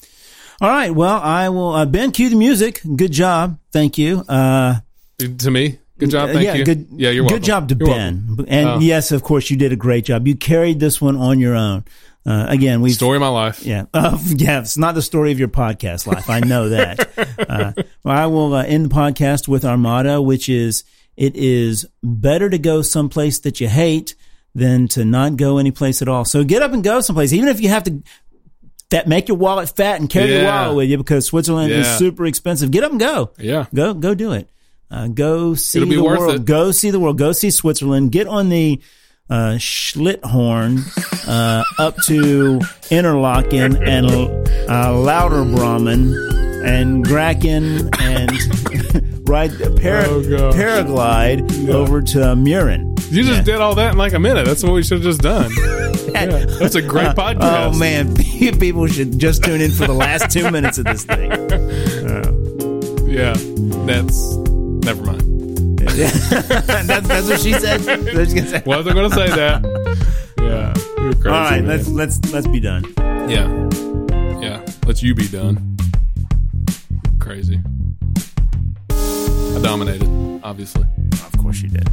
All 0.60 0.68
right, 0.70 0.90
well, 0.90 1.20
I 1.20 1.48
will. 1.50 1.72
Uh, 1.72 1.86
ben, 1.86 2.12
cue 2.12 2.28
the 2.30 2.36
music. 2.36 2.80
Good 2.96 3.12
job. 3.12 3.58
Thank 3.72 3.98
you. 3.98 4.20
Uh, 4.28 4.76
To 5.18 5.50
me, 5.50 5.78
good 5.98 6.10
job. 6.10 6.30
Thank 6.30 6.44
yeah, 6.44 6.54
you. 6.54 6.64
Good, 6.64 6.86
yeah, 6.92 7.10
you're 7.10 7.24
welcome. 7.24 7.38
Good 7.38 7.44
job 7.44 7.68
to 7.68 7.76
You're 7.78 7.88
Ben. 7.88 8.26
welcome. 8.28 8.46
And 8.48 8.68
Oh. 8.68 8.78
yes, 8.80 9.12
of 9.12 9.22
course, 9.22 9.50
you 9.50 9.56
did 9.56 9.72
a 9.72 9.76
great 9.76 10.04
job. 10.06 10.26
You 10.26 10.34
carried 10.34 10.80
this 10.80 11.00
one 11.00 11.16
on 11.16 11.38
your 11.38 11.54
own. 11.54 11.84
Uh, 12.24 12.46
again, 12.48 12.80
we 12.80 12.90
Story 12.90 13.16
of 13.16 13.20
my 13.20 13.28
life. 13.28 13.64
Yeah, 13.64 13.84
uh, 13.94 14.18
yeah. 14.26 14.60
It's 14.60 14.76
not 14.76 14.94
the 14.96 15.02
story 15.02 15.30
of 15.30 15.38
your 15.38 15.48
podcast 15.48 16.06
life. 16.08 16.28
I 16.28 16.40
know 16.40 16.70
that. 16.70 17.08
uh, 17.48 17.72
well, 18.02 18.16
I 18.18 18.26
will 18.26 18.54
uh, 18.54 18.64
end 18.64 18.86
the 18.90 18.94
podcast 18.94 19.46
with 19.46 19.64
our 19.64 19.76
motto, 19.76 20.20
which 20.20 20.48
is: 20.48 20.82
"It 21.16 21.36
is 21.36 21.86
better 22.02 22.50
to 22.50 22.58
go 22.58 22.82
someplace 22.82 23.38
that 23.40 23.60
you 23.60 23.68
hate 23.68 24.16
than 24.56 24.88
to 24.88 25.04
not 25.04 25.36
go 25.36 25.58
any 25.58 25.70
place 25.70 26.02
at 26.02 26.08
all." 26.08 26.24
So 26.24 26.42
get 26.42 26.62
up 26.62 26.72
and 26.72 26.82
go 26.82 27.00
someplace, 27.00 27.32
even 27.32 27.48
if 27.48 27.60
you 27.60 27.68
have 27.68 27.84
to. 27.84 28.02
That 28.90 29.08
make 29.08 29.26
your 29.26 29.36
wallet 29.36 29.68
fat 29.68 29.98
and 29.98 30.08
carry 30.08 30.30
your 30.32 30.44
wallet 30.44 30.76
with 30.76 30.88
you 30.90 30.96
because 30.96 31.26
Switzerland 31.26 31.72
is 31.72 31.86
super 31.98 32.24
expensive. 32.24 32.70
Get 32.70 32.84
up 32.84 32.92
and 32.92 33.00
go. 33.00 33.32
Yeah. 33.36 33.66
Go 33.74 33.94
go 33.94 34.14
do 34.14 34.30
it. 34.32 34.48
Uh, 34.88 35.08
go 35.08 35.54
see 35.54 35.80
the 35.84 35.98
world. 36.00 36.34
it. 36.36 36.44
Go 36.44 36.70
see 36.70 36.90
the 36.90 37.00
world. 37.00 37.18
Go 37.18 37.32
see 37.32 37.50
Switzerland. 37.50 38.12
Get 38.12 38.28
on 38.28 38.48
the 38.48 38.80
uh, 39.28 39.56
Schilthorn 39.58 40.84
uh, 41.26 41.64
up 41.80 41.96
to 42.04 42.60
Interlaken 42.88 43.82
and 43.82 44.06
uh, 44.06 44.92
Lauterbrunnen 44.92 46.14
and 46.64 47.04
Grächen 47.04 47.90
and 48.00 48.30
ride 49.28 49.50
para- 49.76 50.06
Oh, 50.08 50.22
paraglide 50.54 51.68
over 51.68 52.00
to 52.02 52.18
Mürren. 52.18 52.95
You 53.10 53.22
just 53.22 53.38
Yeah. 53.38 53.42
did 53.42 53.60
all 53.60 53.74
that 53.76 53.92
in 53.92 53.98
like 53.98 54.12
a 54.14 54.18
minute. 54.18 54.46
That's 54.46 54.62
what 54.62 54.72
we 54.72 54.82
should 54.82 54.98
have 54.98 55.04
just 55.04 55.20
done. 55.20 55.50
Yeah, 56.06 56.46
that's 56.46 56.76
a 56.76 56.82
great 56.82 57.08
oh, 57.08 57.12
podcast. 57.14 57.74
Oh 57.74 57.78
man, 57.78 58.14
people 58.58 58.86
should 58.86 59.18
just 59.18 59.42
tune 59.44 59.60
in 59.60 59.70
for 59.72 59.86
the 59.86 59.92
last 59.92 60.30
two 60.30 60.50
minutes 60.50 60.78
of 60.78 60.84
this 60.84 61.04
thing. 61.04 61.30
Yeah, 63.06 63.34
that's 63.86 64.36
never 64.36 65.02
mind. 65.04 65.78
that's, 65.78 66.28
that's 67.08 67.28
what 67.28 67.40
she 67.40 67.52
said. 67.52 67.80
That's 67.80 68.14
what 68.14 68.30
she 68.30 68.40
said. 68.40 68.66
Wasn't 68.66 68.94
going 68.94 69.10
to 69.10 69.16
say 69.16 69.28
that. 69.30 69.64
Yeah, 70.38 70.74
you're 71.02 71.12
crazy. 71.14 71.28
All 71.28 71.34
right, 71.34 71.64
man. 71.64 71.66
let's 71.66 71.88
let's 71.88 72.32
let's 72.32 72.46
be 72.46 72.60
done. 72.60 72.84
yeah, 73.28 73.48
yeah. 74.40 74.64
Let's 74.86 75.02
you 75.02 75.14
be 75.14 75.28
done. 75.28 75.76
Crazy. 77.18 77.58
I 78.90 79.60
dominated, 79.62 80.08
obviously. 80.42 80.84
Of 81.12 81.38
course 81.38 81.62
you 81.62 81.68
did. 81.70 81.88